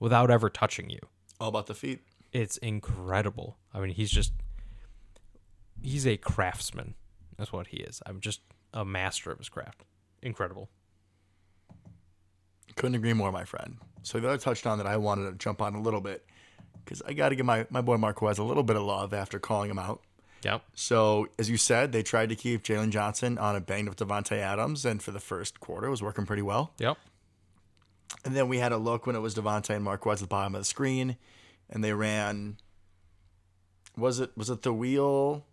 without 0.00 0.28
ever 0.28 0.50
touching 0.50 0.90
you. 0.90 0.98
All 1.38 1.50
about 1.50 1.66
the 1.66 1.74
feet. 1.74 2.00
It's 2.32 2.56
incredible. 2.56 3.56
I 3.72 3.78
mean, 3.78 3.90
he's 3.90 4.10
just 4.10 4.32
he's 5.80 6.04
a 6.04 6.16
craftsman. 6.16 6.94
That's 7.38 7.52
what 7.52 7.68
he 7.68 7.76
is. 7.76 8.02
I'm 8.06 8.18
just 8.18 8.40
a 8.72 8.84
master 8.84 9.30
of 9.30 9.38
his 9.38 9.48
craft. 9.48 9.84
Incredible. 10.20 10.68
Couldn't 12.74 12.96
agree 12.96 13.12
more, 13.12 13.30
my 13.30 13.44
friend. 13.44 13.76
So 14.04 14.20
the 14.20 14.28
other 14.28 14.38
touchdown 14.38 14.78
that 14.78 14.86
I 14.86 14.96
wanted 14.96 15.30
to 15.32 15.36
jump 15.36 15.60
on 15.60 15.74
a 15.74 15.80
little 15.82 16.00
bit 16.00 16.24
because 16.84 17.02
I 17.02 17.14
got 17.14 17.30
to 17.30 17.36
give 17.36 17.46
my 17.46 17.66
my 17.70 17.80
boy 17.80 17.96
Marquez 17.96 18.38
a 18.38 18.44
little 18.44 18.62
bit 18.62 18.76
of 18.76 18.82
love 18.82 19.12
after 19.12 19.38
calling 19.38 19.70
him 19.70 19.78
out. 19.78 20.02
Yep. 20.42 20.62
So, 20.74 21.28
as 21.38 21.48
you 21.48 21.56
said, 21.56 21.92
they 21.92 22.02
tried 22.02 22.28
to 22.28 22.36
keep 22.36 22.62
Jaylon 22.62 22.90
Johnson 22.90 23.38
on 23.38 23.56
a 23.56 23.60
banged 23.60 23.88
up 23.88 23.96
Davante 23.96 24.36
Adams, 24.36 24.84
and 24.84 25.02
for 25.02 25.10
the 25.10 25.18
first 25.20 25.58
quarter, 25.58 25.86
it 25.86 25.90
was 25.90 26.02
working 26.02 26.26
pretty 26.26 26.42
well. 26.42 26.74
Yep. 26.78 26.98
And 28.26 28.36
then 28.36 28.48
we 28.48 28.58
had 28.58 28.70
a 28.70 28.76
look 28.76 29.06
when 29.06 29.16
it 29.16 29.20
was 29.20 29.34
Davante 29.34 29.70
and 29.70 29.82
Marquez 29.82 30.20
at 30.20 30.20
the 30.20 30.26
bottom 30.26 30.54
of 30.54 30.60
the 30.60 30.66
screen, 30.66 31.16
and 31.70 31.82
they 31.82 31.94
ran. 31.94 32.58
Was 33.96 34.20
it 34.20 34.36
was 34.36 34.50
it 34.50 34.62
the 34.62 34.72
wheel 34.72 35.46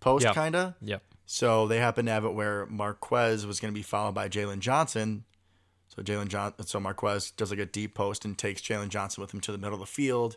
post 0.00 0.24
Yep. 0.24 0.34
kinda? 0.34 0.76
Yep. 0.80 1.02
So 1.26 1.68
they 1.68 1.78
happened 1.78 2.08
to 2.08 2.12
have 2.12 2.24
it 2.24 2.32
where 2.32 2.66
Marquez 2.66 3.46
was 3.46 3.60
going 3.60 3.72
to 3.72 3.78
be 3.78 3.82
followed 3.82 4.14
by 4.14 4.28
Jaylon 4.28 4.60
Johnson. 4.60 5.24
So 6.00 6.04
Jaylon 6.04 6.28
John, 6.28 6.54
so 6.64 6.80
Marquez 6.80 7.30
does 7.32 7.50
like 7.50 7.58
a 7.60 7.66
deep 7.66 7.94
post 7.94 8.24
and 8.24 8.36
takes 8.38 8.62
Jaylon 8.62 8.88
Johnson 8.88 9.20
with 9.20 9.34
him 9.34 9.40
to 9.42 9.52
the 9.52 9.58
middle 9.58 9.74
of 9.74 9.80
the 9.80 9.86
field. 9.86 10.36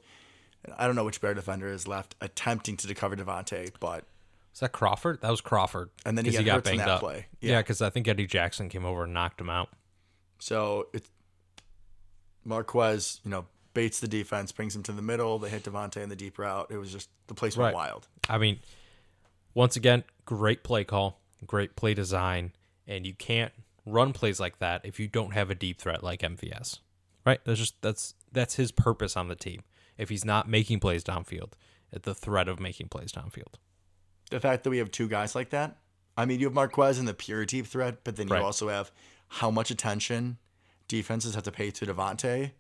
I 0.77 0.85
don't 0.87 0.95
know 0.95 1.05
which 1.05 1.21
bear 1.21 1.33
defender 1.33 1.67
is 1.71 1.87
left 1.87 2.15
attempting 2.19 2.75
to 2.77 2.93
cover 2.93 3.15
Davante, 3.15 3.71
but 3.79 4.03
Was 4.51 4.59
that 4.59 4.73
Crawford? 4.73 5.21
That 5.21 5.29
was 5.31 5.39
Crawford. 5.39 5.89
And 6.05 6.17
then 6.17 6.25
he 6.25 6.31
got 6.43 6.63
banged 6.65 6.81
that 6.81 6.99
play. 6.99 7.27
Yeah, 7.39 7.51
Yeah. 7.51 7.61
because 7.61 7.81
I 7.81 7.89
think 7.89 8.07
Eddie 8.09 8.27
Jackson 8.27 8.67
came 8.67 8.83
over 8.85 9.05
and 9.05 9.13
knocked 9.13 9.39
him 9.39 9.49
out. 9.49 9.69
So 10.39 10.87
it's 10.93 11.09
Marquez, 12.43 13.21
you 13.23 13.31
know, 13.31 13.45
baits 13.73 13.99
the 13.99 14.07
defense, 14.07 14.51
brings 14.51 14.75
him 14.75 14.83
to 14.83 14.91
the 14.91 15.01
middle. 15.01 15.39
They 15.39 15.49
hit 15.49 15.63
Davante 15.63 15.97
in 15.97 16.09
the 16.09 16.15
deep 16.15 16.37
route. 16.37 16.67
It 16.69 16.77
was 16.77 16.91
just 16.91 17.09
the 17.27 17.33
place 17.33 17.55
went 17.55 17.73
Right. 17.73 17.87
wild. 17.87 18.07
I 18.29 18.37
mean, 18.37 18.59
once 19.53 19.75
again, 19.75 20.03
great 20.25 20.63
play 20.63 20.83
call, 20.83 21.21
great 21.47 21.75
play 21.75 21.93
design, 21.93 22.51
and 22.85 23.05
you 23.07 23.13
can't 23.13 23.53
run 23.85 24.13
plays 24.13 24.39
like 24.39 24.59
that 24.59 24.81
if 24.85 24.99
you 24.99 25.07
don't 25.07 25.33
have 25.33 25.49
a 25.49 25.55
deep 25.55 25.79
threat 25.79 26.03
like 26.03 26.21
MVS. 26.21 26.79
Right? 27.25 27.39
That's 27.45 27.59
just 27.59 27.81
that's 27.81 28.15
that's 28.31 28.55
his 28.55 28.71
purpose 28.71 29.15
on 29.15 29.27
the 29.27 29.35
team. 29.35 29.63
If 29.97 30.09
he's 30.09 30.25
not 30.25 30.49
making 30.49 30.79
plays 30.79 31.03
downfield, 31.03 31.51
at 31.93 32.03
the 32.03 32.15
threat 32.15 32.47
of 32.47 32.59
making 32.59 32.87
plays 32.89 33.11
downfield. 33.11 33.53
The 34.31 34.39
fact 34.39 34.63
that 34.63 34.69
we 34.71 34.79
have 34.79 34.91
two 34.91 35.07
guys 35.07 35.35
like 35.35 35.51
that. 35.51 35.77
I 36.17 36.25
mean, 36.25 36.39
you 36.39 36.47
have 36.47 36.53
Marquez 36.53 36.97
and 36.99 37.07
the 37.07 37.13
pure 37.13 37.45
deep 37.45 37.65
threat, 37.67 38.03
but 38.03 38.15
then 38.15 38.27
you 38.27 38.33
Right. 38.33 38.43
also 38.43 38.69
have 38.69 38.91
how 39.27 39.49
much 39.51 39.71
attention 39.71 40.37
defenses 40.87 41.33
have 41.35 41.43
to 41.43 41.51
pay 41.51 41.71
to 41.71 41.85
Davante. 41.85 42.51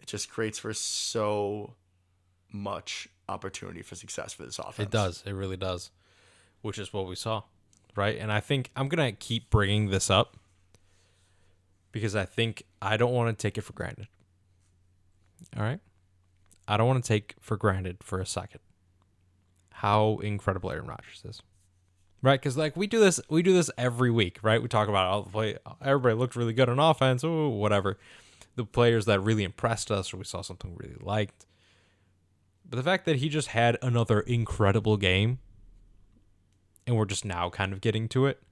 It 0.00 0.06
just 0.06 0.28
creates 0.28 0.58
for 0.58 0.72
so 0.74 1.74
much 2.50 3.08
opportunity 3.28 3.82
for 3.82 3.94
success 3.94 4.32
for 4.32 4.44
this 4.44 4.58
offense. 4.58 4.78
It 4.86 4.90
does. 4.90 5.22
It 5.26 5.32
really 5.32 5.56
does. 5.56 5.90
Which 6.62 6.78
is 6.78 6.92
what 6.92 7.06
we 7.06 7.14
saw. 7.14 7.42
Right? 7.96 8.18
And 8.18 8.32
I 8.32 8.40
think 8.40 8.70
I'm 8.76 8.88
going 8.88 9.14
to 9.14 9.16
keep 9.16 9.50
bringing 9.50 9.90
this 9.90 10.10
up 10.10 10.36
because 11.94 12.16
I 12.16 12.24
think 12.24 12.64
I 12.82 12.96
don't 12.96 13.12
want 13.12 13.38
to 13.38 13.40
take 13.40 13.56
it 13.56 13.60
for 13.60 13.72
granted. 13.72 14.08
All 15.56 15.62
right. 15.62 15.78
I 16.66 16.76
don't 16.76 16.88
want 16.88 17.04
to 17.04 17.08
take 17.08 17.36
for 17.40 17.56
granted 17.56 17.98
for 18.02 18.20
a 18.20 18.26
second 18.26 18.60
how 19.70 20.18
incredible 20.22 20.72
Aaron 20.72 20.86
Rodgers 20.88 21.22
is. 21.24 21.40
Right? 22.20 22.40
Because 22.40 22.56
like 22.56 22.76
we 22.76 22.88
do 22.88 22.98
this, 22.98 23.20
we 23.28 23.42
do 23.42 23.52
this 23.52 23.70
every 23.78 24.10
week, 24.10 24.38
right? 24.42 24.60
We 24.60 24.66
talk 24.66 24.88
about 24.88 25.06
all 25.06 25.22
the 25.22 25.30
play. 25.30 25.56
Everybody 25.80 26.16
looked 26.16 26.34
really 26.34 26.52
good 26.52 26.68
on 26.68 26.80
offense, 26.80 27.22
or 27.22 27.50
whatever. 27.50 27.96
The 28.56 28.64
players 28.64 29.04
that 29.04 29.20
really 29.20 29.44
impressed 29.44 29.92
us, 29.92 30.12
or 30.12 30.16
we 30.16 30.24
saw 30.24 30.42
something 30.42 30.74
really 30.76 30.96
liked. 31.00 31.46
But 32.68 32.76
the 32.76 32.82
fact 32.82 33.04
that 33.04 33.16
he 33.16 33.28
just 33.28 33.48
had 33.48 33.78
another 33.82 34.20
incredible 34.20 34.96
game, 34.96 35.38
and 36.86 36.96
we're 36.96 37.04
just 37.04 37.24
now 37.24 37.50
kind 37.50 37.72
of 37.72 37.80
getting 37.80 38.08
to 38.08 38.26
it, 38.26 38.42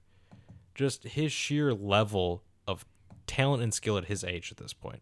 just 0.75 1.03
his 1.03 1.31
sheer 1.31 1.73
level 1.73 2.43
of 2.67 2.85
talent 3.27 3.63
and 3.63 3.73
skill 3.73 3.97
at 3.97 4.05
his 4.05 4.23
age 4.23 4.51
at 4.51 4.57
this 4.57 4.73
point. 4.73 5.01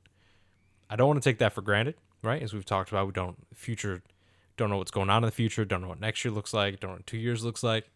I 0.89 0.95
don't 0.95 1.07
want 1.07 1.21
to 1.21 1.29
take 1.29 1.39
that 1.39 1.53
for 1.53 1.61
granted, 1.61 1.95
right? 2.21 2.41
As 2.41 2.53
we've 2.53 2.65
talked 2.65 2.91
about, 2.91 3.07
we 3.07 3.13
don't 3.13 3.37
future, 3.53 4.01
don't 4.57 4.69
know 4.69 4.77
what's 4.77 4.91
going 4.91 5.09
on 5.09 5.23
in 5.23 5.27
the 5.27 5.31
future, 5.31 5.65
don't 5.65 5.81
know 5.81 5.87
what 5.87 6.01
next 6.01 6.23
year 6.25 6.33
looks 6.33 6.53
like, 6.53 6.79
don't 6.79 6.91
know 6.91 6.97
what 6.97 7.07
two 7.07 7.17
years 7.17 7.43
looks 7.43 7.63
like. 7.63 7.89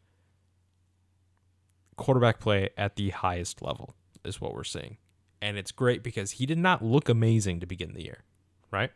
Quarterback 1.98 2.40
play 2.40 2.70
at 2.78 2.96
the 2.96 3.10
highest 3.10 3.62
level 3.62 3.96
is 4.24 4.42
what 4.42 4.54
we're 4.54 4.64
seeing. 4.64 4.98
And 5.42 5.58
it's 5.58 5.72
great 5.72 6.04
because 6.04 6.32
he 6.32 6.46
did 6.46 6.58
not 6.58 6.84
look 6.84 7.10
amazing 7.10 7.60
to 7.60 7.66
begin 7.66 7.94
the 7.94 8.04
year, 8.04 8.24
right? 8.72 8.92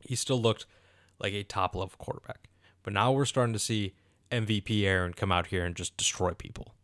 He 0.00 0.16
still 0.16 0.40
looked 0.40 0.66
like 1.18 1.32
a 1.32 1.42
top 1.42 1.74
level 1.74 1.92
quarterback. 1.98 2.48
But 2.82 2.92
now 2.92 3.12
we're 3.12 3.24
starting 3.24 3.52
to 3.52 3.58
see 3.58 3.94
MVP 4.30 4.84
Aaron 4.84 5.12
come 5.12 5.32
out 5.32 5.48
here 5.48 5.64
and 5.64 5.74
just 5.74 5.96
destroy 5.96 6.32
people. 6.32 6.74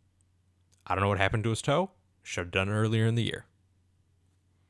I 0.85 0.95
don't 0.95 1.01
know 1.01 1.09
what 1.09 1.17
happened 1.17 1.43
to 1.45 1.49
his 1.49 1.61
toe. 1.61 1.91
Should 2.23 2.45
have 2.45 2.51
done 2.51 2.69
it 2.69 2.73
earlier 2.73 3.05
in 3.05 3.15
the 3.15 3.23
year. 3.23 3.45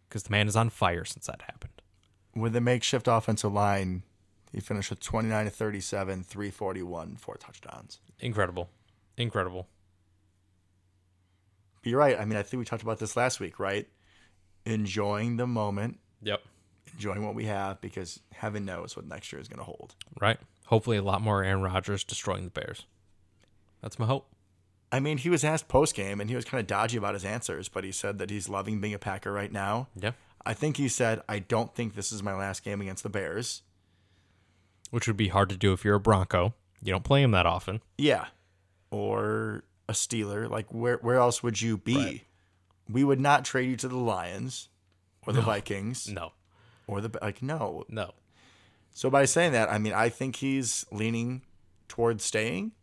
Because 0.10 0.24
the 0.24 0.32
man 0.32 0.48
is 0.48 0.56
on 0.56 0.70
fire 0.70 1.06
since 1.06 1.28
that 1.28 1.44
happened. 1.44 1.82
With 2.36 2.54
the 2.54 2.62
makeshift 2.62 3.08
offensive 3.08 3.54
line, 3.54 4.04
he 4.52 4.60
finished 4.60 4.90
with 4.90 5.00
29 5.00 5.46
to 5.46 5.52
37, 5.52 6.24
341, 6.24 7.16
four 7.18 7.38
touchdowns. 7.38 8.00
Incredible. 8.20 8.70
Incredible. 9.18 9.68
But 11.82 11.90
you're 11.90 12.00
right. 12.00 12.20
I 12.20 12.26
mean, 12.26 12.38
I 12.38 12.44
think 12.44 12.60
we 12.60 12.66
talked 12.66 12.84
about 12.84 13.00
this 13.00 13.16
last 13.16 13.40
week, 13.40 13.60
right? 13.60 13.88
Enjoying 14.66 15.38
the 15.38 15.48
moment, 15.48 16.00
Yep. 16.22 16.42
enjoying 16.94 17.24
what 17.26 17.36
we 17.36 17.46
have, 17.46 17.82
because 17.82 18.20
heaven 18.32 18.66
knows 18.66 18.96
what 18.96 19.06
next 19.06 19.32
year 19.32 19.42
is 19.42 19.48
going 19.48 19.60
to 19.60 19.66
hold. 19.66 19.96
Right? 20.20 20.40
Hopefully, 20.68 20.98
a 20.98 21.04
lot 21.04 21.22
more 21.22 21.44
Aaron 21.44 21.62
Rodgers 21.62 22.04
destroying 22.04 22.46
the 22.46 22.50
Bears. 22.50 22.86
That's 23.82 24.00
my 24.00 24.06
hope. 24.06 24.33
I 24.94 25.00
mean, 25.00 25.18
he 25.18 25.30
was 25.30 25.44
asked 25.44 25.68
post 25.68 25.96
game, 25.96 26.22
and 26.22 26.30
he 26.30 26.36
was 26.36 26.46
kind 26.46 26.62
of 26.62 26.68
dodgy 26.68 26.98
about 26.98 27.16
his 27.16 27.26
answers, 27.26 27.68
but 27.68 27.84
he 27.84 27.92
said 27.92 28.20
that 28.20 28.30
he's 28.30 28.48
loving 28.48 28.80
being 28.80 28.94
a 28.94 29.00
Packer 29.00 29.32
right 29.34 29.52
now. 29.52 29.88
Yeah. 30.00 30.12
I 30.46 30.54
think 30.54 30.78
he 30.78 30.88
said, 30.88 31.22
I 31.28 31.40
don't 31.40 31.74
think 31.74 31.96
this 31.96 32.12
is 32.12 32.22
my 32.22 32.36
last 32.36 32.64
game 32.64 32.80
against 32.80 33.02
the 33.02 33.10
Bears. 33.10 33.64
Which 34.92 35.08
would 35.08 35.18
be 35.18 35.30
hard 35.30 35.50
to 35.50 35.58
do 35.58 35.74
if 35.74 35.84
you're 35.84 35.96
a 35.96 36.00
Bronco. 36.00 36.54
You 36.84 36.92
don't 36.92 37.04
play 37.04 37.24
him 37.24 37.32
that 37.32 37.48
often. 37.48 37.82
Yeah. 37.98 38.26
Or 38.92 39.64
a 39.90 39.94
Steeler. 39.94 40.48
Like, 40.48 40.72
where, 40.72 40.98
where 40.98 41.18
else 41.18 41.42
would 41.42 41.60
you 41.60 41.78
be? 41.78 41.96
Right. 41.96 42.22
We 42.88 43.04
would 43.04 43.20
not 43.20 43.46
trade 43.46 43.70
you 43.70 43.76
to 43.78 43.88
the 43.88 43.98
Lions 43.98 44.70
or 45.26 45.34
the 45.34 45.42
Vikings 45.42 46.08
No. 46.14 46.34
or 46.86 47.02
the, 47.02 47.18
like, 47.22 47.42
no. 47.42 47.84
No. 47.90 48.12
So 48.92 49.10
by 49.10 49.26
saying 49.26 49.54
that, 49.54 49.72
I 49.72 49.80
mean, 49.80 49.94
I 49.94 50.10
think 50.10 50.36
he's 50.36 50.86
leaning 50.92 51.42
towards 51.88 52.24
staying, 52.24 52.74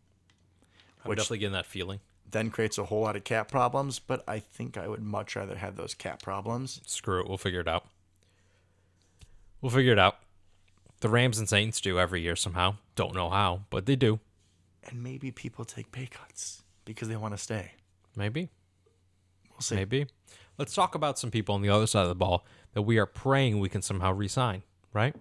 I'm 1.03 1.09
Which- 1.09 1.17
definitely 1.17 1.39
getting 1.39 1.53
that 1.53 1.65
feeling. 1.65 1.99
then 2.29 2.49
creates 2.49 2.77
a 2.77 2.85
whole 2.85 3.01
lot 3.01 3.15
of 3.17 3.23
cap 3.25 3.49
problems, 3.51 3.99
but 3.99 4.23
I 4.27 4.39
think 4.39 4.77
I 4.77 4.87
would 4.87 5.01
much 5.01 5.35
rather 5.35 5.55
have 5.57 5.75
those 5.75 5.93
cap 5.93 6.21
problems. 6.21 6.79
Screw 6.85 7.19
it. 7.21 7.27
We'll 7.27 7.37
figure 7.37 7.59
it 7.59 7.67
out. 7.67 7.85
We'll 9.61 9.71
figure 9.71 9.91
it 9.91 9.99
out. 9.99 10.17
The 11.01 11.09
Rams 11.09 11.37
and 11.39 11.49
Saints 11.49 11.81
do 11.81 11.99
every 11.99 12.21
year 12.21 12.35
somehow. 12.35 12.75
Don't 12.95 13.13
know 13.13 13.29
how, 13.29 13.61
but 13.69 13.85
they 13.85 13.95
do. 13.95 14.19
And 14.83 15.03
maybe 15.03 15.31
people 15.31 15.65
take 15.65 15.91
pay 15.91 16.05
cuts 16.07 16.63
because 16.85 17.07
they 17.09 17.15
want 17.15 17.33
to 17.33 17.37
stay. 17.37 17.73
Maybe. 18.15 18.49
We'll 19.51 19.61
see. 19.61 19.75
Maybe. 19.75 20.07
Let's 20.57 20.73
talk 20.73 20.95
about 20.95 21.19
some 21.19 21.31
people 21.31 21.55
on 21.55 21.61
the 21.61 21.69
other 21.69 21.87
side 21.87 22.03
of 22.03 22.09
the 22.09 22.15
ball 22.15 22.45
that 22.73 22.83
we 22.83 22.97
are 22.97 23.05
praying 23.05 23.59
we 23.59 23.69
can 23.69 23.81
somehow 23.81 24.11
resign, 24.13 24.63
right? 24.93 25.15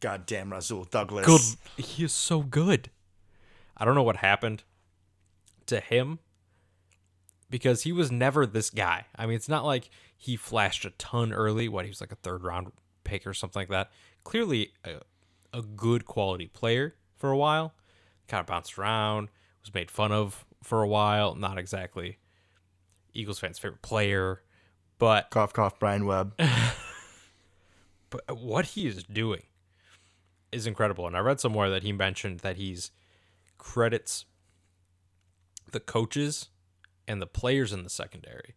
Goddamn 0.00 0.52
Rasul 0.52 0.84
Douglas. 0.84 1.56
Good. 1.76 1.84
He 1.84 2.04
is 2.04 2.12
so 2.12 2.40
good. 2.42 2.90
I 3.76 3.84
don't 3.84 3.94
know 3.94 4.02
what 4.02 4.16
happened 4.16 4.62
to 5.66 5.80
him 5.80 6.18
because 7.50 7.82
he 7.82 7.92
was 7.92 8.10
never 8.10 8.46
this 8.46 8.70
guy. 8.70 9.06
I 9.16 9.26
mean, 9.26 9.36
it's 9.36 9.48
not 9.48 9.64
like 9.64 9.90
he 10.16 10.36
flashed 10.36 10.84
a 10.84 10.90
ton 10.90 11.32
early. 11.32 11.68
What 11.68 11.84
he 11.84 11.90
was 11.90 12.00
like 12.00 12.12
a 12.12 12.16
third 12.16 12.42
round 12.42 12.72
pick 13.04 13.26
or 13.26 13.34
something 13.34 13.60
like 13.60 13.68
that. 13.68 13.90
Clearly, 14.24 14.72
a, 14.84 15.00
a 15.52 15.62
good 15.62 16.04
quality 16.04 16.46
player 16.46 16.96
for 17.16 17.30
a 17.30 17.36
while. 17.36 17.74
Kind 18.28 18.40
of 18.40 18.46
bounced 18.46 18.78
around. 18.78 19.28
Was 19.62 19.74
made 19.74 19.90
fun 19.90 20.12
of 20.12 20.44
for 20.62 20.82
a 20.82 20.88
while. 20.88 21.34
Not 21.34 21.58
exactly 21.58 22.18
Eagles 23.14 23.38
fans' 23.38 23.58
favorite 23.58 23.82
player, 23.82 24.42
but 24.98 25.30
Cough, 25.30 25.52
cough, 25.52 25.78
Brian 25.78 26.06
Webb. 26.06 26.34
but 28.10 28.22
what 28.38 28.66
he 28.66 28.86
is 28.86 29.02
doing 29.04 29.42
is 30.52 30.66
incredible. 30.66 31.06
And 31.06 31.16
I 31.16 31.20
read 31.20 31.40
somewhere 31.40 31.70
that 31.70 31.82
he 31.82 31.92
mentioned 31.92 32.40
that 32.40 32.56
he's 32.56 32.90
credits 33.58 34.26
the 35.72 35.80
coaches 35.80 36.48
and 37.08 37.20
the 37.20 37.26
players 37.26 37.72
in 37.72 37.82
the 37.82 37.90
secondary 37.90 38.54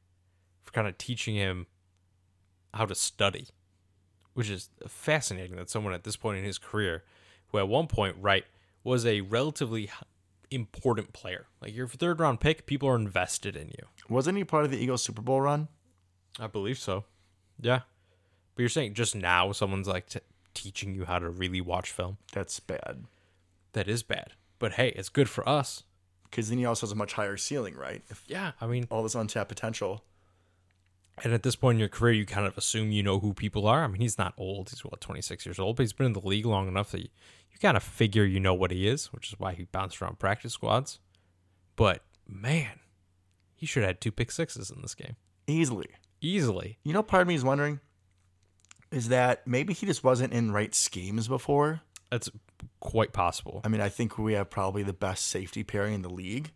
for 0.63 0.71
kind 0.71 0.87
of 0.87 0.97
teaching 0.97 1.35
him 1.35 1.67
how 2.73 2.85
to 2.85 2.95
study, 2.95 3.47
which 4.33 4.49
is 4.49 4.69
fascinating 4.87 5.55
that 5.57 5.69
someone 5.69 5.93
at 5.93 6.03
this 6.03 6.15
point 6.15 6.37
in 6.37 6.43
his 6.43 6.57
career, 6.57 7.03
who 7.47 7.57
at 7.57 7.67
one 7.67 7.87
point, 7.87 8.15
right, 8.19 8.45
was 8.83 9.05
a 9.05 9.21
relatively 9.21 9.89
important 10.51 11.13
player. 11.13 11.47
Like 11.61 11.75
your 11.75 11.87
third 11.87 12.19
round 12.19 12.39
pick, 12.39 12.65
people 12.65 12.89
are 12.89 12.95
invested 12.95 13.55
in 13.55 13.69
you. 13.69 13.85
Wasn't 14.07 14.37
he 14.37 14.43
part 14.43 14.65
of 14.65 14.71
the 14.71 14.77
Eagles 14.77 15.03
Super 15.03 15.21
Bowl 15.21 15.41
run? 15.41 15.67
I 16.39 16.47
believe 16.47 16.77
so. 16.77 17.05
Yeah. 17.59 17.81
But 18.55 18.61
you're 18.63 18.69
saying 18.69 18.93
just 18.93 19.15
now 19.15 19.51
someone's 19.51 19.87
like 19.87 20.07
t- 20.09 20.19
teaching 20.53 20.93
you 20.93 21.05
how 21.05 21.19
to 21.19 21.29
really 21.29 21.61
watch 21.61 21.91
film. 21.91 22.17
That's 22.33 22.59
bad. 22.59 23.05
That 23.73 23.87
is 23.87 24.03
bad. 24.03 24.33
But 24.57 24.73
hey, 24.73 24.89
it's 24.89 25.09
good 25.09 25.29
for 25.29 25.47
us. 25.47 25.83
Because 26.29 26.49
then 26.49 26.57
he 26.57 26.65
also 26.65 26.85
has 26.85 26.91
a 26.91 26.95
much 26.95 27.13
higher 27.13 27.37
ceiling, 27.37 27.75
right? 27.75 28.03
If 28.09 28.23
Yeah. 28.27 28.51
I 28.61 28.67
mean, 28.67 28.87
all 28.89 29.03
this 29.03 29.15
untapped 29.15 29.49
potential. 29.49 30.03
and 31.23 31.33
at 31.33 31.43
this 31.43 31.55
point 31.55 31.75
in 31.75 31.79
your 31.79 31.89
career, 31.89 32.13
you 32.13 32.25
kind 32.25 32.47
of 32.47 32.57
assume 32.57 32.91
you 32.91 33.03
know 33.03 33.19
who 33.19 33.33
people 33.33 33.67
are. 33.67 33.83
I 33.83 33.87
mean, 33.87 34.01
he's 34.01 34.17
not 34.17 34.33
old. 34.37 34.69
He's 34.69 34.85
what, 34.85 35.01
26 35.01 35.45
years 35.45 35.59
old, 35.59 35.75
but 35.75 35.83
he's 35.83 35.91
been 35.93 36.05
in 36.05 36.13
the 36.13 36.21
league 36.21 36.45
long 36.45 36.67
enough 36.67 36.91
that 36.91 37.01
you, 37.01 37.09
you 37.51 37.59
kind 37.59 37.75
of 37.75 37.83
figure 37.83 38.23
you 38.23 38.39
know 38.39 38.53
what 38.53 38.71
he 38.71 38.87
is, 38.87 39.07
which 39.07 39.27
is 39.33 39.39
why 39.39 39.53
he 39.53 39.63
bounced 39.65 40.01
around 40.01 40.17
practice 40.19 40.53
squads. 40.53 40.99
But 41.75 42.03
man, 42.27 42.79
he 43.55 43.65
should 43.65 43.83
have 43.83 43.89
had 43.89 44.01
two 44.01 44.11
pick 44.11 44.31
sixes 44.31 44.69
in 44.71 44.81
this 44.81 44.95
game. 44.95 45.15
Easily. 45.47 45.87
Easily. 46.21 46.77
You 46.83 46.93
know, 46.93 47.03
part 47.03 47.23
of 47.23 47.27
me 47.27 47.35
is 47.35 47.43
wondering 47.43 47.79
is 48.91 49.09
that 49.09 49.45
maybe 49.45 49.73
he 49.73 49.85
just 49.85 50.03
wasn't 50.03 50.33
in 50.33 50.51
right 50.51 50.73
schemes 50.73 51.27
before. 51.27 51.81
That's 52.11 52.29
quite 52.79 53.13
possible. 53.13 53.61
I 53.63 53.67
mean, 53.67 53.81
I 53.81 53.89
think 53.89 54.17
we 54.17 54.33
have 54.33 54.49
probably 54.49 54.83
the 54.83 54.93
best 54.93 55.27
safety 55.27 55.63
pairing 55.63 55.93
in 55.93 56.01
the 56.01 56.09
league. 56.09 56.51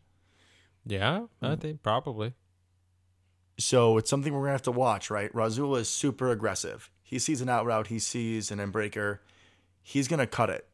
Yeah, 0.86 1.26
I 1.42 1.54
hmm. 1.54 1.56
think 1.56 1.84
probably. 1.84 2.34
So 3.60 3.98
it's 3.98 4.10
something 4.10 4.34
we're 4.34 4.42
gonna 4.42 4.52
have 4.52 4.64
to 4.64 4.72
watch, 4.72 5.10
right? 5.10 5.34
Rasul 5.34 5.76
is 5.76 5.88
super 5.88 6.32
aggressive. 6.32 6.90
He 7.04 7.20
sees 7.20 7.42
an 7.42 7.50
out 7.50 7.66
route, 7.66 7.88
he 7.88 8.00
sees 8.00 8.52
an 8.52 8.60
embreaker, 8.60 9.20
he's 9.82 10.08
gonna 10.08 10.28
cut 10.28 10.50
it. 10.50 10.68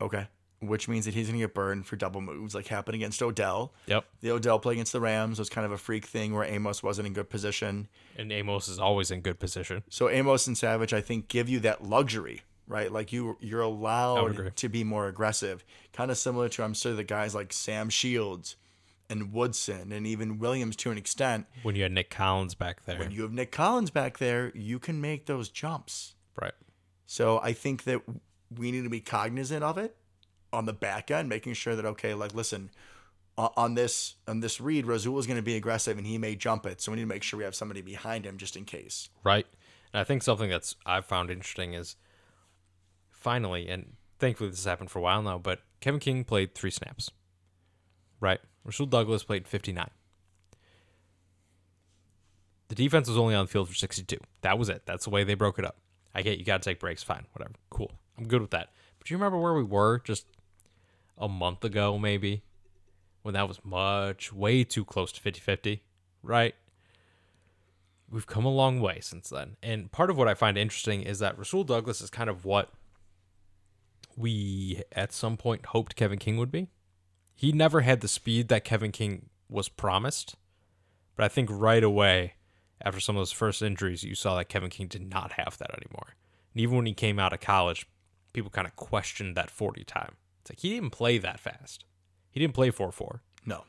Okay. 0.00 0.26
Which 0.60 0.88
means 0.88 1.04
that 1.04 1.14
he's 1.14 1.28
gonna 1.28 1.38
get 1.38 1.54
burned 1.54 1.86
for 1.86 1.94
double 1.94 2.20
moves, 2.20 2.54
like 2.54 2.66
happened 2.66 2.96
against 2.96 3.22
Odell. 3.22 3.72
Yep. 3.86 4.04
The 4.20 4.30
Odell 4.32 4.58
play 4.58 4.74
against 4.74 4.92
the 4.92 5.00
Rams 5.00 5.38
was 5.38 5.48
kind 5.48 5.64
of 5.64 5.72
a 5.72 5.78
freak 5.78 6.06
thing 6.06 6.34
where 6.34 6.44
Amos 6.44 6.82
wasn't 6.82 7.06
in 7.06 7.12
good 7.12 7.30
position. 7.30 7.88
And 8.16 8.32
Amos 8.32 8.68
is 8.68 8.80
always 8.80 9.10
in 9.10 9.20
good 9.20 9.38
position. 9.38 9.84
So 9.88 10.08
Amos 10.08 10.46
and 10.46 10.58
Savage, 10.58 10.92
I 10.92 11.00
think, 11.00 11.28
give 11.28 11.48
you 11.48 11.60
that 11.60 11.84
luxury, 11.84 12.42
right? 12.66 12.90
Like 12.90 13.12
you, 13.12 13.36
you're 13.40 13.60
allowed 13.60 14.56
to 14.56 14.68
be 14.68 14.84
more 14.84 15.08
aggressive. 15.08 15.64
Kind 15.92 16.10
of 16.10 16.18
similar 16.18 16.48
to 16.50 16.62
I'm 16.62 16.74
sure 16.74 16.94
the 16.94 17.04
guys 17.04 17.34
like 17.34 17.52
Sam 17.52 17.88
Shields 17.90 18.56
and 19.10 19.32
Woodson 19.32 19.92
and 19.92 20.06
even 20.06 20.38
Williams 20.38 20.76
to 20.76 20.90
an 20.90 20.98
extent. 20.98 21.46
When 21.62 21.76
you 21.76 21.82
had 21.82 21.92
Nick 21.92 22.10
Collins 22.10 22.54
back 22.54 22.84
there. 22.84 22.98
When 22.98 23.10
you 23.10 23.22
have 23.22 23.32
Nick 23.32 23.52
Collins 23.52 23.90
back 23.90 24.18
there, 24.18 24.50
you 24.54 24.78
can 24.78 25.00
make 25.00 25.26
those 25.26 25.48
jumps. 25.48 26.14
right. 26.40 26.54
So 27.06 27.38
I 27.42 27.52
think 27.52 27.84
that 27.84 28.00
we 28.56 28.72
need 28.72 28.84
to 28.84 28.90
be 28.90 29.00
cognizant 29.00 29.62
of 29.62 29.78
it 29.78 29.96
on 30.52 30.66
the 30.66 30.72
back 30.72 31.10
end, 31.10 31.28
making 31.28 31.54
sure 31.54 31.76
that 31.76 31.84
okay, 31.84 32.14
like 32.14 32.34
listen, 32.34 32.70
on 33.36 33.74
this 33.74 34.14
on 34.26 34.40
this 34.40 34.60
read, 34.60 34.86
Rasul 34.86 35.18
is 35.18 35.26
going 35.26 35.36
to 35.36 35.42
be 35.42 35.56
aggressive 35.56 35.98
and 35.98 36.06
he 36.06 36.18
may 36.18 36.34
jump 36.36 36.66
it, 36.66 36.80
so 36.80 36.92
we 36.92 36.96
need 36.96 37.02
to 37.02 37.08
make 37.08 37.22
sure 37.22 37.38
we 37.38 37.44
have 37.44 37.54
somebody 37.54 37.82
behind 37.82 38.24
him 38.24 38.38
just 38.38 38.56
in 38.56 38.64
case. 38.64 39.08
Right. 39.22 39.46
And 39.92 40.00
I 40.00 40.04
think 40.04 40.22
something 40.22 40.48
that's 40.48 40.76
I've 40.86 41.04
found 41.04 41.30
interesting 41.30 41.74
is 41.74 41.96
finally, 43.24 43.68
and 43.68 43.94
thankfully 44.18 44.50
this 44.50 44.60
has 44.60 44.66
happened 44.66 44.90
for 44.90 44.98
a 44.98 45.02
while 45.02 45.22
now, 45.22 45.38
but 45.38 45.60
Kevin 45.80 45.98
King 45.98 46.24
played 46.24 46.54
three 46.54 46.70
snaps. 46.70 47.10
Right. 48.20 48.38
Rasul 48.64 48.86
Douglas 48.86 49.24
played 49.24 49.48
59. 49.48 49.88
The 52.68 52.74
defense 52.74 53.08
was 53.08 53.16
only 53.16 53.34
on 53.34 53.46
the 53.46 53.50
field 53.50 53.68
for 53.68 53.74
62. 53.74 54.18
That 54.42 54.58
was 54.58 54.68
it. 54.68 54.82
That's 54.84 55.04
the 55.04 55.10
way 55.10 55.24
they 55.24 55.34
broke 55.34 55.58
it 55.58 55.64
up. 55.64 55.78
I 56.14 56.22
get 56.22 56.38
you 56.38 56.44
got 56.44 56.62
to 56.62 56.70
take 56.70 56.80
breaks. 56.80 57.02
Fine, 57.02 57.26
whatever. 57.32 57.54
Cool. 57.70 57.92
I'm 58.18 58.28
good 58.28 58.40
with 58.40 58.50
that. 58.50 58.70
But 58.98 59.10
you 59.10 59.16
remember 59.16 59.38
where 59.38 59.54
we 59.54 59.62
were 59.62 59.98
just 59.98 60.26
a 61.18 61.28
month 61.28 61.64
ago, 61.64 61.98
maybe, 61.98 62.42
when 63.22 63.34
that 63.34 63.48
was 63.48 63.60
much, 63.64 64.32
way 64.32 64.64
too 64.64 64.84
close 64.84 65.12
to 65.12 65.20
50 65.20 65.40
50, 65.40 65.82
right? 66.22 66.54
We've 68.10 68.26
come 68.26 68.44
a 68.44 68.50
long 68.50 68.80
way 68.80 69.00
since 69.00 69.30
then. 69.30 69.56
And 69.62 69.90
part 69.90 70.10
of 70.10 70.16
what 70.18 70.28
I 70.28 70.34
find 70.34 70.56
interesting 70.58 71.02
is 71.02 71.18
that 71.18 71.38
Rasul 71.38 71.64
Douglas 71.64 72.00
is 72.00 72.10
kind 72.10 72.30
of 72.30 72.44
what 72.44 72.70
we 74.16 74.82
at 74.92 75.12
some 75.12 75.36
point 75.36 75.66
hoped 75.66 75.96
Kevin 75.96 76.18
King 76.18 76.36
would 76.38 76.50
be. 76.52 76.68
He 77.34 77.52
never 77.52 77.80
had 77.80 78.00
the 78.00 78.08
speed 78.08 78.48
that 78.48 78.64
Kevin 78.64 78.92
King 78.92 79.30
was 79.48 79.68
promised. 79.68 80.36
But 81.16 81.24
I 81.24 81.28
think 81.28 81.48
right 81.50 81.82
away, 81.82 82.34
after 82.80 83.00
some 83.00 83.16
of 83.16 83.20
those 83.20 83.32
first 83.32 83.62
injuries, 83.62 84.04
you 84.04 84.14
saw 84.14 84.36
that 84.36 84.48
Kevin 84.48 84.70
King 84.70 84.86
did 84.88 85.08
not 85.08 85.32
have 85.32 85.58
that 85.58 85.70
anymore. 85.74 86.14
And 86.52 86.60
even 86.60 86.76
when 86.76 86.86
he 86.86 86.94
came 86.94 87.18
out 87.18 87.32
of 87.32 87.40
college, 87.40 87.86
people 88.32 88.50
kind 88.50 88.66
of 88.66 88.76
questioned 88.76 89.36
that 89.36 89.50
40 89.50 89.84
time. 89.84 90.14
It's 90.42 90.50
like 90.50 90.60
he 90.60 90.70
didn't 90.70 90.90
play 90.90 91.18
that 91.18 91.40
fast. 91.40 91.84
He 92.30 92.40
didn't 92.40 92.54
play 92.54 92.70
4 92.70 92.90
4, 92.92 93.22
No. 93.46 93.64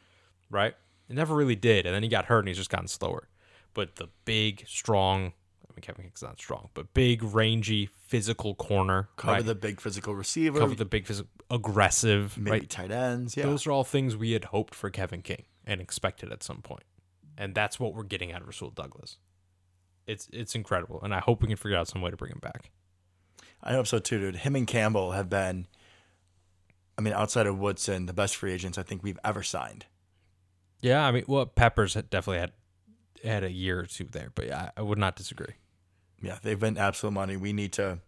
right? 0.49 0.75
It 1.07 1.15
never 1.15 1.35
really 1.35 1.55
did. 1.55 1.85
And 1.85 1.93
then 1.93 2.01
he 2.03 2.09
got 2.09 2.25
hurt 2.25 2.39
and 2.39 2.47
he's 2.47 2.57
just 2.57 2.69
gotten 2.71 2.87
slower. 2.87 3.29
But 3.75 3.97
the 3.97 4.09
big, 4.25 4.65
strong, 4.67 5.33
I 5.75 5.77
mean, 5.77 5.81
Kevin 5.81 6.03
King's 6.03 6.21
not 6.21 6.39
strong, 6.39 6.69
but 6.73 6.93
big, 6.93 7.21
rangy, 7.21 7.89
physical 8.07 8.55
corner. 8.55 9.09
Cover 9.17 9.33
right? 9.33 9.45
the 9.45 9.55
big 9.55 9.81
physical 9.81 10.15
receiver. 10.15 10.59
Cover 10.59 10.75
the 10.75 10.85
big, 10.85 11.05
physical, 11.05 11.29
aggressive, 11.51 12.37
maybe 12.37 12.51
right? 12.51 12.69
tight 12.69 12.91
ends. 12.91 13.35
Yeah. 13.35 13.43
Those 13.43 13.67
are 13.67 13.71
all 13.71 13.83
things 13.83 14.15
we 14.15 14.31
had 14.31 14.45
hoped 14.45 14.73
for 14.73 14.89
Kevin 14.89 15.21
King 15.21 15.43
and 15.65 15.81
expected 15.81 16.31
at 16.31 16.43
some 16.43 16.61
point. 16.61 16.83
And 17.37 17.53
that's 17.53 17.77
what 17.77 17.93
we're 17.93 18.03
getting 18.03 18.31
out 18.31 18.39
of 18.39 18.47
Rasul 18.47 18.69
Douglas. 18.69 19.17
It's 20.07 20.29
it's 20.31 20.55
incredible. 20.55 21.01
And 21.03 21.13
I 21.13 21.19
hope 21.19 21.41
we 21.41 21.49
can 21.49 21.57
figure 21.57 21.77
out 21.77 21.89
some 21.89 22.01
way 22.01 22.09
to 22.09 22.15
bring 22.15 22.31
him 22.31 22.39
back. 22.41 22.71
I 23.61 23.73
hope 23.73 23.87
so 23.87 23.99
too, 23.99 24.19
dude. 24.19 24.37
Him 24.37 24.55
and 24.55 24.65
Campbell 24.65 25.11
have 25.11 25.29
been, 25.29 25.67
I 26.97 27.01
mean, 27.01 27.13
outside 27.13 27.47
of 27.47 27.59
Woodson, 27.59 28.05
the 28.05 28.13
best 28.13 28.37
free 28.37 28.53
agents 28.53 28.77
I 28.77 28.83
think 28.83 29.03
we've 29.03 29.19
ever 29.25 29.43
signed. 29.43 29.87
Yeah, 30.81 31.05
I 31.05 31.11
mean, 31.11 31.25
well, 31.27 31.45
Peppers 31.45 31.95
had 31.95 32.09
definitely 32.09 32.39
had 32.39 32.51
had 33.23 33.43
a 33.43 33.51
year 33.51 33.79
or 33.79 33.85
two 33.85 34.05
there, 34.05 34.31
but 34.35 34.45
yeah, 34.47 34.69
I 34.77 34.81
would 34.81 34.99
not 34.99 35.15
disagree. 35.15 35.55
Yeah, 36.21 36.37
they've 36.41 36.59
been 36.59 36.77
absolute 36.77 37.11
money. 37.11 37.37
We 37.37 37.53
need 37.53 37.73
to 37.73 37.99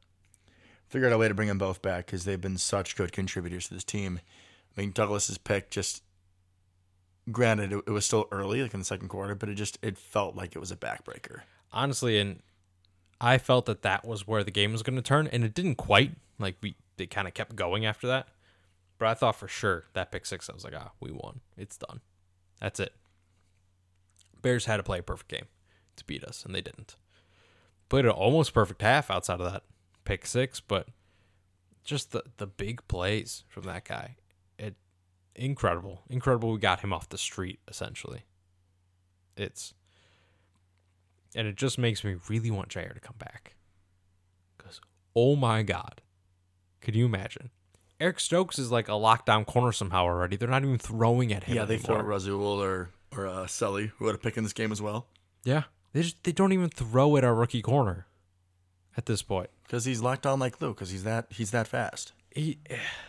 figure 0.88 1.08
out 1.08 1.14
a 1.14 1.18
way 1.18 1.28
to 1.28 1.34
bring 1.34 1.48
them 1.48 1.58
both 1.58 1.82
back 1.82 2.06
because 2.06 2.26
they've 2.26 2.40
been 2.40 2.58
such 2.58 2.96
good 2.96 3.12
contributors 3.12 3.68
to 3.68 3.74
this 3.74 3.84
team. 3.84 4.20
I 4.76 4.82
mean, 4.82 4.92
Douglas's 4.92 5.38
pick 5.38 5.70
just, 5.70 6.04
granted, 7.32 7.74
it, 7.74 7.84
it 7.88 7.92
was 7.92 8.06
still 8.06 8.28
early, 8.32 8.62
like 8.62 8.74
in 8.74 8.80
the 8.80 8.86
second 8.86 9.10
quarter, 9.10 9.36
but 9.36 9.50
it 9.50 9.56
just 9.56 9.78
it 9.82 9.98
felt 9.98 10.36
like 10.36 10.56
it 10.56 10.60
was 10.60 10.72
a 10.72 10.78
backbreaker. 10.78 11.42
Honestly, 11.72 12.20
and 12.20 12.42
I 13.20 13.38
felt 13.38 13.66
that 13.66 13.82
that 13.82 14.06
was 14.06 14.28
where 14.28 14.44
the 14.44 14.52
game 14.52 14.72
was 14.72 14.84
going 14.84 14.96
to 14.96 15.02
turn, 15.02 15.28
and 15.28 15.44
it 15.44 15.54
didn't 15.54 15.76
quite. 15.76 16.12
Like 16.40 16.58
we, 16.62 16.76
they 16.98 17.08
kind 17.08 17.28
of 17.28 17.34
kept 17.34 17.56
going 17.56 17.86
after 17.86 18.08
that. 18.08 18.28
But 19.00 19.10
I 19.10 19.14
thought 19.14 19.36
for 19.36 19.48
sure 19.48 19.86
that 19.94 20.12
pick 20.12 20.26
six, 20.26 20.50
I 20.50 20.54
was 20.54 20.64
like, 20.64 20.74
ah, 20.76 20.92
we 21.00 21.12
won. 21.12 21.42
It's 21.56 21.78
done. 21.78 22.02
That's 22.60 22.80
it. 22.80 22.94
Bears 24.42 24.66
had 24.66 24.78
to 24.78 24.84
play 24.84 25.00
a 25.00 25.04
perfect 25.04 25.30
game 25.30 25.46
to 25.98 26.06
beat 26.06 26.24
us, 26.24 26.46
and 26.46 26.56
they 26.56 26.62
didn't. 26.62 26.96
Played 27.90 28.06
an 28.06 28.12
almost 28.12 28.54
perfect 28.54 28.82
half 28.82 29.10
outside 29.10 29.40
of 29.40 29.52
that 29.52 29.64
pick 30.04 30.26
six, 30.26 30.60
but 30.60 30.88
just 31.84 32.12
the 32.12 32.24
the 32.38 32.48
big 32.48 32.86
plays 32.88 33.44
from 33.48 33.64
that 33.64 33.86
guy, 33.86 34.16
it 34.58 34.76
incredible, 35.36 36.02
incredible. 36.10 36.52
We 36.52 36.60
got 36.60 36.82
him 36.82 36.92
off 36.92 37.10
the 37.10 37.18
street 37.18 37.60
essentially. 37.68 38.26
It's 39.36 39.74
and 41.36 41.48
it 41.48 41.56
just 41.56 41.78
makes 41.78 42.04
me 42.04 42.16
really 42.28 42.52
want 42.52 42.70
Jaire 42.70 42.94
to 42.94 43.00
come 43.00 43.16
back. 43.18 43.56
Because 44.58 44.82
oh 45.16 45.36
my 45.36 45.64
god, 45.64 46.02
could 46.82 46.96
you 46.96 47.06
imagine? 47.06 47.52
Eric 48.00 48.20
Stokes 48.20 48.60
is 48.60 48.72
like 48.72 48.88
a 48.90 48.92
lockdown 48.92 49.46
corner 49.46 49.72
somehow 49.72 50.04
already. 50.04 50.36
They're 50.36 50.48
not 50.50 50.64
even 50.64 50.78
throwing 50.78 51.34
at 51.34 51.46
him. 51.46 51.56
yeah, 51.56 51.66
they 51.66 51.78
throw 51.78 51.96
anymore. 51.96 52.12
at 52.12 52.16
Rasul 52.16 52.62
or 52.62 52.90
or 53.16 53.28
uh, 53.28 53.48
Sully, 53.48 53.92
who 53.98 54.08
had 54.08 54.16
a 54.16 54.20
pick 54.20 54.38
in 54.38 54.44
this 54.44 54.54
game 54.54 54.72
as 54.72 54.82
well, 54.82 55.08
Yeah, 55.46 55.64
they 55.98 56.04
just 56.04 56.24
they 56.24 56.32
don't 56.32 56.54
even 56.54 56.70
throw 56.70 57.18
at 57.18 57.24
our 57.24 57.34
rookie 57.34 57.64
corner 57.64 58.06
at 58.96 59.08
this 59.08 59.24
point. 59.24 59.50
because 59.64 59.84
he's 59.84 60.00
locked 60.00 60.28
on 60.28 60.40
like 60.40 60.62
Luke, 60.62 60.78
because 60.78 60.92
he's 60.92 61.04
that 61.06 61.26
he's 61.30 61.50
that 61.50 61.68
fast. 61.68 62.14
He, 62.30 62.60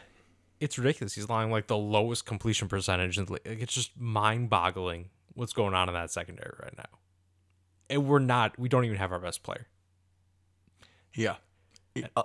it's 0.61 0.79
ridiculous. 0.79 1.15
He's 1.15 1.29
lying 1.29 1.51
like 1.51 1.67
the 1.67 1.77
lowest 1.77 2.25
completion 2.25 2.67
percentage, 2.67 3.19
like, 3.19 3.43
it's 3.45 3.75
just 3.75 3.99
mind-boggling 4.01 5.11
what's 5.35 5.53
going 5.53 5.75
on 5.75 5.89
in 5.89 5.95
that 5.95 6.11
secondary 6.11 6.55
right 6.63 6.77
now. 6.79 6.99
And 7.91 8.07
we're 8.07 8.21
not. 8.21 8.59
We 8.59 8.71
don't 8.71 8.87
even 8.87 8.97
have 8.97 9.13
our 9.13 9.21
best 9.21 9.43
player. 9.43 9.67
Yeah. 11.15 11.37
Uh, 12.17 12.23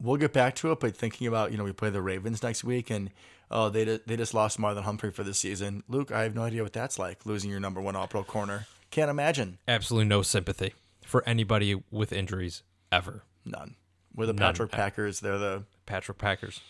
we'll 0.00 0.16
get 0.16 0.32
back 0.32 0.54
to 0.56 0.72
it, 0.72 0.80
but 0.80 0.96
thinking 0.96 1.26
about, 1.26 1.52
you 1.52 1.58
know, 1.58 1.64
we 1.64 1.72
play 1.72 1.90
the 1.90 2.00
Ravens 2.00 2.42
next 2.42 2.64
week 2.64 2.88
and 2.88 3.10
oh, 3.50 3.68
they 3.68 3.84
they 3.84 4.16
just 4.16 4.32
lost 4.32 4.58
Marlon 4.58 4.82
Humphrey 4.82 5.10
for 5.10 5.24
the 5.24 5.34
season. 5.34 5.82
Luke, 5.88 6.10
I 6.10 6.22
have 6.22 6.34
no 6.34 6.42
idea 6.42 6.62
what 6.62 6.72
that's 6.72 6.98
like, 6.98 7.26
losing 7.26 7.50
your 7.50 7.60
number 7.60 7.82
one 7.82 7.96
all 7.96 8.06
pro 8.06 8.24
corner. 8.24 8.66
Can't 8.90 9.10
imagine. 9.10 9.58
Absolutely 9.68 10.08
no 10.08 10.22
sympathy 10.22 10.74
for 11.04 11.22
anybody 11.28 11.82
with 11.90 12.12
injuries 12.12 12.62
ever. 12.90 13.22
None. 13.44 13.74
We're 14.14 14.26
the 14.26 14.32
None. 14.32 14.52
Patrick 14.52 14.70
Packers. 14.70 15.20
They're 15.20 15.38
the. 15.38 15.64
Patrick 15.84 16.18
Packers. 16.18 16.60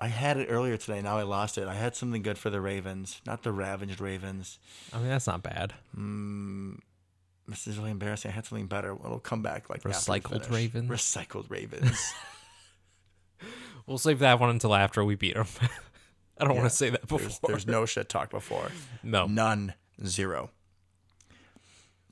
I 0.00 0.06
had 0.08 0.36
it 0.36 0.46
earlier 0.48 0.76
today. 0.76 1.02
Now 1.02 1.18
I 1.18 1.22
lost 1.22 1.58
it. 1.58 1.66
I 1.66 1.74
had 1.74 1.96
something 1.96 2.22
good 2.22 2.38
for 2.38 2.50
the 2.50 2.60
Ravens, 2.60 3.20
not 3.26 3.42
the 3.42 3.50
ravaged 3.50 4.00
Ravens. 4.00 4.58
I 4.92 4.98
mean, 4.98 5.08
that's 5.08 5.26
not 5.26 5.42
bad. 5.42 5.74
Mm, 5.98 6.78
this 7.48 7.66
is 7.66 7.78
really 7.78 7.90
embarrassing. 7.90 8.30
I 8.30 8.34
had 8.34 8.46
something 8.46 8.68
better. 8.68 8.92
It'll 8.94 9.18
come 9.18 9.42
back 9.42 9.68
like 9.68 9.82
Recycled. 9.82 10.50
Ravens? 10.52 10.88
Recycled 10.90 11.50
Ravens. 11.50 11.98
We'll 13.86 13.96
save 13.96 14.18
that 14.18 14.38
one 14.38 14.50
until 14.50 14.74
after 14.74 15.02
we 15.02 15.14
beat 15.14 15.32
them. 15.34 15.46
I 16.38 16.44
don't 16.44 16.50
Yeah. 16.54 16.60
want 16.60 16.70
to 16.70 16.76
say 16.76 16.90
that 16.90 17.00
before. 17.02 17.20
there's, 17.20 17.38
there's 17.38 17.66
no 17.66 17.86
shit 17.86 18.10
talk 18.10 18.28
before. 18.28 18.70
no. 19.02 19.26
None. 19.26 19.72
Zero. 20.04 20.50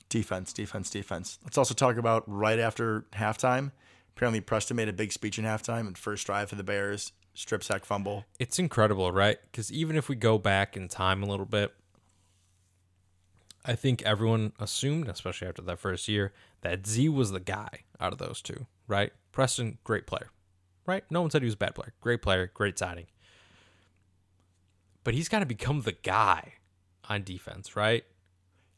Defense, 0.09 0.53
defense, 0.53 0.89
defense. 0.89 1.39
Let's 1.43 1.57
also 1.57 1.73
talk 1.73 1.97
about 1.97 2.23
right 2.27 2.59
after 2.59 3.05
halftime. 3.13 3.71
Apparently, 4.15 4.41
Preston 4.41 4.77
made 4.77 4.89
a 4.89 4.93
big 4.93 5.11
speech 5.11 5.37
in 5.37 5.45
halftime 5.45 5.85
and 5.87 5.97
first 5.97 6.25
drive 6.25 6.49
for 6.49 6.55
the 6.55 6.63
Bears, 6.63 7.11
strip 7.33 7.63
sack 7.63 7.85
fumble. 7.85 8.25
It's 8.39 8.57
incredible, 8.57 9.11
right? 9.11 9.37
Because 9.51 9.71
even 9.71 9.95
if 9.95 10.09
we 10.09 10.15
go 10.15 10.37
back 10.37 10.75
in 10.75 10.87
time 10.87 11.21
a 11.21 11.27
little 11.27 11.45
bit, 11.45 11.73
I 13.63 13.75
think 13.75 14.01
everyone 14.03 14.53
assumed, 14.59 15.09
especially 15.09 15.47
after 15.49 15.61
that 15.61 15.79
first 15.79 16.07
year, 16.07 16.33
that 16.61 16.87
Z 16.87 17.09
was 17.09 17.31
the 17.31 17.39
guy 17.39 17.81
out 17.99 18.13
of 18.13 18.17
those 18.17 18.41
two, 18.41 18.65
right? 18.87 19.11
Preston, 19.31 19.77
great 19.83 20.07
player, 20.07 20.29
right? 20.85 21.03
No 21.11 21.21
one 21.21 21.29
said 21.29 21.41
he 21.41 21.47
was 21.47 21.53
a 21.53 21.57
bad 21.57 21.75
player. 21.75 21.93
Great 21.99 22.21
player, 22.21 22.49
great 22.53 22.79
signing. 22.79 23.07
But 25.03 25.13
he's 25.13 25.29
got 25.29 25.39
to 25.39 25.45
become 25.45 25.81
the 25.81 25.91
guy 25.91 26.53
on 27.07 27.23
defense, 27.23 27.75
right? 27.75 28.03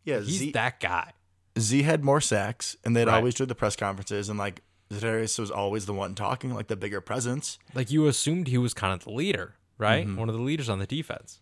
Yeah, 0.03 0.19
He's 0.19 0.38
Z, 0.39 0.51
that 0.51 0.80
guy. 0.80 1.13
Z 1.57 1.82
had 1.84 2.03
more 2.03 2.21
sacks, 2.21 2.75
and 2.84 2.95
they'd 2.95 3.07
Right. 3.07 3.15
always 3.15 3.36
do 3.36 3.45
the 3.45 3.55
press 3.55 3.75
conferences, 3.75 4.30
and 4.30 4.39
like 4.39 4.61
Za'Darius 4.91 5.38
was 5.38 5.51
always 5.51 5.86
the 5.86 5.93
one 5.93 6.15
talking, 6.15 6.53
like 6.53 6.67
the 6.67 6.75
bigger 6.75 7.01
presence. 7.01 7.59
Like 7.75 7.91
you 7.91 8.07
assumed 8.07 8.47
he 8.47 8.57
was 8.57 8.73
kind 8.73 8.93
of 8.93 9.03
the 9.03 9.11
leader, 9.11 9.55
right? 9.77 10.05
Mm-hmm. 10.07 10.15
One 10.17 10.30
of 10.30 10.36
the 10.36 10.41
leaders 10.41 10.69
on 10.69 10.80
the 10.80 10.88
defense. 10.88 11.41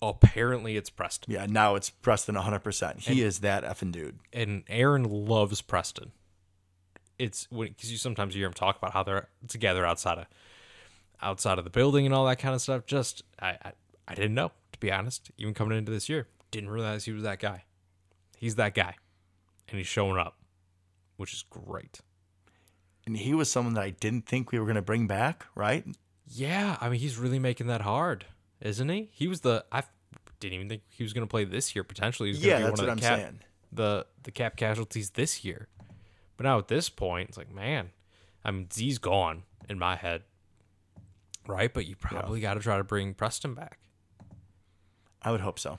Apparently, 0.00 0.76
it's 0.76 0.90
Preston. 0.90 1.32
Yeah, 1.32 1.46
now 1.46 1.74
it's 1.74 1.90
Preston 1.90 2.36
100%. 2.36 3.00
He 3.00 3.20
is 3.22 3.40
that 3.40 3.64
effing 3.64 3.90
dude. 3.90 4.20
and 4.32 4.62
Aaron 4.68 5.02
loves 5.02 5.60
Preston. 5.60 6.12
It's 7.18 7.48
because 7.50 7.90
you 7.90 7.98
sometimes 7.98 8.34
hear 8.34 8.46
him 8.46 8.52
talk 8.52 8.76
about 8.78 8.92
how 8.92 9.02
they're 9.02 9.28
together 9.48 9.84
outside 9.84 10.18
of 10.18 10.26
outside 11.20 11.58
of 11.58 11.64
the 11.64 11.70
building 11.70 12.06
and 12.06 12.14
all 12.14 12.26
that 12.26 12.38
kind 12.38 12.54
of 12.54 12.60
stuff. 12.60 12.86
Just 12.86 13.24
I, 13.40 13.48
I 13.64 13.72
I 14.06 14.14
didn't 14.14 14.34
know 14.34 14.52
to 14.80 14.86
be 14.86 14.92
honest. 14.92 15.30
Even 15.36 15.54
coming 15.54 15.76
into 15.76 15.92
this 15.92 16.08
year, 16.08 16.28
didn't 16.50 16.70
realize 16.70 17.04
he 17.04 17.12
was 17.12 17.22
that 17.24 17.40
guy. 17.40 17.64
He's 18.36 18.54
that 18.54 18.74
guy, 18.74 18.94
and 19.68 19.78
he's 19.78 19.86
showing 19.88 20.16
up, 20.18 20.38
which 21.16 21.32
is 21.32 21.44
great. 21.50 22.00
And 23.06 23.16
he 23.16 23.34
was 23.34 23.50
someone 23.50 23.74
that 23.74 23.84
I 23.84 23.90
didn't 23.90 24.26
think 24.26 24.52
we 24.52 24.58
were 24.58 24.66
going 24.66 24.76
to 24.76 24.82
bring 24.82 25.06
back, 25.06 25.46
right? 25.54 25.84
Yeah, 26.26 26.76
I 26.80 26.88
mean 26.90 27.00
he's 27.00 27.16
really 27.16 27.38
making 27.38 27.66
that 27.68 27.80
hard, 27.80 28.26
isn't 28.60 28.88
he? 28.88 29.08
He 29.12 29.26
was 29.28 29.40
the 29.40 29.64
I 29.72 29.82
didn't 30.40 30.54
even 30.54 30.68
think 30.68 30.82
he 30.90 31.02
was 31.02 31.12
going 31.12 31.26
to 31.26 31.30
play 31.30 31.44
this 31.44 31.74
year. 31.74 31.82
Potentially, 31.84 32.28
he 32.28 32.32
was 32.34 32.44
Yeah, 32.44 32.52
gonna 32.52 32.58
be 32.58 32.70
that's 32.70 32.80
one 32.80 32.86
what 32.86 32.92
of 32.92 32.92
I'm 32.92 32.96
the 32.98 33.02
cap, 33.02 33.18
saying. 33.18 33.40
the 33.72 34.06
the 34.22 34.30
cap 34.30 34.56
casualties 34.56 35.10
this 35.10 35.44
year. 35.44 35.68
But 36.36 36.44
now 36.44 36.58
at 36.58 36.68
this 36.68 36.88
point, 36.90 37.30
it's 37.30 37.38
like, 37.38 37.50
man, 37.52 37.90
I 38.44 38.50
mean, 38.52 38.68
Z's 38.72 38.98
gone 38.98 39.42
in 39.68 39.78
my 39.78 39.96
head, 39.96 40.22
right? 41.48 41.72
But 41.72 41.86
you 41.86 41.96
probably 41.96 42.40
got 42.40 42.54
to 42.54 42.60
try 42.60 42.76
to 42.76 42.84
bring 42.84 43.14
Preston 43.14 43.54
back. 43.54 43.78
I 45.22 45.30
would 45.32 45.40
hope 45.40 45.58
so. 45.58 45.78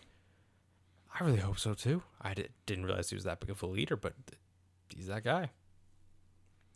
I 1.19 1.23
really 1.23 1.39
hope 1.39 1.59
so 1.59 1.73
too. 1.73 2.03
I 2.21 2.33
di- 2.33 2.47
didn't 2.65 2.85
realize 2.85 3.09
he 3.09 3.15
was 3.15 3.23
that 3.23 3.39
big 3.39 3.49
of 3.49 3.61
a 3.63 3.65
leader, 3.65 3.95
but 3.95 4.13
th- 4.27 4.39
he's 4.89 5.07
that 5.07 5.23
guy. 5.23 5.49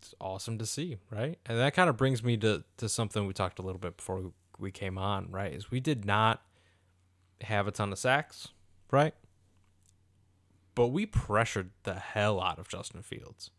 It's 0.02 0.14
awesome 0.20 0.58
to 0.58 0.66
see, 0.66 0.98
right? 1.12 1.38
And 1.46 1.58
that 1.60 1.74
kind 1.74 1.90
of 1.90 1.98
brings 1.98 2.24
me 2.24 2.36
to 2.38 2.64
to 2.78 2.90
something 2.90 3.26
we 3.28 3.34
talked 3.34 3.60
a 3.60 3.62
little 3.62 3.80
bit 3.80 3.98
before 3.98 4.20
we, 4.22 4.30
we 4.60 4.72
came 4.72 4.98
on, 4.98 5.32
right? 5.32 5.54
Is 5.54 5.72
we 5.72 5.80
did 5.80 6.04
not 6.06 6.42
have 7.42 7.68
a 7.68 7.72
ton 7.72 7.92
of 7.92 8.00
sacks, 8.00 8.50
right? 8.92 9.14
But 10.76 10.88
we 10.88 11.06
pressured 11.06 11.70
the 11.84 11.96
hell 11.96 12.42
out 12.42 12.58
of 12.60 12.68
Justin 12.68 13.04
Fields. 13.04 13.52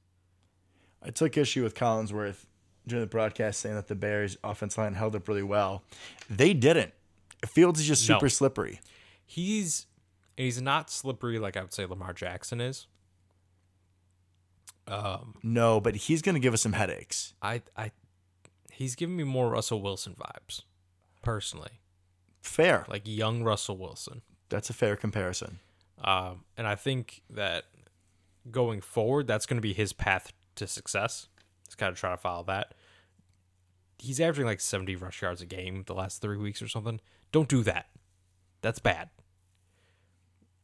I 1.02 1.10
took 1.10 1.36
issue 1.36 1.62
with 1.62 1.74
Collinsworth 1.74 2.44
during 2.86 3.02
the 3.02 3.06
broadcast 3.10 3.60
saying 3.60 3.76
that 3.76 3.88
the 3.88 3.94
Bears 3.94 4.36
offense 4.42 4.76
line 4.76 4.94
held 4.94 5.14
up 5.14 5.28
really 5.28 5.42
well. 5.42 5.84
They 6.28 6.52
didn't. 6.54 6.92
Fields 7.46 7.78
is 7.80 7.86
just 7.86 8.08
No. 8.08 8.16
super 8.16 8.28
slippery. 8.28 8.80
He's 9.26 9.86
he's 10.36 10.60
not 10.60 10.90
slippery 10.90 11.38
like 11.38 11.56
I 11.56 11.62
would 11.62 11.72
say 11.72 11.86
Lamar 11.86 12.12
Jackson 12.12 12.60
is. 12.60 12.86
Um, 14.86 15.34
No, 15.42 15.80
but 15.80 15.96
he's 15.96 16.20
going 16.20 16.34
to 16.34 16.40
give 16.40 16.52
us 16.52 16.62
some 16.62 16.74
headaches. 16.74 17.34
I 17.40 17.62
I 17.76 17.90
he's 18.70 18.94
giving 18.94 19.16
me 19.16 19.24
more 19.24 19.50
Russell 19.50 19.80
Wilson 19.80 20.14
vibes, 20.14 20.62
personally, 21.22 21.80
Fair. 22.42 22.84
like 22.88 23.02
young 23.04 23.42
Russell 23.42 23.76
Wilson. 23.78 24.22
That's 24.50 24.68
a 24.68 24.74
fair 24.74 24.96
comparison. 24.96 25.60
Um, 26.02 26.44
and 26.56 26.66
I 26.66 26.74
think 26.74 27.22
that 27.30 27.64
going 28.50 28.80
forward, 28.80 29.26
that's 29.26 29.46
going 29.46 29.56
to 29.56 29.62
be 29.62 29.72
his 29.72 29.92
path 29.92 30.32
to 30.56 30.66
success. 30.66 31.28
He's 31.66 31.74
got 31.74 31.90
to 31.90 31.94
try 31.94 32.10
to 32.10 32.16
follow 32.16 32.44
that. 32.44 32.74
He's 33.98 34.20
averaging 34.20 34.44
like 34.44 34.60
70 34.60 34.96
rush 34.96 35.22
yards 35.22 35.40
a 35.40 35.46
game 35.46 35.84
the 35.86 35.94
last 35.94 36.20
three 36.20 36.36
weeks 36.36 36.60
or 36.60 36.68
something. 36.68 37.00
Don't 37.32 37.48
do 37.48 37.62
that. 37.62 37.86
That's 38.64 38.78
bad. 38.78 39.10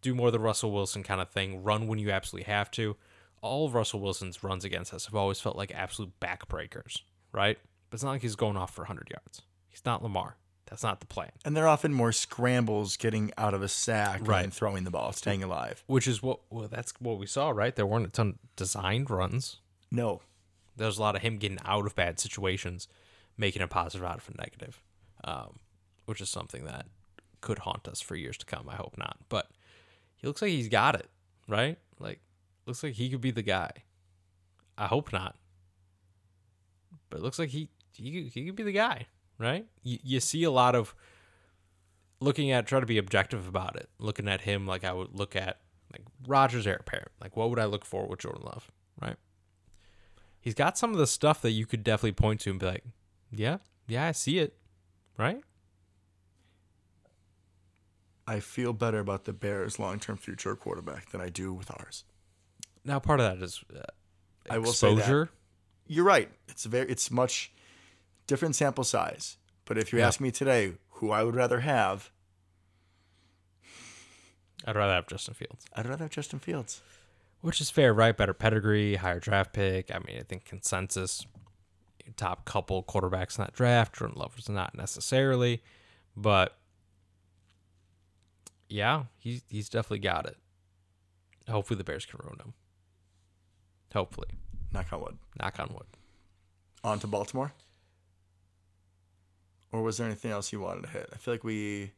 Do 0.01 0.15
more 0.15 0.29
of 0.29 0.33
the 0.33 0.39
Russell 0.41 0.73
Wilson 0.73 1.03
kind 1.03 1.21
of 1.21 1.29
thing. 1.31 1.63
Run 1.63 1.87
when 1.87 1.99
you 1.99 2.11
absolutely 2.11 2.51
have 2.51 2.71
to. 2.73 2.97
All 3.43 3.67
of 3.67 3.75
Russell 3.75 4.01
Wilson's 4.01 4.43
runs 4.43 4.65
against 4.65 4.95
us 4.95 5.05
have 5.05 5.15
always 5.15 5.39
felt 5.39 5.55
like 5.57 5.71
absolute 5.75 6.19
backbreakers, 6.19 7.03
right? 7.33 7.59
But 7.91 7.97
it's 7.97 8.03
not 8.05 8.13
like 8.13 8.23
he's 8.23 8.37
going 8.37 8.57
off 8.57 8.75
for 8.75 8.83
100 8.83 9.11
yards. 9.11 9.43
He's 9.69 9.85
not 9.85 10.03
Lamar. 10.03 10.37
That's 10.71 10.83
not 10.83 11.01
the 11.01 11.07
plan. 11.07 11.33
And 11.45 11.55
they're 11.55 11.69
often 11.69 11.93
more 11.93 12.13
scrambles 12.13 12.97
getting 12.97 13.33
out 13.37 13.53
of 13.53 13.63
a 13.63 13.69
sack 13.69 14.21
Right. 14.27 14.45
and 14.45 14.55
throwing 14.55 14.85
the 14.85 14.91
ball, 14.91 15.13
staying 15.13 15.43
alive. 15.43 15.83
Which 15.87 16.07
is 16.07 16.23
what 16.23 16.41
well, 16.49 16.69
that's 16.69 16.95
what 17.01 17.19
we 17.19 17.27
saw, 17.27 17.51
right? 17.51 17.75
There 17.77 17.85
weren't 17.87 18.07
a 18.07 18.11
ton 18.11 18.29
of 18.43 18.57
designed 18.57 19.11
runs. 19.11 19.59
No. 19.91 20.23
there's 20.77 20.97
a 20.97 21.01
lot 21.03 21.17
of 21.17 21.21
him 21.21 21.37
getting 21.37 21.59
out 21.67 21.85
of 21.85 21.95
bad 21.95 22.19
situations, 22.19 22.89
making 23.37 23.61
a 23.61 23.69
positive 23.69 24.07
out 24.07 24.17
of 24.19 24.31
a 24.33 24.41
negative, 24.41 24.81
um, 25.25 25.59
which 26.07 26.21
is 26.23 26.31
something 26.31 26.65
that 26.65 26.87
could 27.41 27.61
haunt 27.61 27.89
us 27.89 28.01
for 28.01 28.17
years 28.17 28.37
to 28.39 28.47
come. 28.47 28.69
I 28.69 28.77
hope 28.77 28.97
not, 28.99 29.19
but 29.29 29.49
he 30.17 30.27
looks 30.27 30.43
like 30.43 30.51
he's 30.51 30.69
got 30.69 30.95
it 30.95 31.09
right. 31.49 31.79
Like, 31.99 32.21
looks 32.67 32.83
like 32.83 32.95
he 32.95 33.11
could 33.11 33.21
be 33.21 33.31
the 33.31 33.43
guy. 33.43 33.71
I 34.79 34.87
hope 34.87 35.13
not, 35.13 35.37
but 37.11 37.19
it 37.19 37.23
looks 37.23 37.39
like 37.39 37.51
he 37.51 37.69
he 37.93 38.31
he 38.33 38.47
could 38.47 38.57
be 38.57 38.63
the 38.63 38.73
guy, 38.73 39.07
right? 39.39 39.67
You, 39.83 39.99
you 40.03 40.21
see 40.21 40.45
a 40.45 40.51
lot 40.51 40.75
of 40.75 40.95
looking 42.21 42.51
at 42.51 42.67
try 42.67 42.81
to 42.81 42.87
be 42.87 42.99
objective 42.99 43.47
about 43.47 43.77
it. 43.77 43.91
Looking 43.99 44.29
at 44.29 44.43
him 44.43 44.67
like 44.67 44.85
I 44.85 44.93
would 44.93 45.15
look 45.15 45.37
at 45.37 45.61
like 45.93 46.03
Rodgers 46.27 46.67
heir 46.67 46.79
apparent. 46.81 47.11
Like, 47.21 47.37
what 47.37 47.51
would 47.51 47.59
I 47.59 47.67
look 47.67 47.85
for 47.85 48.07
with 48.07 48.21
Jordan 48.21 48.43
Love, 48.45 48.71
right? 49.01 49.17
he's 50.41 50.55
got 50.55 50.79
some 50.79 50.93
of 50.93 50.99
the 50.99 51.07
stuff 51.07 51.43
that 51.43 51.53
you 51.53 51.67
could 51.67 51.85
definitely 51.85 52.13
point 52.13 52.41
to 52.41 52.51
and 52.51 52.59
be 52.59 52.67
like, 52.67 52.85
yeah, 53.31 53.59
yeah, 53.87 54.07
I 54.07 54.13
see 54.13 54.39
it, 54.39 54.57
right? 55.17 55.41
I 58.31 58.41
feel 58.41 58.73
better 58.73 59.01
about 59.01 59.25
the 59.25 59.33
Bears' 59.33 59.79
long-term 59.79 60.17
future 60.19 60.55
quarterback 60.55 61.11
than 61.11 61.21
I 61.21 61.29
do 61.31 61.53
with 61.53 61.71
ours. 61.71 62.05
Now, 62.85 62.99
part 63.01 63.19
of 63.21 63.27
that 63.27 63.43
is 63.45 63.65
uh, 63.75 63.81
I 64.49 64.59
will 64.59 64.73
say 64.73 64.89
that. 64.89 64.99
exposure. 64.99 65.31
You're 65.87 66.05
right. 66.05 66.31
It's 66.49 66.65
a 66.65 66.69
very 66.69 66.89
it's 66.89 67.11
much 67.11 67.53
different 68.29 68.55
sample 68.57 68.85
size. 68.85 69.37
But 69.65 69.79
if 69.79 69.93
you 69.93 69.99
Yeah. 69.99 70.07
ask 70.07 70.21
me 70.21 70.31
today 70.31 70.75
who 70.99 71.11
I 71.11 71.25
would 71.25 71.35
rather 71.35 71.61
have, 71.61 72.11
I'd 74.65 74.77
rather 74.77 74.95
have 74.95 75.07
Justin 75.07 75.35
Fields, 75.35 75.65
I'd 75.75 75.87
rather 75.87 76.05
have 76.05 76.11
Justin 76.13 76.39
Fields. 76.39 76.83
which 77.41 77.61
is 77.61 77.71
fair, 77.71 77.93
right? 77.95 78.17
Better 78.17 78.35
pedigree, 78.35 78.97
higher 78.97 79.19
draft 79.19 79.53
pick. 79.55 79.91
I 79.91 79.99
mean, 79.99 80.19
I 80.19 80.23
think 80.23 80.45
consensus, 80.45 81.27
top 82.17 82.45
couple 82.45 82.83
quarterbacks 82.85 83.39
in 83.39 83.45
that 83.45 83.55
draft. 83.55 83.95
Jordan 83.97 84.19
Love 84.19 84.37
was 84.37 84.49
not 84.49 84.75
necessarily, 84.77 85.63
but 86.17 86.59
yeah, 88.71 89.05
he's 89.19 89.43
he's 89.49 89.69
definitely 89.69 89.99
got 89.99 90.25
it. 90.27 90.37
Hopefully, 91.49 91.77
the 91.79 91.85
Bears 91.85 92.07
can 92.07 92.21
ruin 92.23 92.39
him. 92.39 92.55
Hopefully, 93.93 94.29
Knock 94.73 94.93
on 94.93 95.01
wood. 95.01 95.19
knock 95.39 95.59
on 95.61 95.69
wood. 95.75 95.87
On 96.85 96.99
to 97.01 97.07
Baltimore. 97.07 97.53
Or 99.73 99.83
was 99.83 99.99
there 99.99 100.07
anything 100.07 100.31
else 100.31 100.53
you 100.53 100.61
wanted 100.61 100.83
to 100.85 100.89
hit? 100.89 101.11
I 101.13 101.17
feel 101.17 101.35
like 101.35 101.45
we 101.45 101.91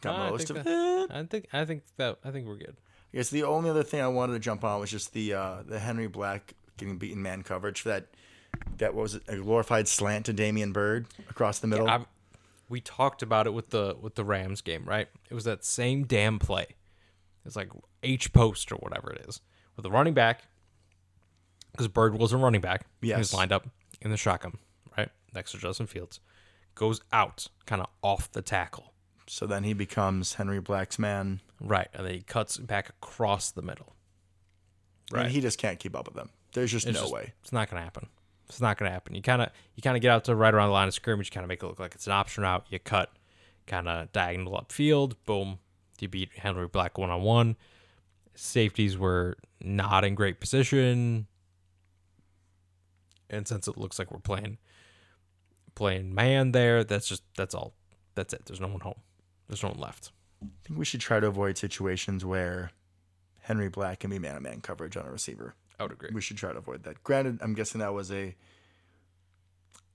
got 0.00 0.16
No, 0.18 0.30
most 0.30 0.50
of 0.50 0.56
that- 0.56 0.66
it. 0.66 1.10
I 1.10 1.24
think 1.24 1.46
I 1.52 1.64
think 1.64 1.82
that 1.96 2.18
I 2.24 2.30
think 2.30 2.46
we're 2.46 2.56
good. 2.56 2.76
I 3.12 3.16
guess 3.18 3.30
the 3.30 3.42
only 3.44 3.68
other 3.70 3.82
thing 3.82 4.00
I 4.00 4.08
wanted 4.08 4.34
to 4.34 4.38
jump 4.38 4.64
on 4.64 4.80
was 4.80 4.90
just 4.90 5.12
the 5.12 5.34
uh, 5.34 5.62
the 5.66 5.78
Henry 5.78 6.06
Black 6.06 6.54
getting 6.76 6.96
beaten 6.98 7.22
man 7.22 7.42
coverage 7.42 7.80
for 7.82 7.90
that 7.90 8.06
that 8.78 8.94
what 8.94 9.02
was 9.02 9.14
it, 9.16 9.22
a 9.28 9.36
glorified 9.36 9.88
slant 9.88 10.26
to 10.26 10.32
Damiere 10.32 10.68
Byrd 10.68 11.06
across 11.28 11.58
the 11.58 11.66
middle. 11.66 11.88
I'm, 11.88 12.06
we 12.72 12.80
talked 12.80 13.22
about 13.22 13.46
it 13.46 13.50
with 13.52 13.70
the 13.70 13.96
with 14.00 14.14
the 14.16 14.24
Rams 14.24 14.60
game, 14.62 14.84
right? 14.86 15.08
It 15.30 15.34
was 15.34 15.44
that 15.44 15.64
same 15.64 16.04
damn 16.04 16.38
play. 16.38 16.66
It's 17.44 17.54
like 17.56 17.68
H 18.02 18.32
post 18.32 18.72
or 18.72 18.76
whatever 18.76 19.10
it 19.12 19.26
is 19.28 19.40
with 19.76 19.82
the 19.84 19.90
running 19.90 20.14
back 20.14 20.44
because 21.72 21.88
Byrd 21.88 22.18
was 22.18 22.32
a 22.32 22.36
running 22.36 22.60
back. 22.60 22.86
he 23.00 23.12
was 23.12 23.34
lined 23.34 23.52
up 23.52 23.68
in 24.00 24.10
the 24.10 24.16
shotgun, 24.16 24.54
right 24.96 25.10
next 25.34 25.52
to 25.52 25.58
Justin 25.58 25.86
Fields. 25.86 26.18
Goes 26.74 27.00
out, 27.12 27.48
kind 27.66 27.82
of 27.82 27.88
off 28.02 28.32
the 28.32 28.40
tackle, 28.42 28.94
so 29.26 29.46
then 29.46 29.64
he 29.64 29.74
becomes 29.74 30.34
Henry 30.34 30.60
Black's 30.60 30.98
man. 30.98 31.40
right, 31.60 31.88
and 31.92 32.06
then 32.06 32.14
he 32.14 32.22
cuts 32.22 32.56
back 32.56 32.88
across 32.88 33.50
the 33.50 33.62
middle. 33.62 33.94
Right. 35.12 35.30
he 35.30 35.42
just 35.42 35.58
can't 35.58 35.78
keep 35.78 35.94
up 35.94 36.06
with 36.06 36.14
them. 36.14 36.30
There's 36.54 36.70
just 36.72 36.86
It's 36.86 36.94
no 36.96 37.02
just- 37.02 37.12
way. 37.12 37.34
It's 37.42 37.52
not 37.52 37.68
gonna 37.68 37.82
happen. 37.82 38.08
It's 38.52 38.60
not 38.60 38.76
gonna 38.76 38.90
happen. 38.90 39.14
You 39.14 39.22
kind 39.22 39.40
of 39.40 39.50
you 39.74 39.82
kind 39.82 39.96
of 39.96 40.02
get 40.02 40.10
out 40.10 40.24
to 40.24 40.34
right 40.34 40.52
around 40.52 40.68
the 40.68 40.74
line 40.74 40.88
of 40.88 40.94
scrimmage. 40.94 41.30
Kind 41.30 41.42
of 41.42 41.48
make 41.48 41.62
it 41.62 41.66
look 41.66 41.80
like 41.80 41.94
it's 41.94 42.06
an 42.06 42.12
option 42.12 42.42
route. 42.42 42.66
You 42.68 42.78
cut, 42.78 43.10
kind 43.66 43.88
of 43.88 44.12
diagonal 44.12 44.60
upfield. 44.60 45.14
Boom, 45.24 45.58
you 46.00 46.08
beat 46.08 46.30
Henry 46.36 46.68
Black 46.68 46.98
one 46.98 47.08
on 47.08 47.22
one. 47.22 47.56
Safeties 48.34 48.98
were 48.98 49.38
not 49.62 50.04
in 50.04 50.14
great 50.14 50.38
position, 50.38 51.26
and 53.30 53.48
since 53.48 53.66
it 53.66 53.78
looks 53.78 53.98
like 53.98 54.10
we're 54.10 54.18
playing 54.18 54.58
playing 55.74 56.14
man 56.14 56.52
there, 56.52 56.84
that's 56.84 57.08
just 57.08 57.22
that's 57.36 57.54
all. 57.54 57.72
That's 58.14 58.34
it. 58.34 58.44
There's 58.44 58.60
no 58.60 58.68
one 58.68 58.80
home. 58.80 59.00
There's 59.48 59.62
no 59.62 59.70
one 59.70 59.80
left. 59.80 60.12
I 60.42 60.46
think 60.66 60.78
we 60.78 60.84
should 60.84 61.00
try 61.00 61.20
to 61.20 61.26
avoid 61.26 61.56
situations 61.56 62.22
where 62.22 62.70
Henry 63.40 63.70
Black 63.70 64.00
can 64.00 64.10
be 64.10 64.18
man 64.18 64.34
to 64.34 64.40
man 64.40 64.60
coverage 64.60 64.96
on 64.96 65.06
a 65.06 65.10
receiver. 65.10 65.54
I 65.82 65.84
would 65.84 65.92
agree. 65.92 66.10
We 66.12 66.20
should 66.20 66.36
try 66.36 66.52
to 66.52 66.58
avoid 66.58 66.84
that. 66.84 67.02
Granted, 67.02 67.40
I'm 67.42 67.54
guessing 67.54 67.80
that 67.80 67.92
was 67.92 68.12
a 68.12 68.34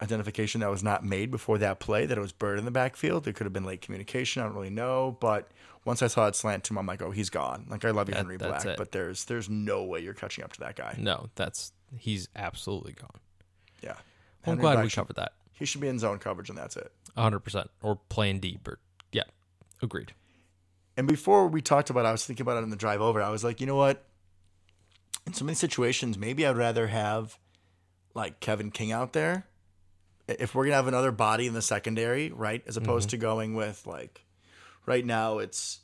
identification 0.02 0.62
that 0.62 0.70
was 0.70 0.84
not 0.84 1.04
made 1.04 1.32
before 1.32 1.58
that 1.58 1.80
play, 1.80 2.06
that 2.06 2.18
it 2.18 2.22
was 2.22 2.32
Byrd 2.32 2.60
in 2.60 2.66
the 2.66 2.72
backfield. 2.72 3.24
There 3.24 3.34
could 3.34 3.46
have 3.46 3.54
been 3.54 3.64
late 3.64 3.82
communication. 3.82 4.42
I 4.42 4.46
don't 4.46 4.54
really 4.54 4.70
know. 4.70 5.18
But 5.20 5.50
once 5.86 6.02
I 6.02 6.08
saw 6.08 6.28
it 6.28 6.36
slant 6.36 6.66
to 6.66 6.74
him, 6.74 6.78
I'm 6.78 6.86
like, 6.86 7.02
oh, 7.02 7.12
he's 7.12 7.30
gone. 7.30 7.66
Like 7.70 7.84
I 7.86 7.92
love 7.92 8.08
you, 8.08 8.14
That- 8.14 8.20
Henry 8.20 8.38
Black, 8.38 8.66
it. 8.66 8.78
but 8.78 8.92
there's 8.92 9.26
there's 9.26 9.50
no 9.50 9.84
way 9.84 10.02
you're 10.02 10.14
catching 10.14 10.44
up 10.44 10.54
to 10.54 10.60
that 10.60 10.76
guy. 10.76 10.96
No, 11.00 11.30
that's 11.36 11.72
he's 11.98 12.28
absolutely 12.36 12.94
gone. 12.94 13.20
Yeah. 13.82 13.96
I'm 14.46 14.58
glad 14.58 14.74
Black 14.74 14.86
we 14.86 14.92
covered 14.92 15.16
that. 15.16 15.34
He 15.54 15.66
should 15.66 15.82
be 15.82 15.88
in 15.88 15.98
zone 16.00 16.20
coverage 16.20 16.50
and 16.50 16.58
that's 16.58 16.78
it. 16.78 16.92
hundred 17.18 17.40
percent, 17.40 17.70
or 17.82 17.96
playing 18.10 18.40
deep, 18.40 18.68
or 18.68 18.80
yeah, 19.12 19.24
agreed. 19.82 20.14
And 20.96 21.08
before 21.08 21.48
we 21.48 21.62
talked 21.62 21.90
about 21.90 22.06
it, 22.06 22.10
I 22.10 22.12
was 22.12 22.26
thinking 22.26 22.44
about 22.44 22.58
it 22.58 22.64
on 22.64 22.70
the 22.70 22.76
drive 22.76 23.02
over. 23.02 23.22
I 23.22 23.30
was 23.30 23.44
like, 23.44 23.62
you 23.62 23.68
know 23.68 23.76
what? 23.76 24.04
In 25.28 25.34
so 25.34 25.44
many 25.44 25.56
situations, 25.56 26.18
maybe 26.18 26.46
I'd 26.46 26.56
rather 26.56 26.88
have 26.88 27.38
like 28.14 28.40
Kevin 28.40 28.72
King 28.72 28.94
out 28.94 29.12
there. 29.12 29.46
If 30.26 30.56
we're 30.56 30.64
gonna 30.64 30.78
have 30.78 30.88
another 30.88 31.12
body 31.12 31.48
in 31.48 31.54
the 31.54 31.62
secondary, 31.62 32.32
right? 32.32 32.64
As 32.66 32.78
opposed 32.78 33.10
mm-hmm. 33.10 33.18
to 33.18 33.22
going 33.22 33.54
with 33.54 33.86
like 33.86 34.26
right 34.86 35.06
now 35.06 35.40
it's 35.40 35.82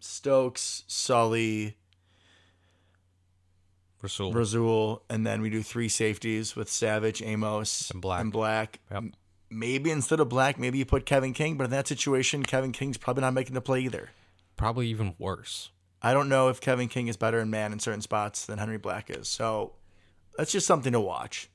Stokes, 0.00 0.82
Sully, 0.88 1.76
Rasul, 4.02 4.32
Razul, 4.34 5.00
and 5.08 5.24
then 5.24 5.42
we 5.42 5.48
do 5.48 5.62
three 5.62 5.88
safeties 5.88 6.56
with 6.56 6.68
Savage, 6.68 7.22
Amos, 7.22 7.90
And 7.90 8.02
Black. 8.02 8.20
And 8.20 8.32
Black. 8.32 8.80
Yep. 8.90 9.04
Maybe 9.48 9.92
instead 9.92 10.18
of 10.18 10.28
Black, 10.28 10.58
maybe 10.58 10.78
you 10.78 10.84
put 10.84 11.06
Kevin 11.06 11.34
King, 11.34 11.56
but 11.56 11.64
in 11.64 11.70
that 11.70 11.86
situation, 11.86 12.42
Kevin 12.42 12.72
King's 12.72 12.98
probably 12.98 13.20
not 13.20 13.32
making 13.32 13.54
the 13.54 13.60
play 13.60 13.80
either. 13.82 14.10
probably 14.56 14.88
even 14.88 15.14
worse. 15.20 15.70
I 16.06 16.12
don't 16.14 16.28
know 16.28 16.48
if 16.48 16.60
Kevin 16.60 16.88
King 16.88 17.08
is 17.08 17.16
better 17.16 17.40
in 17.40 17.50
man 17.50 17.72
in 17.72 17.80
certain 17.80 18.00
spots 18.00 18.46
than 18.46 18.58
Henry 18.58 18.78
Black 18.78 19.10
is. 19.10 19.26
So 19.28 19.72
that's 20.38 20.52
just 20.52 20.66
something 20.66 20.92
to 20.92 21.00
watch. 21.00 21.48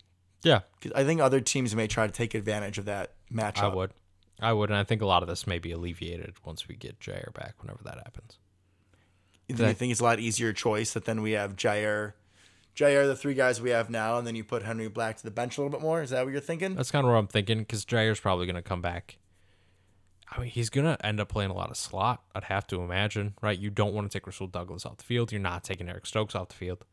Yeah, 0.44 0.62
'Cause 0.82 0.92
I 0.96 1.04
think 1.04 1.22
other 1.22 1.40
teams 1.40 1.76
may 1.76 1.88
try 1.88 2.06
to 2.08 2.12
take 2.14 2.34
advantage 2.34 2.78
of 2.78 2.86
that 2.86 3.14
matchup. 3.32 3.64
I 3.64 3.68
would, 3.70 3.92
I 4.40 4.52
would, 4.54 4.70
and 4.72 4.78
I 4.78 4.84
think 4.84 5.02
a 5.02 5.06
lot 5.06 5.22
of 5.24 5.30
this 5.30 5.46
may 5.48 5.60
be 5.60 5.72
alleviated 5.72 6.34
once 6.44 6.68
we 6.68 6.76
get 6.76 7.00
Jaire 7.00 7.32
back. 7.34 7.62
Whenever 7.62 7.84
that 7.84 7.98
happens, 8.00 8.40
you 9.48 9.56
think 9.56 9.92
it's 9.92 10.00
a 10.02 10.04
lot 10.04 10.20
easier 10.20 10.52
choice 10.52 10.94
that 10.94 11.06
then 11.06 11.22
we 11.22 11.32
have 11.32 11.56
Jaire, 11.56 12.14
Jaire, 12.76 13.06
the 13.06 13.16
three 13.16 13.36
guys 13.36 13.62
we 13.62 13.70
have 13.70 13.90
now, 13.90 14.18
and 14.18 14.26
then 14.26 14.36
you 14.36 14.44
put 14.44 14.64
Henry 14.64 14.88
Black 14.88 15.18
to 15.18 15.24
the 15.24 15.32
bench 15.32 15.58
a 15.58 15.62
little 15.62 15.72
bit 15.78 15.82
more? 15.84 16.02
Is 16.02 16.10
that 16.10 16.24
what 16.26 16.32
you're 16.32 16.42
thinking? 16.42 16.74
that's 16.76 16.90
kind 16.92 17.06
of 17.06 17.12
what 17.12 17.18
I'm 17.20 17.28
thinking. 17.28 17.60
Because 17.60 17.86
Jaire's 17.86 18.20
probably 18.20 18.46
going 18.48 18.56
to 18.56 18.62
come 18.62 18.82
back. 18.82 19.18
I 20.34 20.40
mean, 20.40 20.50
he's 20.50 20.70
going 20.70 20.86
to 20.86 21.06
end 21.06 21.20
up 21.20 21.28
playing 21.28 21.52
a 21.52 21.54
lot 21.54 21.70
of 21.72 21.76
slot. 21.78 22.24
I'd 22.34 22.46
have 22.46 22.66
to 22.68 22.82
imagine, 22.82 23.34
right? 23.42 23.58
You 23.60 23.70
don't 23.70 23.94
want 23.94 24.10
to 24.10 24.18
take 24.18 24.26
Rasul 24.26 24.48
Douglas 24.48 24.86
off 24.86 24.98
the 24.98 25.04
field. 25.04 25.32
You're 25.34 25.42
not 25.42 25.64
taking 25.66 25.90
Eric 25.90 26.06
Stokes 26.06 26.36
off 26.36 26.48
the 26.50 26.56
field. 26.56 26.86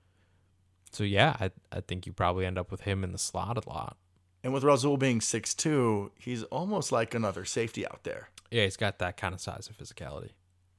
So 0.91 1.05
yeah, 1.05 1.37
I 1.39 1.51
I 1.71 1.81
think 1.81 2.07
you 2.07 2.13
probably 2.13 2.47
end 2.47 2.59
up 2.59 2.71
with 2.73 2.81
him 2.81 3.05
in 3.05 3.13
the 3.13 3.19
slot 3.19 3.63
a 3.65 3.69
lot. 3.69 3.97
And 4.43 4.53
with 4.53 4.65
Rasul 4.65 4.97
being 4.97 5.21
six 5.21 5.55
two, 5.55 6.11
he's 6.19 6.43
almost 6.45 6.91
like 6.93 7.15
another 7.15 7.45
safety 7.45 7.87
out 7.87 8.05
there 8.05 8.31
Yeah, 8.51 8.65
he's 8.65 8.77
got 8.77 8.99
that 9.01 9.17
kind 9.17 9.35
of 9.35 9.41
size 9.41 9.69
and 9.69 9.77
physicality. 9.77 10.31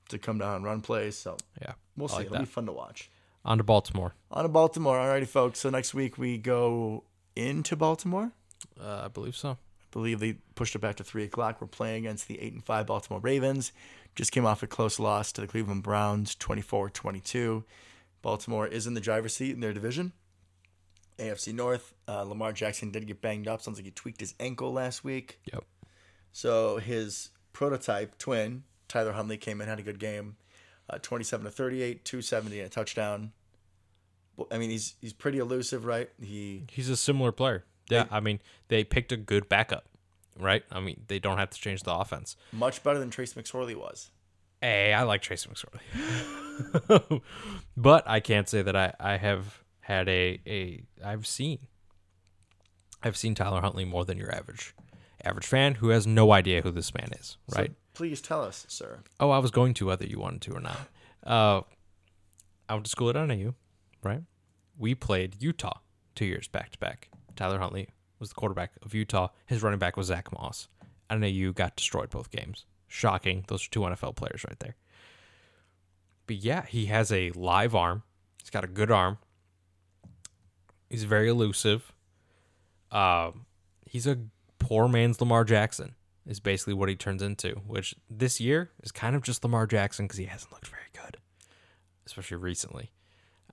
to 0.10 0.18
come 0.18 0.40
down 0.40 0.56
and 0.56 0.66
run 0.66 0.82
plays. 0.82 1.16
So 1.16 1.38
Yeah, 1.62 1.74
we'll 1.96 2.08
I 2.08 2.12
see. 2.12 2.16
like 2.18 2.26
It'll 2.26 2.34
that. 2.38 2.40
be 2.42 2.46
fun 2.48 2.66
to 2.66 2.72
watch. 2.72 3.10
On 3.46 3.58
to 3.60 3.64
Baltimore. 3.64 4.16
On 4.32 4.44
to 4.44 4.50
Baltimore. 4.50 4.98
Alrighty, 4.98 5.28
folks. 5.28 5.60
So 5.60 5.70
next 5.70 5.94
week 5.94 6.18
we 6.18 6.38
go 6.38 7.04
into 7.36 7.76
Baltimore. 7.76 8.32
Uh, 8.82 9.04
I 9.06 9.08
believe 9.08 9.36
so. 9.38 9.58
Believe 9.92 10.20
they 10.20 10.38
pushed 10.56 10.76
it 10.76 10.80
back 10.80 10.96
to 10.98 11.04
three 11.04 11.24
o'clock. 11.24 11.62
We're 11.62 11.68
playing 11.68 12.06
against 12.06 12.28
the 12.28 12.40
eight 12.40 12.54
and 12.54 12.64
five 12.64 12.88
Baltimore 12.88 13.20
Ravens. 13.20 13.72
Just 14.16 14.32
came 14.32 14.46
off 14.46 14.64
a 14.64 14.68
close 14.68 15.00
loss 15.00 15.32
to 15.34 15.42
the 15.42 15.48
Cleveland 15.48 15.84
Browns, 15.84 16.36
24-22. 16.36 17.64
Baltimore 18.22 18.68
is 18.68 18.86
in 18.86 18.94
the 18.94 19.02
driver's 19.02 19.36
seat 19.36 19.54
in 19.54 19.62
their 19.62 19.74
division. 19.74 20.14
AFC 21.18 21.54
North. 21.54 21.94
Uh, 22.08 22.24
Lamar 22.24 22.54
Jackson 22.54 22.92
did 22.92 23.08
get 23.08 23.22
banged 23.22 23.48
up. 23.48 23.62
Sounds 23.62 23.78
like 23.78 23.86
he 23.86 23.92
tweaked 23.92 24.20
his 24.20 24.34
ankle 24.40 24.72
last 24.74 25.04
week. 25.04 25.40
Yep. 25.52 25.64
So 26.32 26.78
his 26.78 27.30
prototype 27.54 28.18
twin, 28.18 28.64
Tyler 28.88 29.14
Huntley, 29.14 29.38
came 29.38 29.62
in, 29.62 29.68
had 29.68 29.80
a 29.80 29.84
good 29.84 30.00
game. 30.00 30.38
Uh, 30.90 30.98
27 31.02 31.46
to 31.46 31.52
38, 31.52 32.04
270 32.04 32.60
and 32.60 32.68
a 32.68 32.70
touchdown. 32.70 33.32
I 34.52 34.58
mean, 34.58 34.70
he's 34.70 34.96
he's 35.02 35.14
pretty 35.14 35.38
elusive, 35.38 35.86
right? 35.86 36.10
He 36.22 36.64
He's 36.72 36.90
a 36.90 36.96
similar 36.96 37.32
player. 37.32 37.66
Yeah, 37.98 38.06
I 38.12 38.20
mean, 38.20 38.40
they 38.68 38.84
picked 38.84 39.12
a 39.12 39.18
good 39.18 39.50
backup, 39.50 39.86
right? 40.40 40.64
I 40.72 40.80
mean, 40.80 41.02
they 41.08 41.20
don't 41.20 41.38
have 41.38 41.50
to 41.52 41.60
change 41.60 41.84
the 41.84 41.94
offense. 41.94 42.36
much 42.52 42.84
better 42.84 43.00
than 43.00 43.10
Trace 43.10 43.34
McSorley 43.34 43.76
was. 43.76 44.12
Hey, 44.62 44.94
I 44.94 45.04
like 45.04 45.22
Tracy 45.22 45.50
McSorley, 45.50 47.22
but 47.78 48.04
I 48.08 48.20
can't 48.20 48.48
say 48.50 48.62
that 48.62 48.76
I, 48.76 48.94
I 49.00 49.18
have 49.18 49.64
had 49.80 50.10
a 50.10 50.42
a 50.46 50.84
I've 51.04 51.26
seen 51.26 51.60
I've 53.02 53.16
seen 53.18 53.36
Tyler 53.36 53.62
Huntley 53.62 53.86
more 53.86 54.04
than 54.06 54.18
your 54.18 54.34
average 54.36 54.76
average 55.24 55.46
fan 55.48 55.76
who 55.76 55.90
has 55.90 56.06
no 56.06 56.32
idea 56.34 56.62
who 56.62 56.72
this 56.72 56.94
man 56.94 57.10
is, 57.20 57.38
So 57.50 57.60
right? 57.62 57.72
please 57.94 58.22
tell 58.22 58.42
us, 58.44 58.66
sir. 58.70 59.00
Oh, 59.20 59.30
I 59.32 59.40
was 59.40 59.52
going 59.52 59.74
to 59.76 59.86
whether 59.86 60.06
you 60.06 60.20
wanted 60.20 60.42
to 60.42 60.54
or 60.54 60.60
not. 60.62 60.78
Uh, 61.26 61.62
I 62.68 62.74
went 62.74 62.86
to 62.86 62.90
school 62.92 63.10
at 63.10 63.16
NAU, 63.16 63.54
right? 64.04 64.22
We 64.78 64.94
played 64.96 65.42
Utah 65.42 65.80
two 66.16 66.26
years 66.26 66.48
back 66.48 66.72
to 66.72 66.80
back. 66.80 67.10
Tyler 67.40 67.60
Huntley 67.60 67.88
was 68.20 68.28
the 68.28 68.36
quarterback 68.36 68.74
of 68.82 68.94
Utah. 68.94 69.30
His 69.46 69.64
running 69.64 69.80
back 69.80 69.96
was 69.96 70.08
Zach 70.08 70.30
Moss. 70.34 70.68
NAU 71.10 71.54
got 71.54 71.78
destroyed 71.78 72.10
both 72.10 72.32
games. 72.32 72.66
Shocking. 72.90 73.46
Those 73.48 73.66
are 73.66 73.70
two 73.70 73.80
NFL 73.80 74.18
players 74.18 74.44
right 74.46 74.60
there. 74.60 74.76
But 76.28 76.36
yeah, 76.36 76.66
he 76.66 76.88
has 76.88 77.14
a 77.14 77.32
live 77.32 77.74
arm. 77.74 78.04
He's 78.42 78.50
got 78.50 78.66
a 78.66 78.68
good 78.68 78.92
arm. 78.92 79.20
He's 80.90 81.06
very 81.06 81.30
elusive. 81.30 81.94
Um, 82.92 83.46
he's 83.86 84.06
a 84.06 84.18
poor 84.58 84.90
man's 84.90 85.22
Lamar 85.22 85.46
Jackson 85.46 85.96
is 86.28 86.42
basically 86.42 86.74
what 86.74 86.90
he 86.90 86.96
turns 86.98 87.22
into, 87.22 87.52
which 87.66 87.96
this 88.10 88.42
year 88.42 88.72
is 88.84 88.92
kind 88.92 89.16
of 89.16 89.24
just 89.24 89.46
Lamar 89.46 89.66
Jackson 89.66 90.06
because 90.08 90.18
he 90.18 90.26
hasn't 90.26 90.52
looked 90.52 90.68
very 90.68 90.84
good, 90.94 91.18
especially 92.06 92.36
recently. 92.38 92.92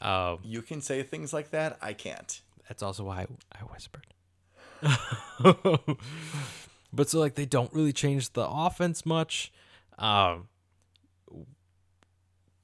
Um, 0.00 0.40
You 0.42 0.60
can 0.60 0.80
say 0.80 1.04
things 1.04 1.32
like 1.32 1.50
that. 1.50 1.78
I 1.80 1.92
can't. 1.92 2.40
That's 2.68 2.82
also 2.82 3.04
why 3.04 3.22
I, 3.22 3.26
I 3.52 3.58
whispered. 3.72 4.06
but 6.92 7.08
so 7.08 7.18
like 7.20 7.34
they 7.34 7.46
don't 7.46 7.72
really 7.72 7.92
change 7.92 8.32
the 8.32 8.46
offense 8.46 9.06
much. 9.06 9.52
Um, 9.98 10.48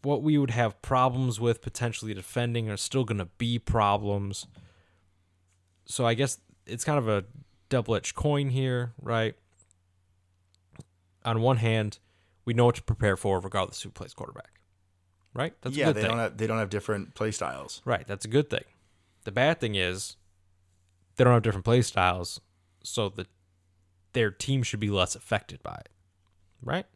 what 0.03 0.23
we 0.23 0.37
would 0.37 0.51
have 0.51 0.83
problems 0.83 1.41
with 1.41 1.63
potentially 1.63 2.13
defending 2.13 2.69
are 2.69 2.77
still 2.77 3.05
going 3.05 3.19
to 3.19 3.29
be 3.39 3.59
problems. 3.59 4.47
So 5.87 6.05
I 6.05 6.15
guess 6.15 6.39
it's 6.67 6.85
kind 6.85 6.99
of 6.99 7.09
a 7.09 7.25
double-edged 7.69 8.15
coin 8.15 8.51
here, 8.51 8.93
right? 9.01 9.35
On 11.25 11.41
one 11.41 11.59
hand, 11.59 11.99
we 12.45 12.53
know 12.53 12.67
what 12.67 12.75
to 12.77 12.83
prepare 12.83 13.17
for 13.17 13.41
regardless 13.41 13.79
of 13.79 13.85
who 13.85 13.91
plays 13.91 14.13
quarterback. 14.13 14.51
Right? 15.35 15.55
That's 15.63 15.77
a 15.77 15.79
yeah, 15.79 15.93
they 15.93 16.03
thing. 16.03 16.11
don't 16.11 16.19
have 16.19 16.37
they 16.37 16.47
don't 16.47 16.59
have 16.59 16.69
different 16.69 17.15
play 17.15 17.31
styles. 17.31 17.81
Right, 17.87 18.07
that's 18.07 18.27
a 18.27 18.29
good 18.29 18.51
thing. 18.51 18.65
The 19.25 19.33
bad 19.33 19.61
thing 19.61 19.75
is 19.75 20.17
they 21.17 21.25
don't 21.25 21.33
have 21.33 21.43
different 21.43 21.65
play 21.65 21.83
styles, 21.83 22.41
so 22.83 23.09
that 23.11 23.29
their 24.13 24.31
team 24.31 24.63
should 24.63 24.81
be 24.81 24.91
less 24.91 25.15
affected 25.15 25.63
by 25.63 25.75
it. 25.75 25.89
Right? 26.63 26.87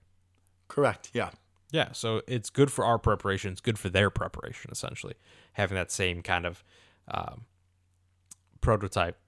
Correct. 0.69 1.11
Yeah. 1.13 1.31
Yeah, 1.73 1.93
so 1.93 2.23
it's 2.29 2.49
good 2.49 2.71
for 2.71 2.85
our 2.85 2.99
preparation. 2.99 3.53
It's 3.53 3.61
good 3.61 3.79
for 3.79 3.89
their 3.89 4.09
preparation, 4.09 4.71
essentially, 4.71 5.15
having 5.55 5.75
that 5.75 5.91
same 5.91 6.23
kind 6.23 6.47
of 6.47 6.63
um, 7.09 7.45
prototype 8.61 9.19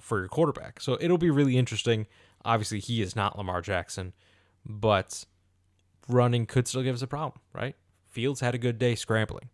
for 0.00 0.20
your 0.20 0.28
quarterback. 0.28 0.80
So 0.80 0.96
it'll 1.00 1.18
be 1.18 1.30
really 1.30 1.58
interesting. 1.58 2.06
Obviously, 2.44 2.78
he 2.78 3.02
is 3.02 3.16
not 3.16 3.36
Lamar 3.36 3.60
Jackson, 3.60 4.12
but 4.64 5.24
running 6.08 6.46
could 6.46 6.68
still 6.68 6.82
give 6.82 6.94
us 6.94 7.02
a 7.02 7.08
problem, 7.08 7.40
right? 7.52 7.74
Fields 8.06 8.40
had 8.40 8.54
a 8.54 8.58
good 8.58 8.78
day 8.78 8.94
scrambling. 8.94 9.48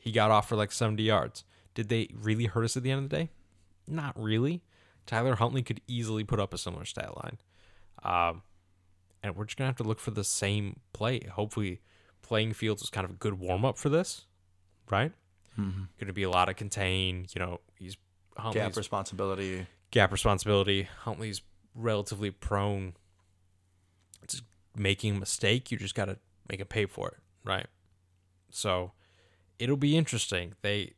He 0.00 0.12
got 0.12 0.30
off 0.30 0.48
for 0.48 0.56
like 0.56 0.70
70 0.70 1.02
yards. 1.02 1.44
Did 1.74 1.88
they 1.88 2.08
really 2.14 2.46
hurt 2.46 2.64
us 2.64 2.76
at 2.76 2.82
the 2.82 2.90
end 2.90 3.04
of 3.04 3.10
the 3.10 3.16
day? 3.16 3.30
Not 3.88 4.20
really. 4.20 4.62
Tyler 5.06 5.36
Huntley 5.36 5.62
could 5.62 5.80
easily 5.86 6.24
put 6.24 6.38
up 6.38 6.54
a 6.54 6.58
similar 6.58 6.84
stat 6.84 7.14
line. 7.16 7.38
Um, 8.04 8.42
and 9.22 9.36
we're 9.36 9.44
just 9.44 9.56
gonna 9.56 9.68
have 9.68 9.76
to 9.76 9.84
look 9.84 10.00
for 10.00 10.10
the 10.10 10.24
same 10.24 10.80
play. 10.92 11.20
Hopefully, 11.32 11.80
playing 12.22 12.52
fields 12.52 12.82
is 12.82 12.90
kind 12.90 13.04
of 13.04 13.10
a 13.10 13.14
good 13.14 13.38
warm 13.38 13.64
up 13.64 13.76
for 13.78 13.88
this, 13.88 14.26
right? 14.90 15.12
Mm-hmm. 15.58 15.82
Going 15.98 16.06
to 16.06 16.12
be 16.12 16.22
a 16.22 16.30
lot 16.30 16.48
of 16.48 16.56
contain. 16.56 17.26
You 17.34 17.40
know, 17.40 17.60
he's 17.76 17.96
Huntley's 18.36 18.62
Gap 18.62 18.76
responsibility. 18.76 19.66
gap 19.90 20.12
responsibility. 20.12 20.88
Huntley's 21.00 21.42
relatively 21.74 22.30
prone 22.30 22.94
to 24.28 24.42
making 24.74 25.16
a 25.16 25.18
mistake. 25.20 25.70
You 25.70 25.76
just 25.76 25.94
got 25.94 26.06
to 26.06 26.16
make 26.48 26.60
him 26.60 26.66
pay 26.66 26.86
for 26.86 27.08
it, 27.08 27.18
right? 27.44 27.66
So 28.50 28.92
it'll 29.58 29.76
be 29.76 29.96
interesting. 29.96 30.54
They 30.62 30.94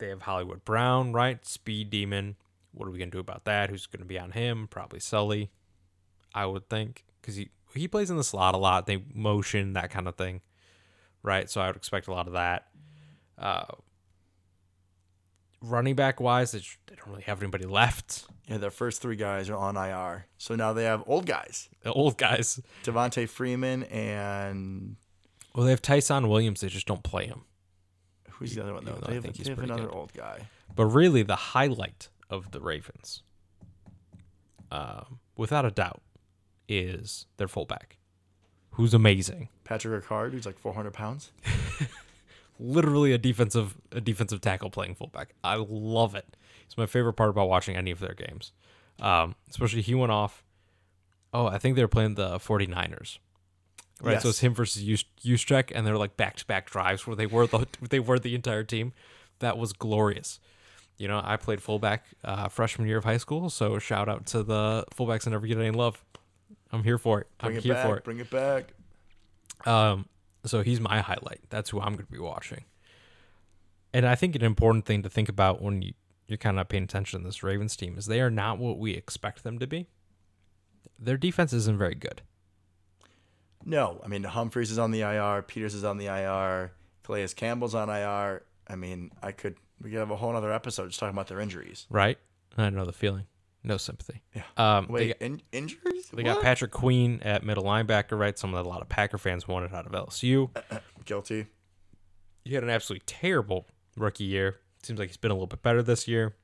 they 0.00 0.08
have 0.08 0.22
Hollywood 0.22 0.64
Brown, 0.64 1.12
right? 1.12 1.44
Speed 1.46 1.90
demon. 1.90 2.36
What 2.72 2.88
are 2.88 2.90
we 2.90 2.98
gonna 2.98 3.10
do 3.10 3.18
about 3.20 3.44
that? 3.44 3.70
Who's 3.70 3.86
gonna 3.86 4.04
be 4.04 4.18
on 4.18 4.32
him? 4.32 4.66
Probably 4.68 4.98
Sully, 5.00 5.50
I 6.34 6.46
would 6.46 6.68
think, 6.68 7.04
because 7.20 7.36
he 7.36 7.50
he 7.74 7.86
plays 7.86 8.10
in 8.10 8.16
the 8.16 8.24
slot 8.24 8.54
a 8.54 8.58
lot. 8.58 8.86
They 8.86 9.04
motion 9.14 9.74
that 9.74 9.90
kind 9.90 10.08
of 10.08 10.16
thing, 10.16 10.40
right? 11.22 11.48
So 11.48 11.60
I 11.60 11.68
would 11.68 11.76
expect 11.76 12.08
a 12.08 12.12
lot 12.12 12.26
of 12.26 12.32
that. 12.32 12.66
Uh, 13.38 13.66
running 15.62 15.94
back 15.94 16.20
wise, 16.20 16.52
they, 16.52 16.60
they 16.86 16.96
don't 16.96 17.08
really 17.08 17.22
have 17.22 17.40
anybody 17.42 17.66
left. 17.66 18.24
Yeah, 18.46 18.58
their 18.58 18.70
first 18.70 19.00
three 19.00 19.16
guys 19.16 19.48
are 19.48 19.56
on 19.56 19.76
IR. 19.76 20.26
So 20.38 20.56
now 20.56 20.72
they 20.72 20.84
have 20.84 21.04
old 21.06 21.26
guys. 21.26 21.68
The 21.82 21.92
old 21.92 22.18
guys. 22.18 22.60
Devonta 22.82 23.28
Freeman 23.28 23.84
and 23.84 24.96
Well, 25.54 25.64
they 25.64 25.70
have 25.70 25.82
Ty'Son 25.82 26.28
Williams. 26.28 26.60
They 26.60 26.68
just 26.68 26.86
don't 26.86 27.04
play 27.04 27.26
him. 27.26 27.42
Who's 28.40 28.54
the 28.54 28.62
other 28.62 28.74
one 28.74 28.84
though? 28.84 28.98
They 29.06 29.14
have, 29.14 29.22
they 29.22 29.50
have 29.50 29.58
another 29.60 29.84
good. 29.84 29.94
old 29.94 30.12
guy. 30.12 30.40
But 30.74 30.86
really, 30.86 31.22
the 31.22 31.36
highlight 31.36 32.08
of 32.28 32.50
the 32.50 32.60
Ravens, 32.60 33.22
um, 34.72 35.20
without 35.36 35.64
a 35.64 35.70
doubt, 35.70 36.00
is 36.68 37.26
their 37.36 37.48
fullback, 37.48 37.98
who's 38.70 38.94
amazing. 38.94 39.48
Patrick 39.64 40.04
Ricard, 40.04 40.32
who's 40.32 40.46
like 40.46 40.58
400 40.58 40.92
pounds. 40.92 41.30
Literally 42.58 43.12
a 43.12 43.18
defensive 43.18 43.76
a 43.92 44.00
defensive 44.00 44.40
tackle 44.40 44.70
playing 44.70 44.94
fullback. 44.94 45.34
I 45.44 45.56
love 45.56 46.14
it. 46.14 46.36
It's 46.64 46.76
my 46.76 46.86
favorite 46.86 47.14
part 47.14 47.30
about 47.30 47.48
watching 47.48 47.76
any 47.76 47.90
of 47.90 48.00
their 48.00 48.14
games. 48.14 48.52
Um, 49.00 49.34
especially 49.48 49.82
he 49.82 49.94
went 49.94 50.12
off. 50.12 50.44
Oh, 51.32 51.46
I 51.46 51.58
think 51.58 51.76
they 51.76 51.82
were 51.82 51.88
playing 51.88 52.14
the 52.14 52.38
49ers. 52.38 53.18
Right, 54.02 54.22
so 54.22 54.30
it's 54.30 54.40
him 54.40 54.54
versus 54.54 54.82
Juszczyk, 54.82 55.72
and 55.74 55.86
they're 55.86 55.98
like 55.98 56.16
back 56.16 56.36
to 56.36 56.46
back 56.46 56.70
drives 56.70 57.06
where 57.06 57.16
they 57.16 57.26
were 57.26 57.46
the 57.46 57.66
they 57.90 58.00
were 58.00 58.18
the 58.18 58.34
entire 58.34 58.64
team. 58.64 58.92
That 59.40 59.58
was 59.58 59.72
glorious. 59.72 60.40
You 60.96 61.08
know, 61.08 61.20
I 61.24 61.36
played 61.36 61.62
fullback 61.62 62.04
uh, 62.24 62.48
freshman 62.48 62.86
year 62.86 62.98
of 62.98 63.04
high 63.04 63.16
school, 63.16 63.48
so 63.48 63.78
shout 63.78 64.08
out 64.08 64.26
to 64.26 64.42
the 64.42 64.84
fullbacks 64.94 65.24
that 65.24 65.30
never 65.30 65.46
get 65.46 65.58
any 65.58 65.70
love. 65.70 66.04
I'm 66.72 66.84
here 66.84 66.98
for 66.98 67.20
it. 67.20 67.26
Bring 67.38 67.52
I'm 67.52 67.58
it 67.58 67.64
here 67.64 67.74
back. 67.74 67.86
for 67.86 67.96
it. 67.96 68.04
Bring 68.04 68.18
it 68.18 68.30
back. 68.30 68.72
Um, 69.66 70.06
so 70.44 70.62
he's 70.62 70.80
my 70.80 71.00
highlight. 71.00 71.40
That's 71.48 71.70
who 71.70 71.80
I'm 71.80 71.94
going 71.94 72.06
to 72.06 72.12
be 72.12 72.18
watching. 72.18 72.64
And 73.92 74.06
I 74.06 74.14
think 74.14 74.36
an 74.36 74.42
important 74.42 74.86
thing 74.86 75.02
to 75.02 75.10
think 75.10 75.28
about 75.28 75.60
when 75.60 75.82
you, 75.82 75.94
you're 76.26 76.38
kind 76.38 76.54
of 76.54 76.58
not 76.58 76.68
paying 76.68 76.84
attention 76.84 77.20
to 77.20 77.26
this 77.26 77.42
Ravens 77.42 77.76
team 77.76 77.98
is 77.98 78.06
they 78.06 78.20
are 78.20 78.30
not 78.30 78.58
what 78.58 78.78
we 78.78 78.92
expect 78.92 79.42
them 79.42 79.58
to 79.58 79.66
be. 79.66 79.88
Their 80.98 81.16
defense 81.16 81.52
isn't 81.52 81.78
very 81.78 81.94
good. 81.94 82.22
No, 83.64 84.00
I 84.04 84.08
mean 84.08 84.24
Humphreys 84.24 84.70
is 84.70 84.78
on 84.78 84.90
the 84.90 85.02
IR. 85.02 85.42
Peters 85.42 85.74
is 85.74 85.84
on 85.84 85.98
the 85.98 86.06
IR. 86.06 86.72
Calais 87.04 87.28
Campbell's 87.28 87.74
on 87.74 87.88
IR. 87.88 88.42
I 88.68 88.76
mean, 88.76 89.10
I 89.22 89.32
could 89.32 89.56
we 89.80 89.90
could 89.90 89.98
have 89.98 90.10
a 90.10 90.16
whole 90.16 90.34
other 90.34 90.52
episode 90.52 90.88
just 90.88 91.00
talking 91.00 91.14
about 91.14 91.28
their 91.28 91.40
injuries. 91.40 91.86
right? 91.90 92.18
I 92.58 92.68
know 92.70 92.84
the 92.84 92.92
feeling. 92.92 93.26
No 93.62 93.76
sympathy. 93.76 94.22
Yeah. 94.34 94.42
Um, 94.56 94.86
Wait, 94.88 95.08
got, 95.08 95.26
in, 95.26 95.42
injuries? 95.52 96.08
they 96.12 96.22
got 96.22 96.42
Patrick 96.42 96.70
Queen 96.70 97.20
at 97.22 97.44
middle 97.44 97.64
linebacker, 97.64 98.18
right? 98.18 98.38
Someone 98.38 98.62
that 98.62 98.66
a 98.66 98.70
lot 98.70 98.80
of 98.80 98.88
Packer 98.88 99.18
fans 99.18 99.46
wanted 99.46 99.74
out 99.74 99.86
of 99.86 99.92
LSU. 99.92 100.48
guilty. 101.04 101.46
He 102.44 102.54
had 102.54 102.64
an 102.64 102.70
absolutely 102.70 103.04
terrible 103.06 103.66
rookie 103.96 104.24
year. 104.24 104.56
Seems 104.82 104.98
like 104.98 105.08
he's 105.10 105.18
been 105.18 105.30
a 105.30 105.34
little 105.34 105.46
bit 105.46 105.62
better 105.62 105.82
this 105.82 106.08
year. 106.08 106.36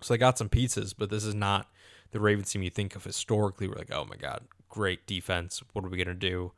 So 0.00 0.14
they 0.14 0.18
got 0.18 0.38
some 0.38 0.48
pieces, 0.48 0.94
but 0.94 1.10
this 1.10 1.24
is 1.24 1.34
not 1.34 1.68
the 2.12 2.20
Ravens 2.20 2.50
team 2.50 2.62
you 2.62 2.70
think 2.70 2.96
of 2.96 3.04
historically. 3.04 3.68
We're 3.68 3.74
like, 3.74 3.92
oh 3.92 4.06
my 4.08 4.16
god, 4.16 4.40
great 4.70 5.06
defense. 5.06 5.62
What 5.74 5.84
are 5.84 5.88
we 5.88 5.98
gonna 5.98 6.14
do? 6.14 6.52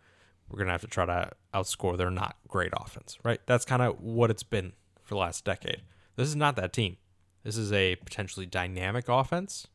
We're 0.49 0.59
gonna 0.59 0.71
have 0.71 0.83
to 0.83 0.87
try 0.87 1.07
to 1.07 1.33
outscore 1.53 1.97
their 1.97 2.11
not 2.11 2.37
great 2.47 2.73
offense, 2.73 3.19
right? 3.25 3.41
That's 3.47 3.65
kind 3.65 3.83
of 3.83 4.01
what 4.01 4.31
it's 4.31 4.45
been 4.45 4.73
for 5.03 5.15
the 5.15 5.21
last 5.21 5.45
decade. 5.45 5.83
This 6.15 6.29
is 6.29 6.37
not 6.37 6.55
that 6.57 6.73
team. 6.73 6.99
This 7.43 7.57
is 7.57 7.73
a 7.73 7.97
potentially 7.97 8.47
dynamic 8.47 9.09
offense, 9.09 9.67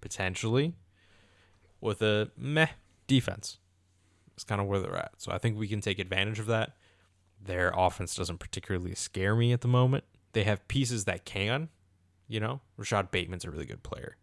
potentially 0.00 0.74
with 1.80 2.02
a 2.02 2.30
meh 2.36 2.68
defense. 3.06 3.58
It's 4.34 4.44
kind 4.44 4.60
of 4.60 4.66
where 4.66 4.80
they're 4.80 4.96
at. 4.96 5.12
So 5.18 5.30
I 5.30 5.38
think 5.38 5.58
we 5.58 5.68
can 5.68 5.80
take 5.80 5.98
advantage 5.98 6.38
of 6.38 6.46
that. 6.46 6.72
Their 7.40 7.72
offense 7.76 8.14
doesn't 8.14 8.38
particularly 8.38 8.94
scare 8.94 9.36
me 9.36 9.52
at 9.52 9.60
the 9.60 9.68
moment. 9.68 10.04
They 10.32 10.44
have 10.44 10.66
pieces 10.68 11.04
that 11.04 11.24
can, 11.24 11.68
you 12.26 12.40
know. 12.40 12.60
Rashad 12.80 13.10
Bateman's 13.10 13.44
a 13.44 13.50
really 13.50 13.66
good 13.66 13.82
player. 13.82 14.16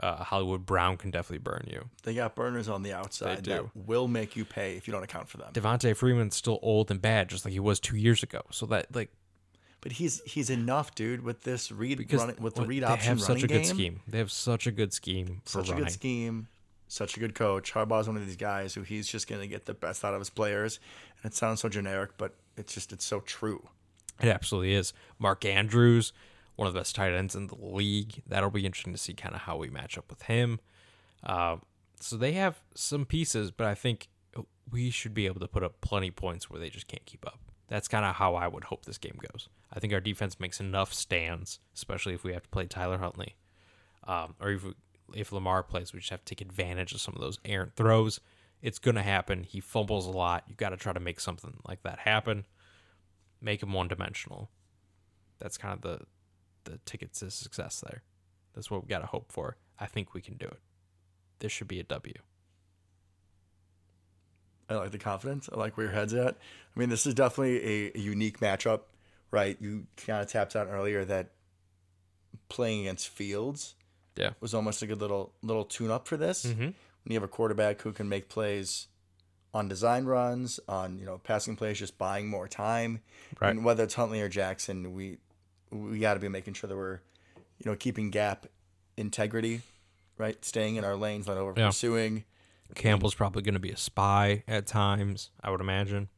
Uh, 0.00 0.22
Hollywood 0.22 0.64
Brown 0.64 0.96
can 0.96 1.10
definitely 1.10 1.38
burn 1.38 1.66
you. 1.68 1.88
They 2.04 2.14
got 2.14 2.36
burners 2.36 2.68
on 2.68 2.82
the 2.82 2.92
outside 2.92 3.38
They 3.38 3.42
do. 3.42 3.50
that 3.50 3.76
will 3.76 4.06
make 4.06 4.36
you 4.36 4.44
pay 4.44 4.76
if 4.76 4.86
you 4.86 4.92
don't 4.92 5.02
account 5.02 5.28
for 5.28 5.38
them. 5.38 5.52
Devonta 5.52 5.96
Freeman's 5.96 6.36
still 6.36 6.60
old 6.62 6.90
and 6.90 7.02
bad, 7.02 7.28
just 7.28 7.44
like 7.44 7.52
he 7.52 7.58
was 7.60 7.80
two 7.80 7.96
years 7.96 8.22
ago. 8.22 8.42
So 8.50 8.64
that 8.66 8.94
like 8.94 9.10
But 9.80 9.92
he's 9.92 10.20
he's 10.22 10.50
enough, 10.50 10.94
dude, 10.94 11.22
with 11.24 11.42
this 11.42 11.72
read 11.72 11.98
because 11.98 12.20
running, 12.20 12.40
with 12.40 12.54
the 12.54 12.62
read 12.66 12.84
they 12.84 12.96
have 12.96 13.20
such 13.20 13.42
a 13.42 13.48
good 13.48 13.62
game. 13.62 13.64
scheme. 13.64 14.00
They 14.06 14.18
have 14.18 14.30
such 14.30 14.66
a 14.68 14.70
good 14.70 14.92
scheme 14.92 15.40
for 15.44 15.50
Such 15.50 15.68
a 15.68 15.72
running. 15.72 15.84
good 15.86 15.92
scheme, 15.92 16.46
such 16.86 17.16
a 17.16 17.20
good 17.20 17.34
coach. 17.34 17.72
Harbaugh's 17.74 18.06
one 18.06 18.16
of 18.16 18.24
these 18.24 18.36
guys 18.36 18.74
who 18.74 18.82
he's 18.82 19.08
just 19.08 19.26
going 19.28 19.40
to 19.40 19.48
get 19.48 19.66
the 19.66 19.74
best 19.74 20.04
out 20.04 20.14
of 20.14 20.20
his 20.20 20.30
players. 20.30 20.78
And 21.22 21.32
it 21.32 21.34
sounds 21.36 21.60
so 21.60 21.68
generic, 21.68 22.10
but 22.18 22.34
it's 22.56 22.72
just 22.72 22.92
it's 22.92 23.04
so 23.04 23.18
true. 23.18 23.66
It 24.20 24.28
absolutely 24.28 24.74
is. 24.74 24.92
Mark 25.18 25.44
Andrews, 25.44 26.12
one 26.58 26.66
of 26.66 26.74
the 26.74 26.80
best 26.80 26.94
tight 26.94 27.12
ends 27.12 27.34
in 27.34 27.46
the 27.46 27.56
league. 27.56 28.22
That'll 28.26 28.50
be 28.50 28.66
interesting 28.66 28.92
to 28.92 28.98
see 28.98 29.14
kind 29.14 29.34
of 29.34 29.42
how 29.42 29.56
we 29.56 29.70
match 29.70 29.96
up 29.96 30.10
with 30.10 30.22
him. 30.22 30.60
Uh, 31.22 31.56
so 32.00 32.16
they 32.16 32.32
have 32.32 32.60
some 32.74 33.06
pieces, 33.06 33.50
but 33.50 33.66
I 33.66 33.74
think 33.74 34.08
we 34.70 34.90
should 34.90 35.14
be 35.14 35.26
able 35.26 35.40
to 35.40 35.48
put 35.48 35.62
up 35.62 35.80
plenty 35.80 36.10
points 36.10 36.50
where 36.50 36.60
they 36.60 36.70
just 36.70 36.88
can't 36.88 37.06
keep 37.06 37.26
up. 37.26 37.40
That's 37.68 37.88
kind 37.88 38.04
of 38.04 38.16
how 38.16 38.34
I 38.34 38.48
would 38.48 38.64
hope 38.64 38.84
this 38.84 38.98
game 38.98 39.18
goes. 39.30 39.48
I 39.72 39.78
think 39.78 39.92
our 39.92 40.00
defense 40.00 40.40
makes 40.40 40.60
enough 40.60 40.92
stands, 40.92 41.60
especially 41.74 42.14
if 42.14 42.24
we 42.24 42.32
have 42.32 42.42
to 42.42 42.48
play 42.48 42.66
Tyler 42.66 42.98
Huntley, 42.98 43.36
um, 44.06 44.34
or 44.40 44.50
if 44.50 44.64
if 45.14 45.32
Lamar 45.32 45.62
plays, 45.62 45.92
we 45.92 46.00
just 46.00 46.10
have 46.10 46.24
to 46.24 46.34
take 46.34 46.46
advantage 46.46 46.92
of 46.92 47.00
some 47.00 47.14
of 47.14 47.20
those 47.20 47.38
errant 47.44 47.74
throws. 47.76 48.20
It's 48.60 48.78
gonna 48.78 49.02
happen. 49.02 49.42
He 49.42 49.60
fumbles 49.60 50.06
a 50.06 50.10
lot. 50.10 50.44
You 50.48 50.54
got 50.54 50.70
to 50.70 50.76
try 50.76 50.92
to 50.92 51.00
make 51.00 51.20
something 51.20 51.58
like 51.66 51.82
that 51.82 52.00
happen 52.00 52.44
make 53.40 53.62
him 53.62 53.72
one 53.72 53.88
dimensional. 53.88 54.50
That's 55.38 55.58
kind 55.58 55.74
of 55.74 55.82
the 55.82 56.00
the 56.68 56.78
tickets 56.84 57.20
to 57.20 57.30
success 57.30 57.80
there. 57.86 58.02
That's 58.54 58.70
what 58.70 58.82
we 58.82 58.88
got 58.88 59.00
to 59.00 59.06
hope 59.06 59.30
for. 59.32 59.56
I 59.78 59.86
think 59.86 60.14
we 60.14 60.20
can 60.20 60.36
do 60.36 60.46
it. 60.46 60.60
This 61.38 61.52
should 61.52 61.68
be 61.68 61.80
a 61.80 61.84
W. 61.84 62.14
I 64.68 64.74
like 64.74 64.90
the 64.90 64.98
confidence. 64.98 65.48
I 65.52 65.56
like 65.56 65.76
where 65.76 65.86
your 65.86 65.94
head's 65.94 66.12
at. 66.14 66.36
I 66.76 66.78
mean, 66.78 66.90
this 66.90 67.06
is 67.06 67.14
definitely 67.14 67.86
a, 67.86 67.92
a 67.96 68.00
unique 68.00 68.40
matchup, 68.40 68.80
right? 69.30 69.56
You 69.60 69.86
kind 69.96 70.20
of 70.20 70.28
tapped 70.28 70.54
on 70.56 70.68
earlier 70.68 71.04
that 71.06 71.30
playing 72.50 72.80
against 72.80 73.08
Fields 73.08 73.74
Yeah. 74.16 74.30
was 74.40 74.52
almost 74.52 74.82
a 74.82 74.86
good 74.86 75.00
little 75.00 75.32
little 75.42 75.64
tune 75.64 75.90
up 75.90 76.06
for 76.06 76.16
this. 76.16 76.44
Mm-hmm. 76.44 76.60
When 76.62 76.74
you 77.06 77.14
have 77.14 77.22
a 77.22 77.28
quarterback 77.28 77.80
who 77.80 77.92
can 77.92 78.08
make 78.10 78.28
plays 78.28 78.88
on 79.54 79.68
design 79.68 80.04
runs, 80.04 80.60
on 80.68 80.98
you 80.98 81.06
know 81.06 81.16
passing 81.18 81.56
plays, 81.56 81.78
just 81.78 81.96
buying 81.96 82.28
more 82.28 82.46
time, 82.48 83.00
Right. 83.40 83.50
and 83.50 83.64
whether 83.64 83.84
it's 83.84 83.94
Huntley 83.94 84.20
or 84.20 84.28
Jackson, 84.28 84.92
we 84.92 85.16
we 85.70 85.98
got 85.98 86.14
to 86.14 86.20
be 86.20 86.28
making 86.28 86.54
sure 86.54 86.68
that 86.68 86.76
we're 86.76 87.00
you 87.58 87.70
know 87.70 87.76
keeping 87.76 88.10
gap 88.10 88.46
integrity, 88.96 89.62
right? 90.16 90.42
Staying 90.44 90.76
in 90.76 90.84
our 90.84 90.96
lanes, 90.96 91.26
not 91.26 91.36
over 91.36 91.54
Yeah. 91.58 91.66
pursuing. 91.68 92.24
Campbell's 92.74 93.14
probably 93.14 93.42
going 93.42 93.54
to 93.54 93.60
be 93.60 93.70
a 93.70 93.76
spy 93.76 94.44
at 94.46 94.66
times, 94.66 95.30
I 95.42 95.50
would 95.50 95.60
imagine. 95.60 96.08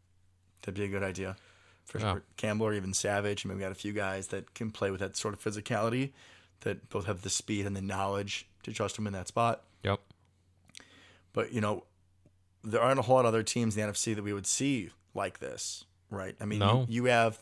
That'd 0.62 0.74
be 0.74 0.84
a 0.84 0.88
good 0.88 1.02
idea. 1.04 1.36
For 1.84 1.98
Yeah. 1.98 2.12
sure. 2.12 2.22
Campbell 2.36 2.66
or 2.66 2.74
even 2.74 2.92
Savage. 2.92 3.44
I 3.44 3.48
mean, 3.48 3.56
we 3.58 3.62
got 3.62 3.72
a 3.72 3.76
few 3.76 3.92
guys 3.92 4.28
that 4.28 4.52
can 4.54 4.70
play 4.70 4.90
with 4.90 5.00
that 5.00 5.16
sort 5.16 5.32
of 5.34 5.40
physicality, 5.42 6.12
that 6.60 6.88
both 6.88 7.06
have 7.06 7.22
the 7.22 7.30
speed 7.30 7.66
and 7.66 7.76
the 7.76 7.80
knowledge 7.82 8.46
to 8.64 8.72
trust 8.72 8.98
him 8.98 9.06
in 9.06 9.12
that 9.12 9.28
spot. 9.28 9.62
Yep. 9.84 10.00
But 11.32 11.52
you 11.52 11.60
know, 11.60 11.84
there 12.64 12.80
aren't 12.82 12.98
a 12.98 13.02
whole 13.02 13.16
lot 13.16 13.20
of 13.24 13.28
other 13.28 13.42
teams 13.42 13.76
in 13.76 13.86
the 13.86 13.92
NFC 13.92 14.14
that 14.14 14.22
we 14.22 14.32
would 14.32 14.46
see 14.46 14.90
like 15.14 15.38
this, 15.38 15.84
right? 16.10 16.36
I 16.40 16.44
mean, 16.44 16.58
No. 16.58 16.86
you, 16.88 17.04
you 17.04 17.04
have 17.10 17.38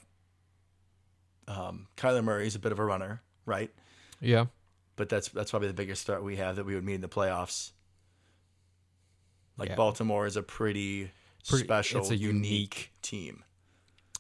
um, 1.48 1.88
Kyler 1.96 2.22
Murray's 2.22 2.54
a 2.54 2.58
bit 2.58 2.70
of 2.72 2.78
a 2.78 2.84
runner, 2.84 3.22
right? 3.46 3.70
Yeah. 4.20 4.46
But 4.96 5.08
that's 5.08 5.28
that's 5.28 5.50
probably 5.50 5.68
the 5.68 5.74
biggest 5.74 6.06
threat 6.06 6.22
we 6.22 6.36
have 6.36 6.56
that 6.56 6.64
we 6.64 6.74
would 6.74 6.84
meet 6.84 6.94
in 6.94 7.00
the 7.00 7.08
playoffs. 7.08 7.70
Like 9.56 9.70
Yeah. 9.70 9.74
Baltimore 9.76 10.26
is 10.26 10.36
a 10.36 10.42
pretty, 10.42 11.10
Pretty- 11.48 11.64
special, 11.64 12.00
it's 12.00 12.10
a 12.10 12.16
unique, 12.16 12.44
unique- 12.44 12.92
team. 13.02 13.44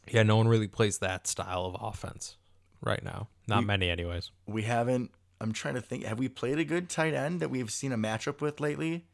Yeah, 0.08 0.22
no 0.22 0.36
one 0.36 0.48
really 0.48 0.68
plays 0.68 0.98
that 0.98 1.26
style 1.26 1.66
of 1.66 1.76
offense 1.80 2.36
right 2.80 3.02
now. 3.02 3.28
Not 3.46 3.60
We- 3.60 3.66
many, 3.66 3.90
anyways. 3.90 4.30
we 4.46 4.62
haven't. 4.62 5.10
I'm 5.40 5.52
trying 5.52 5.74
to 5.74 5.80
think. 5.80 6.04
Have 6.04 6.18
we 6.18 6.28
played 6.28 6.58
a 6.58 6.64
good 6.64 6.88
tight 6.88 7.14
end 7.14 7.40
that 7.40 7.48
we've 7.50 7.70
seen 7.70 7.92
a 7.92 7.96
matchup 7.98 8.40
with 8.40 8.58
lately? 8.58 9.06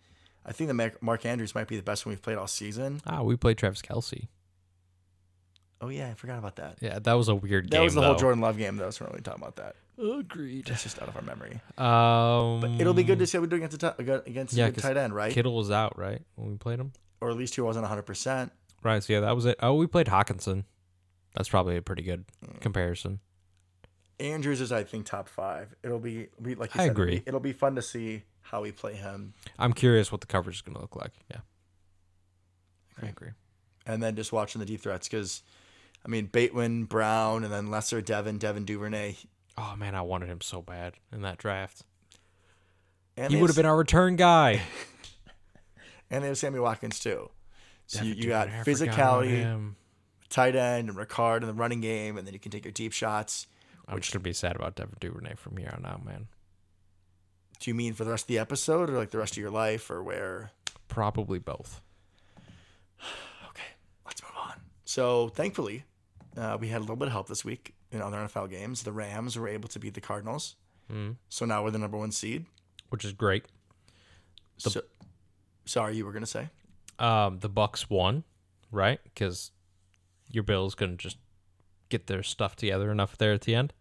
I 0.46 0.52
think 0.52 0.68
the 0.68 0.74
Mark, 0.74 1.02
Mark 1.02 1.26
Andrews 1.26 1.54
might 1.54 1.68
be 1.68 1.76
the 1.76 1.82
best 1.82 2.06
one 2.06 2.12
we've 2.12 2.22
played 2.22 2.38
all 2.38 2.46
season. 2.46 3.00
Ah, 3.06 3.22
we 3.22 3.36
played 3.36 3.58
Travis 3.58 3.82
Kelce. 3.82 4.28
Oh 5.84 5.88
yeah, 5.90 6.08
I 6.08 6.14
forgot 6.14 6.38
about 6.38 6.56
that. 6.56 6.78
Yeah, 6.80 6.98
that 6.98 7.12
was 7.12 7.28
a 7.28 7.34
weird 7.34 7.64
game. 7.64 7.70
That 7.70 7.76
game. 7.78 7.84
was 7.84 7.94
the 7.94 8.02
whole. 8.02 8.14
Jordan 8.16 8.40
Love 8.40 8.56
game, 8.56 8.76
though. 8.76 8.90
So 8.90 9.04
we're 9.04 9.08
not 9.08 9.12
really 9.12 9.22
talking 9.22 9.42
about 9.42 9.56
that. 9.56 9.76
Agreed. 10.20 10.68
It's 10.70 10.82
just 10.82 11.00
out 11.00 11.08
of 11.08 11.16
our 11.16 11.22
memory. 11.22 11.60
Um, 11.78 12.60
But 12.60 12.80
it'll 12.80 12.94
be 12.94 13.04
good 13.04 13.18
to 13.18 13.26
see 13.26 13.36
how 13.38 13.42
we 13.42 13.48
do 13.48 13.56
against 13.56 13.82
a 13.82 13.92
ti- 13.92 14.02
against 14.26 14.54
Yeah, 14.54 14.66
a 14.66 14.72
tight 14.72 14.96
end, 14.96 15.14
right? 15.14 15.30
Kittle 15.32 15.54
was 15.54 15.70
out, 15.70 15.98
right, 15.98 16.22
when 16.36 16.50
we 16.50 16.56
played 16.56 16.80
him. 16.80 16.92
or 17.20 17.30
at 17.30 17.36
least 17.36 17.54
he 17.54 17.60
wasn't 17.60 17.82
100. 17.84 18.02
percent 18.02 18.50
Right. 18.82 19.02
So 19.02 19.12
yeah, 19.12 19.20
that 19.20 19.34
was 19.36 19.44
it. 19.46 19.56
Oh, 19.62 19.74
we 19.74 19.86
played 19.86 20.06
Hockenson. 20.08 20.64
That's 21.34 21.48
probably 21.48 21.76
a 21.76 21.82
pretty 21.82 22.02
good 22.02 22.24
Mm. 22.44 22.60
comparison. 22.60 23.20
Andrews 24.20 24.60
is, 24.60 24.70
I 24.72 24.84
think, 24.84 25.06
top 25.06 25.28
five. 25.28 25.74
It'll 25.82 25.98
be, 25.98 26.28
be 26.40 26.54
like 26.54 26.74
I 26.76 26.84
said, 26.84 26.90
agree. 26.92 27.14
It'll 27.14 27.20
be, 27.24 27.28
it'll 27.28 27.40
be 27.40 27.52
fun 27.52 27.74
to 27.76 27.82
see 27.82 28.22
how 28.42 28.62
we 28.62 28.70
play 28.72 28.94
him, 28.94 29.34
I'm 29.58 29.72
curious 29.72 30.12
what 30.12 30.20
the 30.20 30.26
coverage 30.28 30.56
is 30.56 30.62
going 30.62 30.74
to 30.76 30.80
look 30.80 30.94
like. 30.96 31.12
Yeah. 31.30 31.38
I 33.02 33.06
agree. 33.06 33.30
and 33.86 34.02
then 34.02 34.14
just 34.16 34.32
watching 34.32 34.60
the 34.60 34.66
deep 34.66 34.80
threats 34.82 35.08
because, 35.08 35.42
I 36.04 36.08
mean, 36.08 36.26
Bateman, 36.26 36.84
Brown, 36.84 37.44
and 37.44 37.52
then 37.52 37.70
Lesser, 37.70 38.00
Devin, 38.00 38.38
Devin 38.38 38.64
Duvernay. 38.64 39.16
Oh 39.56 39.74
man, 39.76 39.94
I 39.94 40.02
wanted 40.02 40.28
him 40.28 40.40
so 40.40 40.60
bad 40.60 40.94
in 41.12 41.22
that 41.22 41.38
draft. 41.38 41.82
And 43.16 43.32
He 43.32 43.40
would 43.40 43.48
have 43.48 43.56
been 43.56 43.66
our 43.66 43.76
return 43.76 44.16
guy. 44.16 44.60
and 46.10 46.22
they 46.22 46.28
have 46.28 46.38
Sammy 46.38 46.58
Watkins 46.58 46.98
too. 46.98 47.30
So 47.86 48.02
you, 48.02 48.14
Devin 48.14 48.22
you 48.22 48.28
got 48.28 48.48
forgot 48.48 48.54
about 48.54 48.66
physicality, 48.66 49.74
tight 50.28 50.56
end, 50.56 50.88
and 50.88 50.98
Ricard 50.98 51.42
in 51.42 51.46
the 51.46 51.54
running 51.54 51.80
game, 51.80 52.18
and 52.18 52.26
then 52.26 52.34
you 52.34 52.40
can 52.40 52.50
take 52.50 52.64
your 52.64 52.72
deep 52.72 52.92
shots. 52.92 53.46
I'm 53.86 54.00
just 54.00 54.12
gonna 54.12 54.22
be 54.22 54.32
sad 54.32 54.56
about 54.56 54.74
Devin 54.76 54.96
Duvernay 55.00 55.34
from 55.36 55.56
here 55.56 55.72
on 55.76 55.86
out, 55.86 56.04
man. 56.04 56.28
Do 57.60 57.70
you 57.70 57.74
mean 57.74 57.94
for 57.94 58.04
the 58.04 58.10
rest 58.10 58.24
of 58.24 58.28
the 58.28 58.38
episode, 58.38 58.90
or 58.90 58.98
like 58.98 59.10
the 59.10 59.18
rest 59.18 59.34
of 59.34 59.38
your 59.38 59.50
life, 59.50 59.90
or 59.90 60.02
where? 60.02 60.50
Probably 60.88 61.38
both. 61.38 61.80
Okay, 63.50 63.62
let's 64.04 64.20
move 64.22 64.32
on. 64.36 64.54
So 64.84 65.28
thankfully, 65.28 65.84
uh, 66.36 66.56
we 66.60 66.68
had 66.68 66.78
a 66.78 66.80
little 66.80 66.96
bit 66.96 67.06
of 67.08 67.12
help 67.12 67.28
this 67.28 67.44
week 67.44 67.74
in 67.90 68.00
other 68.02 68.16
NFL 68.18 68.50
games. 68.50 68.82
The 68.82 68.92
Rams 68.92 69.36
were 69.38 69.48
able 69.48 69.68
to 69.68 69.78
beat 69.78 69.94
the 69.94 70.00
Cardinals, 70.00 70.56
Mm. 70.92 71.16
so 71.28 71.44
now 71.46 71.64
we're 71.64 71.70
the 71.70 71.78
number 71.78 71.96
one 71.96 72.12
seed. 72.12 72.44
Which 72.90 73.04
is 73.04 73.12
great. 73.12 73.44
The- 74.62 74.70
so, 74.70 74.82
sorry, 75.64 75.96
you 75.96 76.04
were 76.04 76.12
gonna 76.12 76.26
say? 76.26 76.50
Um, 76.98 77.38
the 77.40 77.48
Bucs 77.50 77.88
won, 77.90 78.24
right? 78.70 79.00
Because 79.02 79.50
your 80.28 80.42
Bills 80.44 80.74
couldn't 80.74 80.98
just 80.98 81.16
get 81.88 82.06
their 82.06 82.22
stuff 82.22 82.54
together 82.56 82.90
enough 82.90 83.16
there 83.16 83.32
at 83.32 83.42
the 83.42 83.54
end. 83.54 83.72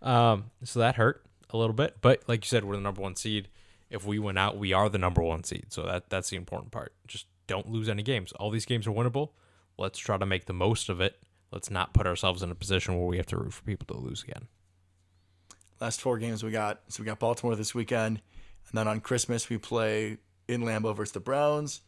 Um, 0.00 0.50
so 0.64 0.80
that 0.80 0.96
hurt 0.96 1.24
a 1.50 1.56
little 1.56 1.74
bit. 1.74 1.98
But 2.00 2.22
like 2.28 2.44
you 2.44 2.48
said, 2.48 2.64
we're 2.64 2.76
the 2.76 2.82
number 2.82 3.00
one 3.02 3.14
seed. 3.16 3.48
If 3.90 4.04
we 4.06 4.18
win 4.18 4.38
out, 4.38 4.56
we 4.56 4.72
are 4.72 4.88
the 4.88 4.98
number 4.98 5.22
one 5.22 5.44
seed. 5.44 5.66
So 5.72 5.82
that 5.84 6.08
that's 6.10 6.30
the 6.30 6.36
important 6.36 6.72
part. 6.72 6.94
Just 7.06 7.26
don't 7.46 7.68
lose 7.68 7.88
any 7.88 8.02
games. 8.02 8.32
All 8.32 8.50
these 8.50 8.64
games 8.66 8.86
are 8.86 8.92
winnable. 8.92 9.30
Let's 9.78 9.98
try 9.98 10.16
to 10.16 10.26
make 10.26 10.46
the 10.46 10.52
most 10.52 10.88
of 10.88 11.00
it. 11.00 11.20
Let's 11.52 11.70
not 11.70 11.92
put 11.92 12.06
ourselves 12.06 12.42
in 12.42 12.50
a 12.50 12.54
position 12.54 12.96
where 12.98 13.06
we 13.06 13.18
have 13.18 13.26
to 13.26 13.36
root 13.36 13.52
for 13.52 13.62
people 13.62 13.86
to 13.94 14.00
lose 14.00 14.22
again. 14.22 14.48
Last 15.80 16.00
four 16.00 16.18
games 16.18 16.42
we 16.42 16.50
got. 16.50 16.80
So 16.88 17.02
we 17.02 17.06
got 17.06 17.18
Baltimore 17.18 17.56
this 17.56 17.74
weekend, 17.74 18.20
and 18.68 18.78
then 18.78 18.88
on 18.88 19.00
Christmas 19.00 19.48
we 19.48 19.58
play 19.58 20.18
in 20.48 20.62
Lambeau 20.62 20.94
versus 20.94 21.12
the 21.12 21.20
Browns. 21.20 21.80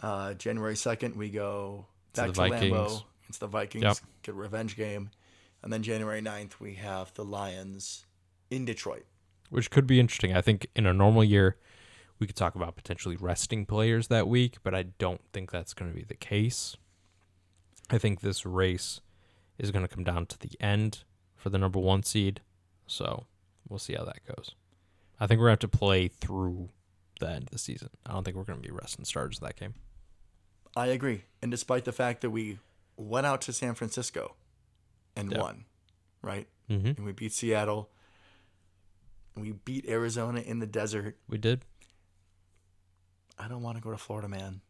Uh, 0.00 0.34
January 0.34 0.76
second 0.76 1.16
we 1.16 1.30
go 1.30 1.86
To 2.14 2.20
back 2.22 2.26
the 2.28 2.32
to, 2.34 2.48
Vikings. 2.50 2.72
Lambeau 2.72 3.02
against 3.24 3.40
the 3.40 3.46
Vikings. 3.46 3.82
Yep. 3.84 3.96
Get 4.22 4.32
a 4.34 4.38
revenge 4.38 4.76
game, 4.76 5.10
and 5.62 5.72
then 5.72 5.82
January 5.82 6.20
9th 6.20 6.60
we 6.60 6.74
have 6.74 7.12
the 7.14 7.24
Lions 7.24 8.04
in 8.50 8.64
Detroit. 8.64 9.06
which 9.50 9.70
could 9.70 9.86
be 9.86 9.98
interesting. 9.98 10.34
I 10.36 10.40
think 10.42 10.66
in 10.76 10.86
a 10.86 10.92
normal 10.92 11.24
year, 11.24 11.56
we 12.18 12.26
could 12.26 12.36
talk 12.36 12.54
about 12.54 12.76
potentially 12.76 13.16
resting 13.16 13.64
players 13.66 14.08
that 14.08 14.28
week, 14.28 14.58
but 14.62 14.74
I 14.74 14.82
don't 14.82 15.20
think 15.32 15.50
that's 15.50 15.72
going 15.74 15.90
to 15.90 15.96
be 15.96 16.04
the 16.04 16.14
case. 16.14 16.76
I 17.92 17.98
think 17.98 18.20
this 18.20 18.44
race 18.46 19.00
is 19.58 19.70
going 19.70 19.86
to 19.86 19.94
come 19.94 20.02
down 20.02 20.26
to 20.26 20.38
the 20.38 20.50
end 20.60 21.04
for 21.36 21.50
the 21.50 21.58
number 21.58 21.78
one 21.78 22.02
seed. 22.02 22.40
So 22.86 23.26
we'll 23.68 23.78
see 23.78 23.94
how 23.94 24.04
that 24.04 24.24
goes. 24.26 24.54
I 25.20 25.26
think 25.26 25.38
we're 25.38 25.46
going 25.48 25.58
to 25.58 25.66
have 25.66 25.70
to 25.70 25.78
play 25.78 26.08
through 26.08 26.70
the 27.20 27.28
end 27.28 27.44
of 27.44 27.50
the 27.50 27.58
season. 27.58 27.90
I 28.06 28.12
don't 28.12 28.24
think 28.24 28.36
we're 28.36 28.44
going 28.44 28.60
to 28.60 28.66
be 28.66 28.72
resting 28.74 29.04
starters 29.04 29.38
in 29.38 29.46
that 29.46 29.56
game. 29.56 29.74
I 30.74 30.86
agree. 30.86 31.24
And 31.42 31.50
despite 31.50 31.84
the 31.84 31.92
fact 31.92 32.22
that 32.22 32.30
we 32.30 32.58
went 32.96 33.26
out 33.26 33.42
to 33.42 33.52
San 33.52 33.74
Francisco 33.74 34.34
and 35.14 35.30
Yeah. 35.30 35.40
won, 35.40 35.64
right? 36.22 36.48
Mm-hmm. 36.70 36.86
And 36.86 37.04
we 37.04 37.12
beat 37.12 37.32
Seattle. 37.32 37.90
We 39.36 39.52
beat 39.52 39.86
Arizona 39.88 40.40
in 40.40 40.58
the 40.58 40.66
desert. 40.66 41.18
We 41.28 41.38
did. 41.38 41.62
I 43.38 43.48
don't 43.48 43.62
want 43.62 43.76
to 43.76 43.82
go 43.82 43.90
to 43.90 43.98
Florida, 43.98 44.28
man. 44.28 44.60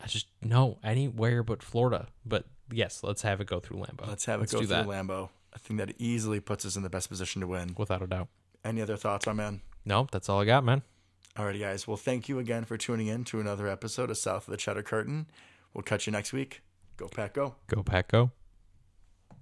I 0.00 0.06
just 0.06 0.26
no 0.42 0.78
anywhere 0.84 1.42
but 1.42 1.62
Florida. 1.62 2.08
But 2.24 2.44
yes, 2.70 3.02
let's 3.02 3.22
have 3.22 3.40
it 3.40 3.46
go 3.46 3.60
through 3.60 3.78
Lambeau. 3.78 4.06
Let's 4.08 4.24
have 4.26 4.40
it 4.40 4.42
Let's 4.42 4.52
go 4.52 4.58
through 4.58 4.68
that. 4.68 4.86
Lambeau. 4.86 5.28
I 5.54 5.58
think 5.58 5.78
that 5.78 5.94
easily 5.98 6.40
puts 6.40 6.66
us 6.66 6.76
in 6.76 6.82
the 6.82 6.90
best 6.90 7.08
position 7.08 7.40
to 7.40 7.46
win. 7.46 7.74
without 7.78 8.02
a 8.02 8.06
doubt. 8.06 8.28
Any 8.64 8.82
other 8.82 8.96
thoughts, 8.96 9.26
my 9.26 9.32
man? 9.32 9.62
No, 9.84 10.06
that's 10.10 10.28
all 10.28 10.40
I 10.40 10.44
got, 10.44 10.64
man. 10.64 10.82
Alrighty, 11.36 11.60
guys. 11.60 11.86
Well, 11.86 11.96
thank 11.96 12.28
you 12.28 12.38
again 12.38 12.64
for 12.64 12.76
tuning 12.76 13.06
in 13.06 13.24
to 13.24 13.40
another 13.40 13.68
episode 13.68 14.10
of 14.10 14.18
South 14.18 14.48
of 14.48 14.50
the 14.50 14.56
Cheddar 14.56 14.82
Curtain. 14.82 15.26
We'll 15.74 15.82
catch 15.82 16.06
you 16.06 16.12
next 16.12 16.32
week. 16.32 16.62
Go 16.96 17.08
Pack 17.08 17.34
Go. 17.34 17.54
Go 17.68 17.82
Pack 17.82 18.08
Go. 18.08 18.30